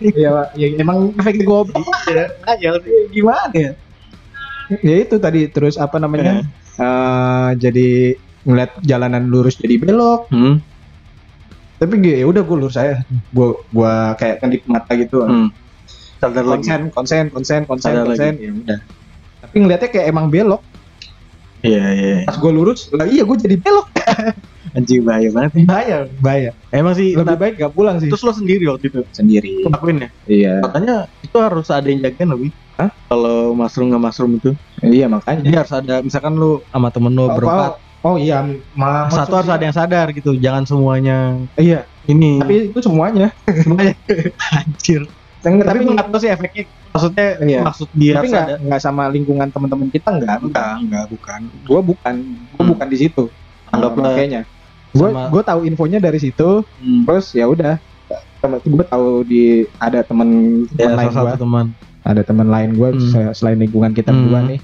[0.00, 0.48] Iya pak.
[0.56, 3.72] Ya, emang efek goblok ya ngayal sih Ya, gimana ya?
[4.80, 5.46] Ya itu tadi.
[5.52, 6.42] Terus apa namanya?
[6.80, 8.16] Eh, jadi
[8.48, 10.30] ngeliat jalanan lurus jadi belok.
[10.32, 10.64] Hmm.
[11.80, 13.00] tapi gue ya udah gue lurus saya
[13.32, 15.24] gua gua kayak kedip mata gitu.
[15.24, 15.48] Hmm.
[16.20, 18.32] sadar konsen konsen konsen konsen konsen.
[18.36, 18.80] Ya udah
[19.50, 20.62] tapi ngeliatnya kayak emang belok.
[21.60, 22.16] Iya iya.
[22.24, 23.90] Pas gue lurus lah iya gue jadi belok.
[24.78, 26.50] Anjing bahaya banget bahaya bahaya.
[26.70, 28.06] Emang sih lebih baik gak pulang sih.
[28.06, 29.02] terus lo sendiri waktu itu?
[29.10, 29.66] Sendiri.
[29.66, 30.08] Ngelakuin ya?
[30.30, 30.54] Iya.
[30.62, 30.96] Katanya
[31.26, 32.94] itu harus ada yang jagain lebih Hah?
[33.10, 34.54] kalau mushroom nggak mushroom itu.
[34.86, 35.42] Iya makanya.
[35.42, 37.70] Jadi harus ada misalkan lu sama temen lu Oh, berempat.
[38.06, 38.46] oh, oh iya
[38.78, 41.34] malah satu harus ada yang sadar gitu jangan semuanya.
[41.58, 41.82] Iya.
[42.06, 42.38] Ini.
[42.38, 43.34] Tapi itu semuanya.
[43.66, 43.98] Semuanya.
[44.62, 45.10] Anjir.
[45.42, 47.60] Tapi tapi tapi nggak tahu sih efeknya maksudnya Iya.
[47.62, 51.40] maksud dia tapi nggak nggak sama lingkungan teman-teman kita nggak enggak enggak bukan.
[51.62, 52.70] Gue bukan gue Hmm.
[52.74, 53.24] bukan di situ.
[53.70, 54.42] Anggaplah kayaknya.
[54.90, 56.66] Gue gue tahu infonya dari situ.
[56.78, 57.06] Hmm.
[57.06, 57.78] terus ya udah.
[58.42, 59.42] Gue tahu di
[59.76, 60.28] ada temen
[60.72, 61.66] ya, lain gue teman.
[62.00, 63.30] Ada teman lain gue Hmm.
[63.30, 64.26] selain lingkungan kita Hmm.
[64.26, 64.60] berdua nih.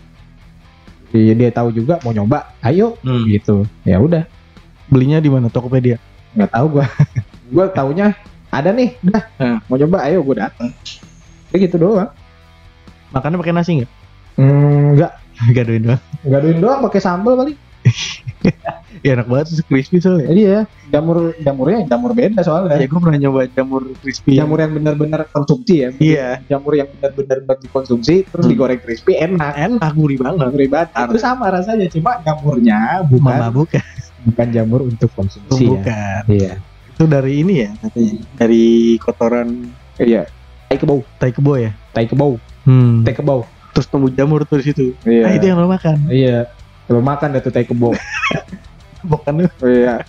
[1.09, 2.99] Dia, dia tahu juga mau nyoba ayo.
[3.01, 3.23] Hmm.
[3.27, 3.63] gitu.
[3.83, 4.27] Ya udah.
[4.87, 5.47] Belinya di mana?
[5.47, 6.03] Tokopedia?
[6.33, 6.85] Nggak tahu gue
[7.55, 8.07] gue taunya
[8.49, 8.99] ada nih.
[9.01, 9.59] Udah Hmm.
[9.65, 10.69] mau coba ayo gue datang
[11.53, 12.11] kayak gitu doang.
[13.15, 13.91] Makannya pakai nasi nggak?
[14.37, 15.13] Hmm, nggak.
[15.57, 16.03] Gadoin doang.
[16.27, 17.55] Gaduin doang pakai sambal kali
[19.07, 20.27] ya enak banget sih crispy soalnya.
[20.33, 20.59] Iya
[20.91, 22.83] jamur jamurnya jamur beda soalnya.
[22.83, 24.35] Ya gue pernah nyoba jamur crispy.
[24.35, 25.91] Jamur yang benar-benar konsumsi ya.
[26.03, 26.29] Iya.
[26.51, 28.53] Jamur yang benar-benar buat dikonsumsi terus Hmm.
[28.53, 29.55] digoreng crispy enak.
[29.55, 30.51] Enak gurih banget.
[30.51, 30.89] Gurih banget.
[30.99, 33.83] Itu sama rasanya cuma jamurnya bukan mama bukan.
[34.27, 35.71] bukan jamur untuk konsumsi ya.
[35.71, 36.23] bukan.
[36.27, 36.53] Iya.
[36.97, 38.15] Itu dari ini ya katanya.
[38.35, 38.65] Dari
[38.99, 39.49] kotoran.
[39.97, 40.27] Iya
[40.67, 41.71] tai kebau tai kebo ya?
[41.95, 42.33] Tai kebau
[42.67, 43.07] hmm.
[43.07, 44.85] tai kebau terus tumbuh jamur tuh di situ.
[45.05, 45.25] Iya.
[45.29, 45.97] Nah itu yang lo makan?
[46.09, 46.49] Iya.
[46.89, 47.93] Lo makan dah tuh tai kebau
[49.11, 49.49] bukan lu.
[49.63, 50.03] Iya.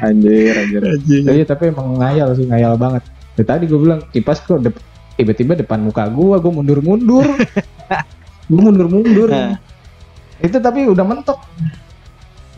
[0.00, 0.82] Anjir anjir.
[0.82, 3.04] Anjing iya tapi emang ngayal sih ngayal banget.
[3.36, 4.80] Dari tadi gue bilang kipas kok dep-
[5.16, 7.24] tiba-tiba depan muka gua gua mundur-mundur.
[8.50, 9.30] Gua mundur-mundur.
[9.30, 9.56] Nah.
[10.42, 11.38] itu tapi udah mentok.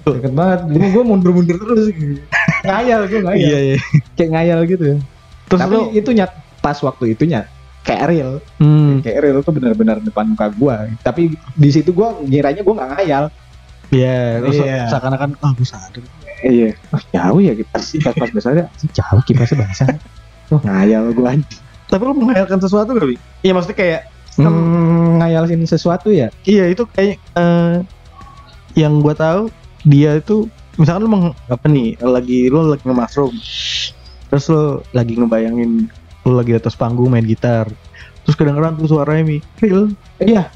[0.03, 0.65] Deket banget.
[0.73, 1.93] Gua, gua mundur-mundur terus.
[2.67, 3.43] Ngayal gua ngayal.
[3.45, 3.77] Iya iya.
[4.17, 4.85] kayak ngayal gitu
[5.45, 6.33] Terus tapi lu itu nyat
[6.65, 7.45] pas waktu itu nyat
[7.85, 8.41] kayak real.
[8.57, 10.89] Hmm, kayak real tuh benar-benar depan muka gua.
[11.05, 13.25] Tapi di situ gua ngiranya gua nggak ngayal.
[13.93, 14.89] Iya terus Iya.
[14.89, 16.03] seakan-akan ah gue sadar.
[16.41, 16.73] iya.
[16.91, 18.67] Oh, jauh ya kipas pas pas besarnya.
[18.97, 19.89] Jauh kipasnya basah
[20.53, 21.37] oh ngayal gua
[21.93, 23.17] Tapi lu menghayalkan sesuatu gak, Bi?
[23.45, 24.01] Iya maksudnya kayak
[24.41, 26.33] hmm, ngayalin sesuatu ya?
[26.49, 27.85] Iya itu kayak eh,
[28.75, 29.53] yang gua tahu
[29.85, 30.49] dia itu
[30.81, 33.37] misalkan lu meng, apa nih lagi lu lagi nge-mushroom.
[34.33, 35.93] Terus lu lagi ngebayangin
[36.25, 37.69] lu lagi di atas panggung main gitar.
[38.25, 39.39] Terus kedengeran tuh suaranya mi.
[39.61, 39.93] Real?
[40.19, 40.49] Iya.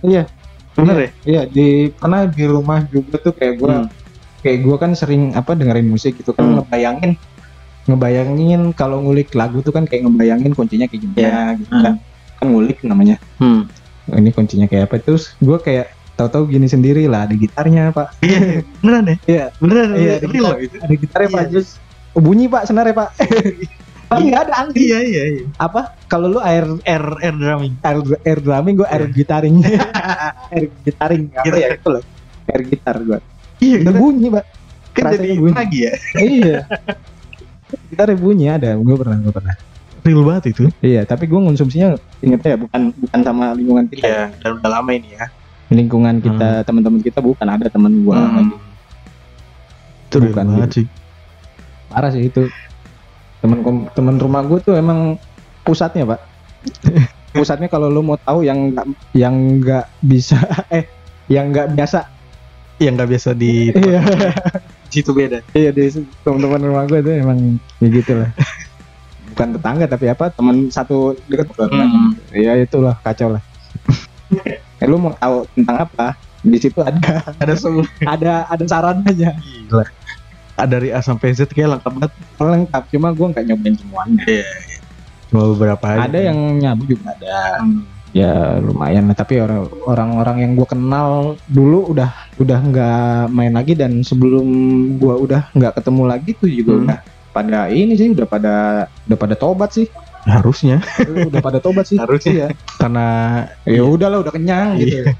[0.00, 0.24] Iya?
[0.72, 1.10] Bener ya?
[1.22, 3.88] Iya di karena di rumah juga tuh kayak gua Hmm.
[4.40, 6.56] kayak gua kan sering apa dengerin musik gitu kan Hmm.
[6.60, 7.20] ngebayangin
[7.84, 11.58] ngebayangin kalau ngulik lagu tuh kan kayak ngebayangin kuncinya kayak gimana Iya.
[11.58, 11.94] gitu kan.
[12.38, 13.16] Kan ngulik namanya.
[13.36, 13.68] Hmm.
[14.08, 14.96] Oh, ini kuncinya kayak apa?
[15.00, 18.12] Terus gua kayak tahu-tahu gini sendiri lah ada gitarnya pak.
[18.20, 19.16] Iya beneran ya?
[19.24, 19.44] Iya.
[19.56, 21.40] beneran iya ada, gitar, ada gitarnya pak.
[21.40, 21.48] Iya.
[21.50, 21.68] terus
[22.12, 23.08] oh, bunyi pak senarnya pak
[24.10, 24.74] Tapi nggak ada angin.
[24.74, 25.42] Iya iya iya.
[25.54, 25.94] Apa?
[26.04, 27.78] Kalau lu air air air drumming.
[27.78, 29.14] Air, air drumming gua air Iya.
[29.14, 29.56] gitaring.
[30.50, 32.02] Air gitaring apa Gitu ya itu loh.
[32.44, 33.18] Air gitar gua.
[33.56, 34.44] Iya bunyi pak
[34.90, 35.54] kan jadi bunyi.
[35.54, 35.92] lagi ya.
[36.18, 36.58] Iya.
[37.88, 38.74] Gitarnya bunyi ada.
[38.74, 39.54] Gue pernah gue pernah.
[40.00, 40.66] Real banget itu.
[40.80, 44.02] Iya tapi gue konsumsinya ingetnya ya bukan bukan sama lingkungan kita.
[44.02, 45.30] Iya dan udah lama ini ya.
[45.70, 48.50] Lingkungan kita teman-teman kita bukan ada teman gue Hmm.
[50.10, 50.86] itu Bukan banget sih.
[51.86, 52.50] Parah sih itu
[53.40, 55.16] teman teman rumah gue tuh emang
[55.64, 56.20] pusatnya pak.
[57.36, 60.36] Pusatnya kalau lu mau tahu yang nggak yang nggak bisa
[60.76, 60.84] eh
[61.32, 62.04] yang nggak biasa.
[62.80, 64.00] Yang nggak biasa di iya.
[64.92, 65.44] situ beda.
[65.54, 65.88] Iya di
[66.24, 68.30] teman-teman rumah gue tuh emang ya gitu lah.
[69.30, 72.18] Bukan tetangga tapi apa teman satu dekat Hmm.
[72.34, 73.42] ya itulah kacau lah.
[74.80, 76.18] Eh, lu mau tahu tentang apa?
[76.40, 77.86] Di situ ada ada semua.
[78.02, 79.38] Ada ada sarannya.
[79.38, 79.99] Gila
[80.66, 82.12] dari A sampai Z kayak lengkap banget.
[82.36, 84.22] Lengkap cuma gue nggak nyobain semuanya.
[84.26, 84.48] Iya
[85.30, 86.10] cuma beberapa aja.
[86.10, 87.62] Ada yang nyabu juga ada.
[87.62, 87.86] Hmm.
[88.10, 89.14] ya lumayan lah.
[89.14, 92.10] Tapi orang orang-orang yang gue kenal dulu udah
[92.42, 94.46] udah nggak main lagi dan sebelum
[94.98, 96.82] gue udah nggak ketemu lagi tuh juga Hmm.
[96.82, 96.98] udah
[97.30, 98.54] pada ini sih udah pada
[99.06, 99.86] udah pada tobat sih.
[100.26, 100.82] Harusnya.
[101.30, 101.96] Udah pada tobat sih.
[102.02, 102.32] Harusnya.
[102.34, 102.48] Iya.
[102.82, 103.06] karena
[103.62, 105.14] ya udahlah udah kenyang gitu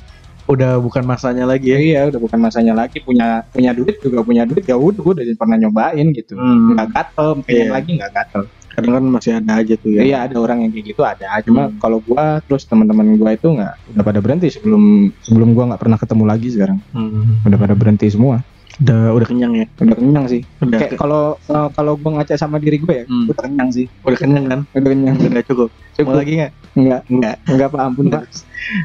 [0.51, 4.42] udah bukan masanya lagi ya iya udah bukan masanya lagi punya punya duit juga punya
[4.42, 6.74] duit ya udah gue udah pernah nyobain gitu Hmm.
[6.74, 7.70] nggak gatel pengen Iya.
[7.70, 10.86] lagi nggak gatel kadang kan masih ada aja tuh ya iya ada orang yang kayak
[10.88, 11.78] gitu ada cuma Hmm.
[11.78, 14.82] kalau gua terus teman-teman gua itu nggak udah pada berhenti sebelum
[15.20, 17.42] sebelum gua nggak pernah ketemu lagi sekarang Hmm.
[17.42, 18.42] udah pada berhenti semua
[18.80, 19.26] udah udah.
[19.26, 19.66] Kenyang ya?
[19.82, 20.40] Udah kenyang sih.
[20.62, 23.26] Udah kayak kalau eh, kalau gua ngaca sama diri gue ya Hmm.
[23.26, 23.86] udah kenyang sih.
[24.06, 24.60] Udah kenyang kan?
[24.72, 25.16] Udah kenyang.
[25.18, 25.68] Udah cukup?
[25.96, 26.12] Cukup.
[26.12, 26.52] mau lagi nggak?
[26.70, 27.80] Enggak enggak enggak pak.
[27.82, 28.22] Ampun pak.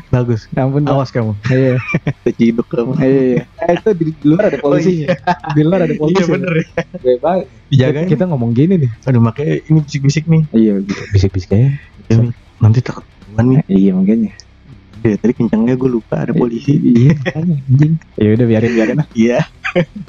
[0.09, 0.41] Bagus.
[0.53, 0.93] Ampun pak.
[0.97, 1.31] Awas kamu.
[1.47, 1.75] Iya.
[2.25, 2.91] Terciduk kamu.
[2.97, 4.93] Iya iya Eh, itu di, di luar ada polisi
[5.55, 6.65] di luar ada polisi iya bener ya.
[6.97, 7.35] Gue, Pak,
[7.69, 8.91] dijagain kita ngomong gini nih.
[9.05, 10.41] Aduh makanya ini bisik-bisik nih.
[10.51, 10.73] Iya
[11.13, 11.69] bisik-bisik aja.
[12.09, 12.17] Ya,
[12.57, 13.05] nanti takut
[13.35, 13.61] nih.
[13.67, 14.33] Iya makanya
[15.05, 19.39] ya, tadi kencangnya gue lupa ada polisi iya anjing ya udah biarin biarin lah iya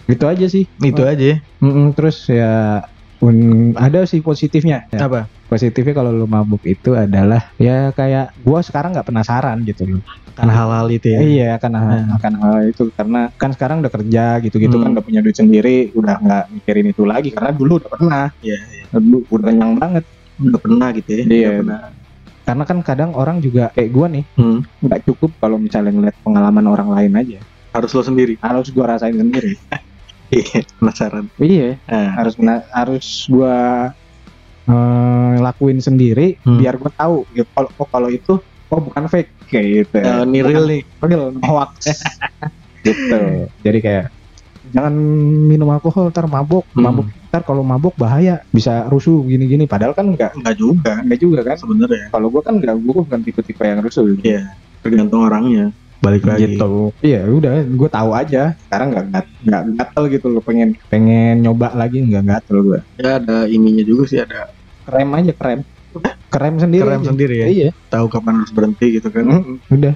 [0.07, 1.37] gitu aja sih itu aja ya.
[1.59, 2.81] Mm-mm, terus ya
[3.19, 4.85] un- ada sih positifnya.
[4.93, 9.87] Ya, apa positifnya kalau lu mabuk itu adalah ya kayak gua sekarang nggak penasaran gitu
[9.89, 10.03] loh.
[10.37, 12.13] kan hal-hal itu ya Iya hal, Hmm.
[12.21, 14.85] akan hal itu karena kan sekarang udah kerja gitu-gitu Hmm.
[14.85, 18.27] kan udah punya duit sendiri, udah nggak mikirin itu lagi karena dulu udah pernah.
[18.45, 18.59] Iya,
[19.01, 20.05] Dulu udah kenyang banget.
[20.37, 21.49] udah pernah gitu ya Iya.
[21.49, 21.81] Udah pernah.
[22.47, 24.63] Karena kan kadang orang juga kayak gua nih Hmm.
[24.81, 27.41] nggak cukup kalau misalnya ngeliat pengalaman orang lain aja.
[27.77, 29.53] harus lo sendiri Harus gua rasain sendiri.
[30.33, 31.77] iya penasaran iya.
[31.87, 32.35] nah, harus
[32.73, 33.55] harus gua
[34.65, 36.57] eh, lakuin sendiri Hmm.
[36.57, 40.39] biar gua tahu ya kalau oh, kalau itu oh bukan fake kayak gitu eh, ini
[40.43, 42.01] real nih real hoax
[42.87, 44.05] gitu jadi kayak
[44.77, 44.93] jangan
[45.49, 46.69] minum alkohol ntar mabuk.
[46.77, 46.85] Hmm.
[46.85, 49.65] mabuk ntar kalau mabuk bahaya bisa rusuh gini-gini.
[49.65, 51.01] Padahal kan enggak enggak juga.
[51.01, 51.57] enggak juga kan?
[51.57, 52.13] Sebenarnya.
[52.13, 54.53] Kalau gua kan enggak gua bukan tipe-tipe yang rusuh Iya.
[54.85, 55.73] tergantung orangnya.
[56.05, 56.55] Balik lagi.
[56.55, 56.93] Gitu.
[57.01, 57.65] Iya udah.
[57.73, 58.53] Gua tahu aja.
[58.69, 60.43] Sekarang nggak gat- nggak gatel gitu loh.
[60.45, 62.05] Pengen pengen nyoba lagi.
[62.05, 62.81] Nggak gatel gua.
[63.01, 64.53] Ya ada ininya juga sih ada
[64.85, 65.61] krem aja krem.
[66.29, 67.09] Krem sendiri krem aja.
[67.09, 67.47] sendiri ya?
[67.49, 67.71] Iya.
[67.89, 69.25] Tahu kapan harus berhenti gitu kan?
[69.25, 69.95] Mm, udah.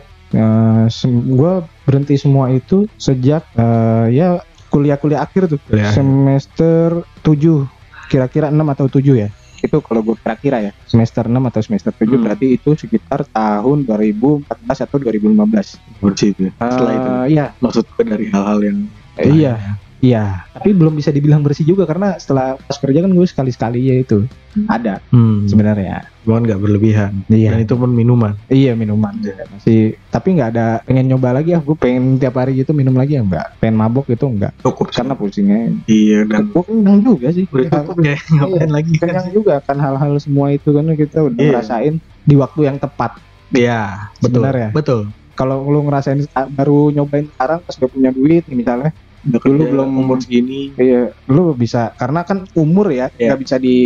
[1.27, 1.53] Gue
[1.83, 4.39] berhenti semua itu sejak eh, ya
[4.71, 5.59] kuliah-kuliah akhir tuh.
[5.67, 5.91] Kuliah.
[5.91, 7.67] semester 7
[8.09, 9.29] kira-kira 6 atau 7 ya?
[9.61, 10.73] Itu kalau gue kira-kira ya.
[10.89, 12.25] Semester 6 atau semester 7 Hmm.
[12.25, 14.49] berarti itu sekitar tahun 2014
[14.81, 16.49] atau 2015 bersih itu.
[16.49, 16.53] Ya.
[16.65, 17.09] setelah itu.
[17.11, 17.47] Eh, iya.
[17.61, 18.79] Maksud gue dari hal-hal yang
[19.19, 19.55] eh, iya
[20.01, 23.95] Iya, tapi belum bisa dibilang bersih juga karena setelah pas kerja kan gue sekali-sekali ya
[23.99, 24.25] itu
[24.65, 25.45] ada Hmm.
[25.45, 26.09] sebenarnya.
[26.21, 27.13] Cuman nggak berlebihan.
[27.27, 27.53] Iya.
[27.53, 28.33] Dan itu pun minuman.
[28.47, 29.13] Iya minuman
[29.53, 33.15] masih tapi nggak ada pengen nyoba lagi ya gue pengen tiap hari gitu minum lagi
[33.15, 37.45] ya enggak pengen mabok itu enggak Cukup karena pusingnya Iya dan gue kenyang juga sih
[37.47, 41.49] udah cukup ya ngapain lagi kenyang juga kan hal-hal semua itu kan kita udah Iya.
[41.53, 43.21] ngerasain di waktu yang tepat
[43.51, 44.41] Iya, betul.
[44.41, 44.69] Sebenarnya.
[44.73, 45.01] Betul.
[45.33, 49.95] kalau lu ngerasain ah, baru nyobain sekarang pas gak punya duit misalnya Udah Dulu belum-
[50.01, 50.73] umur segini.
[50.75, 53.33] iya lu bisa karena kan umur ya Iya.
[53.33, 53.77] nggak bisa di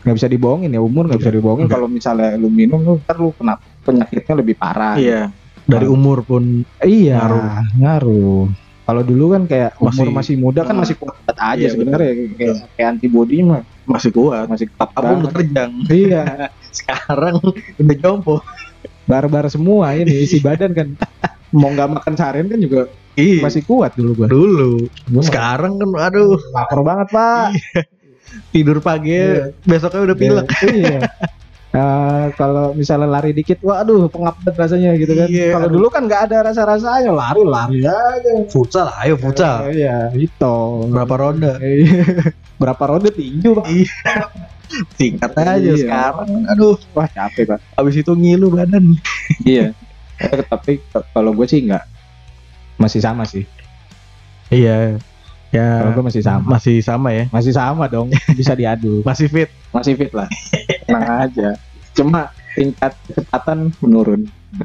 [0.00, 1.76] nggak bisa dibohongin ya umur nggak bisa dibohongin Enggak.
[1.76, 5.34] kalau misalnya lu minum lu ntar lu kena penyakitnya lebih parah Iya.
[5.62, 7.42] Dari umur pun Iya, Ngaruh.
[7.76, 8.44] ngaruh.
[8.86, 10.82] Kalau dulu kan kayak umur Masih- masih muda kan Hmm.
[10.86, 14.46] masih kuat aja Iya, sebenarnya kayak, kayak antibody mah masih kuat.
[14.46, 15.70] masih kuat Apa udah terjang.
[15.88, 16.22] Iya,
[16.70, 17.42] Sekarang
[17.74, 18.46] udah jompo.
[19.02, 20.88] barbar semua ini isi badan kan.
[21.52, 22.86] Mau nggak makan seharian kan juga
[23.16, 23.40] Iya.
[23.42, 24.26] masih kuat dulu gua.
[24.28, 24.72] dulu.
[25.08, 27.46] Gua Sekarang kan aduh lapar banget, Pak.
[28.52, 29.56] tidur pagi Iya.
[29.62, 30.46] besoknya udah pilek.
[30.62, 30.98] Iya.
[31.72, 35.28] Eh, kalau misalnya lari dikit, waduh pengap banget rasanya gitu kan.
[35.28, 38.32] Iya, kalau dulu kan nggak ada rasa-rasanya, lari lari aja.
[38.48, 39.68] Futsal, ayo futsal.
[39.68, 40.56] Eh, Iya, itu.
[40.88, 41.52] Berapa ronde?
[41.60, 42.32] Iya.
[42.56, 43.66] Berapa ronde tinju, Pak?
[44.96, 45.74] Singkat aja Iya.
[45.76, 46.48] sekarang.
[46.48, 47.60] Aduh, Wah, capek, Pak.
[47.76, 48.96] habis itu ngilu badan.
[49.44, 49.76] Iya.
[50.16, 50.80] Eh, tapi
[51.12, 51.84] kalau gue sih nggak
[52.76, 53.44] masih sama sih.
[54.48, 55.00] Iya.
[55.48, 56.58] Kalau Ya gue masih sama.
[56.58, 57.24] masih sama ya.
[57.30, 58.12] Masih sama dong.
[58.30, 59.00] Bisa diadu.
[59.08, 59.48] Masih fit.
[59.72, 60.28] Masih fit lah.
[60.84, 61.48] Tenang aja.
[61.92, 64.28] Cuma tingkat kecepatan menurun.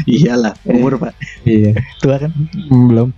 [0.00, 1.12] Iyalah, umur Pak.
[1.44, 1.76] Iya.
[2.00, 2.32] Tua kan?
[2.68, 3.12] Belum.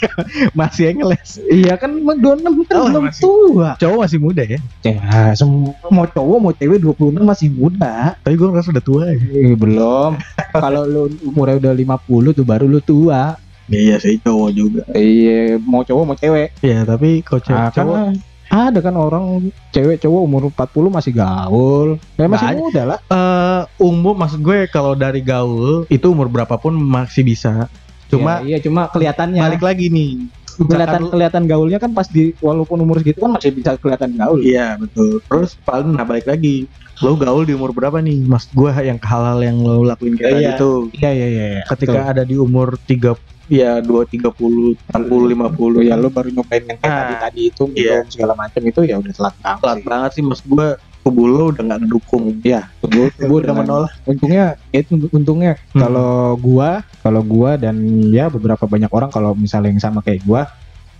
[0.58, 1.42] Masih yang ngeles.
[1.44, 3.22] Iya kan 26 kan Oh, belum masih.
[3.22, 3.70] tua.
[3.76, 4.58] Cowok masih muda ya.
[4.82, 8.14] Ya, semua mau cowok mau cewek 26 masih muda.
[8.18, 9.18] Tapi gue ngerasa udah tua ya.
[9.18, 10.14] Eh, belum.
[10.52, 13.34] Kalau lu umurnya udah 50 tuh baru lu tua.
[13.68, 14.82] Iya sih cowok juga.
[14.92, 16.56] Iya, mau cowok mau cewek.
[16.60, 18.14] Iya, tapi kalau cewek, Ah, cowok kan
[18.48, 19.24] ada kan orang
[19.70, 21.88] cewek cowok umur 40 masih gaul.
[22.16, 22.60] Ya masih Banyak.
[22.64, 22.98] muda lah.
[23.06, 27.68] eh umum maksud gue kalau dari gaul itu umur berapapun masih bisa.
[28.08, 30.32] Cuma Ya, iya cuma kelihatannya balik lagi nih.
[30.58, 34.42] Kelihatan kelihatan gaulnya kan pas di walaupun umur segitu kan masih bisa kelihatan gaul.
[34.42, 35.22] Iya betul.
[35.22, 36.66] Terus paling nah balik lagi.
[36.98, 38.26] Lo gaul di umur berapa nih?
[38.26, 40.48] Mas gue yang hal-hal yang lo lakuin kayak Iya.
[40.54, 40.90] gitu.
[40.98, 41.62] Iya iya iya.
[41.62, 43.14] Ketika ada di umur 3
[43.48, 47.62] ya 2 30 40 50 ya lu baru nyobain yang kayak Nah, tadi tadi itu
[47.72, 48.04] iya.
[48.04, 49.60] minum segala macam itu ya udah telat banget.
[49.64, 49.86] telat sih.
[49.88, 50.66] banget sih mas gue
[51.08, 52.24] tubuh lo udah nggak ngedukung.
[52.44, 53.92] Iya, tubuh tubuh udah menolak.
[54.04, 55.80] Untungnya itu untungnya Hmm.
[55.80, 60.44] kalau gua kalau gua dan ya beberapa banyak orang kalau misalnya yang sama kayak gua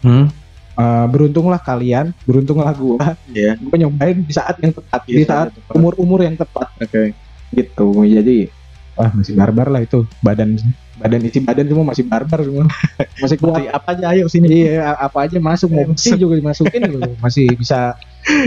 [0.01, 0.33] Hmm.
[0.75, 3.13] eh, beruntunglah kalian, beruntunglah gua.
[3.29, 3.61] Iya.
[3.61, 5.75] Gua nyobain di saat yang tepat, Iya, di saat tepat.
[5.75, 6.73] umur-umur yang tepat.
[6.81, 7.13] Oke.
[7.49, 8.53] gitu jadi
[8.93, 10.61] wah masih barbar lah itu badan
[10.99, 12.65] badan isi badan semua masih barbar semua
[13.23, 14.47] masih kuat apa aja ayo sini.
[14.67, 16.99] iya apa aja masuk mau besi juga dimasukin gitu.
[17.25, 17.95] masih bisa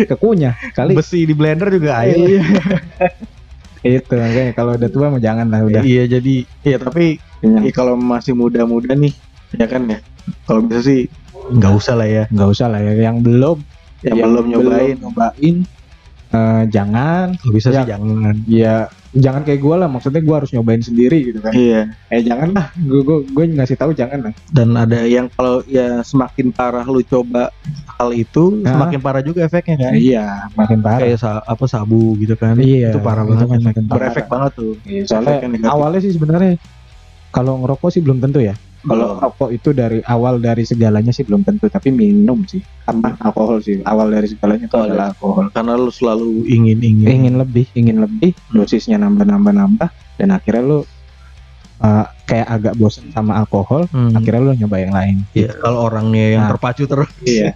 [0.06, 2.16] kekunyah kali Besi di blender juga ayo.
[2.22, 2.44] iya
[3.98, 7.66] itu makanya kalau udah tua mah jangan lah udah Iya jadi iya tapi Kenyang.
[7.66, 9.10] ya, kalau masih muda-muda nih
[9.52, 9.98] ya kan ya.
[10.46, 11.10] Kalau bisa sih
[11.50, 12.24] nggak usah lah ya.
[12.28, 13.58] nggak usah lah ya yang belum
[14.02, 14.96] Yang belum nyobain.
[14.98, 15.56] nyobain
[16.30, 17.82] eh, jangan Kalau bisa Ya.
[17.82, 18.36] sih jangan.
[18.46, 18.76] ya
[19.14, 21.92] jangan kayak gue lah maksudnya gue harus nyobain sendiri gitu kan Iya.
[22.08, 26.00] eh jangan lah gue gue gue ngasih tahu jangan lah Dan ada yang kalau ya
[26.02, 27.52] semakin parah lu coba
[27.94, 28.72] hal itu, Nah.
[28.74, 29.92] semakin parah juga efeknya kan.
[29.94, 32.56] iya makin parah Kayak sa- apa sabu gitu kan.
[32.56, 33.48] Iya, Itu parah itu banget.
[33.48, 34.00] kan makin parah.
[34.02, 34.74] Berefek banget tuh.
[34.84, 35.38] Iya, soalnya
[35.68, 36.56] awalnya sih sebenarnya
[37.30, 38.56] kalau ngerokok sih belum tentu ya.
[38.82, 39.22] Kalau Belum.
[39.22, 42.60] rokok itu dari awal dari segalanya sih belum tentu, tapi minum sih.
[42.84, 43.78] Apa alkohol sih.
[43.82, 45.46] Awal dari segalanya itu Oh, adalah alkohol.
[45.50, 47.06] karena lu selalu ingin-ingin.
[47.06, 50.80] Ingin lebih, ingin lebih, dosisnya nambah-nambah-nambah dan akhirnya lu
[51.80, 54.14] uh, kayak agak bosen sama alkohol, Hmm.
[54.14, 55.16] akhirnya lu nyoba yang lain.
[55.32, 56.50] Iya, kalau orangnya yang Nah.
[56.50, 57.10] terpacu terus.
[57.22, 57.54] Iya.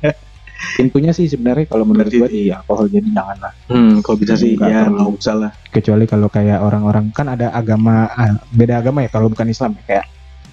[0.78, 3.54] Intinya sih sebenarnya kalau menurut gua di alkohol jadi janganlah.
[3.66, 5.52] Hmm, kalau bisa sih ya nggak usah lah.
[5.68, 9.84] kecuali kalau kayak orang-orang kan ada agama ah, beda agama ya kalau bukan Islam ya
[9.86, 10.06] kayak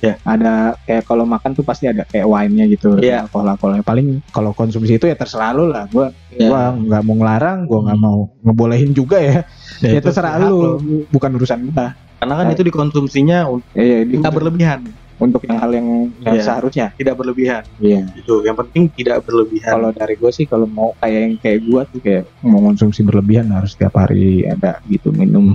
[0.02, 0.18] Ya.
[0.26, 3.22] ada kayak kalau makan tuh pasti ada kayak wine-nya gitu Iya.
[3.22, 6.50] alkohol alkoholnya paling kalau konsumsi itu ya terserah lu lah gua Iya.
[6.50, 8.04] gua nggak mau ngelarang gua nggak Hmm.
[8.04, 9.46] mau ngebolehin juga ya
[9.78, 12.54] ya, itu terserah lu bukan urusan gua Karena kan Nah.
[12.54, 14.78] itu dikonsumsinya un- ya, ya, di- tidak berlebihan,
[15.16, 15.86] untuk yang hal yang,
[16.18, 16.42] yang Iya.
[16.44, 17.62] seharusnya tidak berlebihan.
[17.78, 19.70] iya Itu yang penting tidak berlebihan.
[19.72, 23.46] kalau dari gua sih kalau mau kayak yang kayak gua tuh kayak mau konsumsi berlebihan
[23.48, 25.54] harus setiap hari ada gitu minum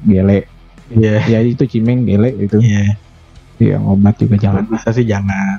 [0.00, 0.46] gele
[0.88, 1.22] Iya.
[1.24, 2.94] ya itu cimeng gele gitu Iya.
[3.58, 5.58] Ya obat juga jangan bisa sih jangan.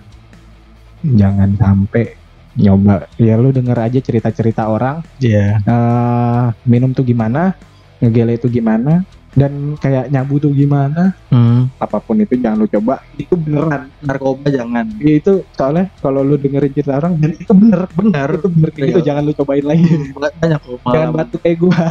[1.06, 2.18] jangan sampai
[2.56, 5.60] nyoba ya lu denger aja cerita-cerita orang Iya.
[5.62, 7.54] eh minum tuh gimana
[8.02, 9.06] ngegele itu gimana
[9.36, 11.68] dan kayak nyabu tuh gimana Hmm.
[11.76, 14.88] apa pun itu jangan lu coba itu beneran Narkoba jangan.
[14.96, 18.30] Ya, itu soalnya kalau lu dengerin cerita orang dan itu bener Benar.
[18.34, 19.84] itu bener kayak gitu jangan lu cobain lagi
[20.16, 20.80] Banyak kok.
[20.88, 21.76] jangan batu kayak gua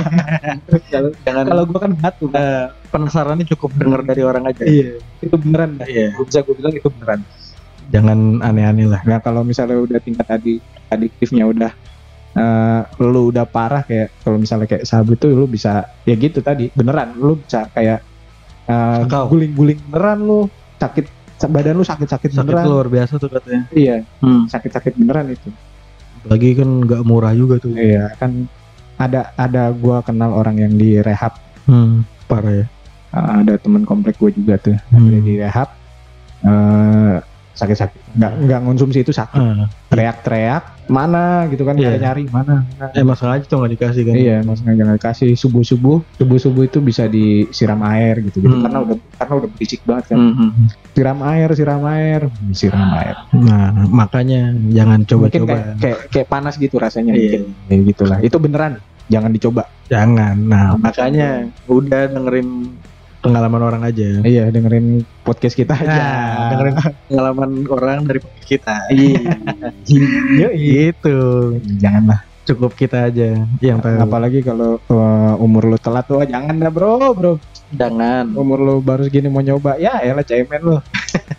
[0.88, 1.44] kalau Jangan.
[1.44, 2.40] kalau gua kan batu kan.
[2.40, 4.64] eh, penasarannya cukup denger dari orang aja.
[4.64, 6.08] iya itu beneran dah Iya.
[6.14, 7.20] Gua bisa gua bilang itu beneran
[7.84, 9.00] Jangan aneh-aneh lah.
[9.04, 10.56] nah kalau misalnya udah tingkat tadi
[10.88, 11.68] adiktifnya udah
[12.34, 16.68] eh, lu udah parah kayak kalau misalnya kayak sabu tuh lu bisa ya gitu tadi
[16.70, 18.02] beneran lu bisa kayak
[18.64, 19.28] eh, Sakau.
[19.28, 20.40] guling-guling beneran lu
[20.76, 21.06] sakit
[21.44, 23.68] badan lu sakit-sakit Sakit beneran luar biasa tuh katanya.
[23.70, 24.46] iya Hmm.
[24.46, 25.50] sakit-sakit beneran itu
[26.24, 27.76] Lagi kan nggak murah juga tuh.
[27.76, 28.48] iya kan
[28.96, 32.04] ada ada gua kenal orang yang di rehab Hmm.
[32.24, 32.66] Parah ya.
[33.10, 35.06] Uh, ada teman komplek gue juga tuh Hmm.
[35.06, 35.68] dia di rehab
[36.42, 37.16] eh
[37.54, 39.66] sakit-sakit nggak nggak konsumsi itu sakit Ah.
[39.86, 41.96] teriak-teriak mana gitu kan Iya.
[41.96, 42.92] nyari-nyari mana, mana.
[42.92, 44.14] Eh masalah aja tuh nggak dikasih kan.
[44.14, 48.62] iya mas jangan kasih subuh subuh subuh subuh itu bisa disiram air gitu gitu Hmm.
[48.62, 50.66] karena udah karena udah berisik banget kan Hmm, hmm, hmm.
[50.92, 52.20] siram air siram air
[52.50, 55.56] siram air Nah, makanya jangan mungkin kayak, coba-coba.
[55.78, 57.40] kayak kayak panas gitu rasanya Iya.
[57.40, 58.72] mungkin ya, gitulah itu beneran
[59.06, 60.36] jangan dicoba Jangan.
[60.42, 62.72] Nah, makanya udah dengerin
[63.24, 64.20] pengalaman orang aja.
[64.20, 65.88] iya dengerin podcast kita aja.
[65.88, 66.74] Nah, dengerin
[67.08, 68.76] pengalaman orang dari podcast kita.
[68.92, 69.20] iya.
[70.52, 71.18] Gitu.
[71.80, 72.20] janganlah.
[72.44, 73.40] Cukup kita aja.
[73.64, 73.96] Yang tahu.
[74.04, 77.40] apalagi kalau uh, umur lu telat tuh jangan dah bro bro.
[77.72, 78.36] Jangan.
[78.36, 80.76] Umur lu baru segini mau nyoba ya elah cemen lu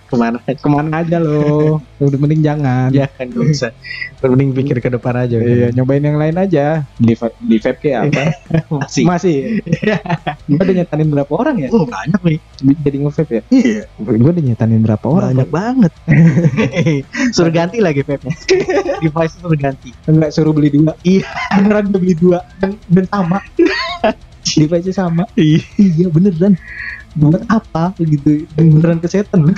[0.06, 3.72] ke mana ke mana aja lo udah mending jangan Jangan gak usah.
[4.22, 5.38] Mending pikir ke depan aja.
[5.38, 8.24] iya nyobain yang lain aja di di vape kayak apa
[8.82, 9.04] Masih.
[9.04, 9.36] masih
[10.50, 12.40] gua udah nyetanin berapa orang ya Oh, banyak nih.
[12.82, 13.82] jadi nge-vape ya Iya.
[13.98, 15.92] gua udah nyetanin berapa orang Banyak banget.
[17.36, 18.30] suruh ganti lagi vape
[19.00, 19.90] Device suruh ganti.
[20.06, 21.26] enggak suruh beli dua Iya.
[21.56, 23.40] beneran udah beli dua dan, dan sama
[24.48, 25.62] device sama Iya.
[25.78, 26.54] iya beneran
[27.16, 29.50] buat apa gitu beneran kesetan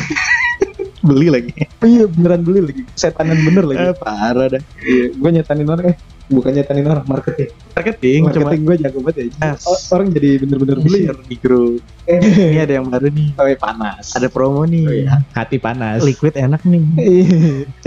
[0.99, 1.53] Beli lagi.
[1.81, 4.61] iya beneran beli lagi setanan bener lagi Eh, parah dah.
[4.77, 5.97] Iya, gue nyetanin orang eh
[6.27, 7.49] bukan nyetanin orang marketing.
[7.71, 9.53] Marketing Marketing gue jago banget ya.
[9.53, 9.63] Yes.
[9.63, 11.05] O- Orang jadi bener-bener beli.
[11.05, 11.79] share di grup.
[12.03, 12.19] Eh,
[12.51, 13.29] Ini ada yang baru nih.
[13.31, 14.05] oh, iya, panas.
[14.11, 14.83] Ada promo nih.
[14.83, 15.15] Oh, iya.
[15.31, 16.01] hati panas.
[16.01, 16.81] Liquid enak nih.
[16.97, 17.37] Iya.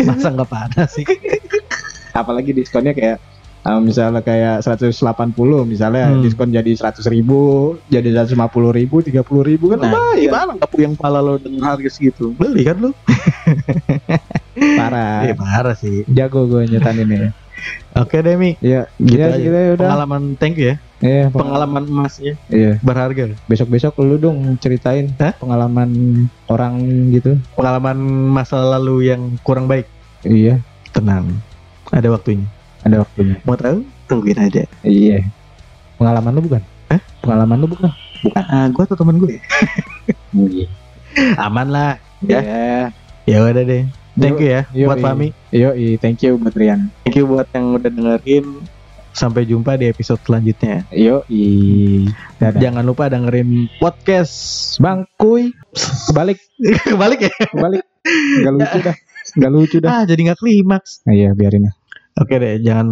[0.07, 1.05] Masa nggak panas sih?
[2.17, 3.19] Apalagi diskonnya kayak
[3.71, 4.99] uh, misalnya kayak 180
[5.65, 6.21] misalnya Hmm.
[6.21, 7.41] diskon jadi 100 ribu
[7.87, 8.35] jadi 150
[8.73, 12.33] ribu 30 ribu kan Nah, lumayan gimana nggak yang pala lo dengan harga segitu?
[12.33, 12.91] Beli kan lo?
[14.77, 16.03] parah Iya parah sih.
[16.07, 17.29] jago gue nyetanin ya
[17.93, 18.57] Oke deh Mi.
[18.59, 19.37] Iya, Gitu aja.
[19.37, 19.85] gitu ya udah.
[19.85, 20.77] Pengalaman thank you ya.
[20.99, 22.81] Iya, peng- Pengalaman emasnya iya.
[22.81, 23.37] berharga.
[23.45, 25.37] Besok-besok lu dong ceritain Hah?
[25.37, 25.91] pengalaman
[26.47, 26.81] orang
[27.13, 27.37] gitu.
[27.53, 28.01] Pengalaman
[28.33, 29.85] masa lalu yang kurang baik.
[30.23, 31.37] Iya, Tenang.
[31.91, 32.49] Ada waktunya.
[32.85, 33.37] Ada waktunya.
[33.45, 33.85] Mau tahu?
[34.09, 34.65] Tungguin aja.
[34.85, 35.25] Iya.
[36.01, 36.63] Pengalaman lu bukan?
[36.89, 37.01] Hah?
[37.21, 37.91] Pengalaman lu bukan?
[38.37, 39.37] Ah, gue atau temen gue?
[40.31, 40.71] Iya.
[41.43, 41.99] Aman lah.
[42.23, 42.39] Ya.
[42.39, 42.79] Ya.
[43.27, 43.83] Ya udah deh.
[44.15, 45.07] Thank you ya Yo, buat iya.
[45.07, 45.29] Fami.
[45.51, 46.91] Yo, thank you buat Rian.
[47.03, 48.47] Thank you buat yang udah dengerin.
[49.11, 50.87] Sampai jumpa di episode selanjutnya.
[50.95, 51.27] Yo,
[52.39, 52.61] dadah.
[52.63, 54.35] Jangan lupa dengerin podcast.
[54.79, 55.51] Bang Kuy,
[56.07, 56.39] kebalik,
[56.87, 57.33] Kebalik ya?
[57.51, 57.83] kebalik.
[58.47, 58.97] Gak lucu dah.
[59.35, 59.91] Gak lucu dah.
[59.91, 61.03] Ah, jadi nggak klimaks.
[61.07, 61.75] Nah, iya, biarin lah.
[62.19, 62.89] Oke deh, jangan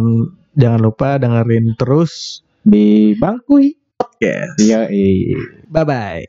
[0.55, 3.75] jangan lupa dengerin terus Di Bang Kuy.
[3.99, 4.59] podcast.
[4.59, 4.87] Yo,
[5.71, 6.25] Bye bye.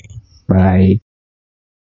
[0.48, 1.09] bye.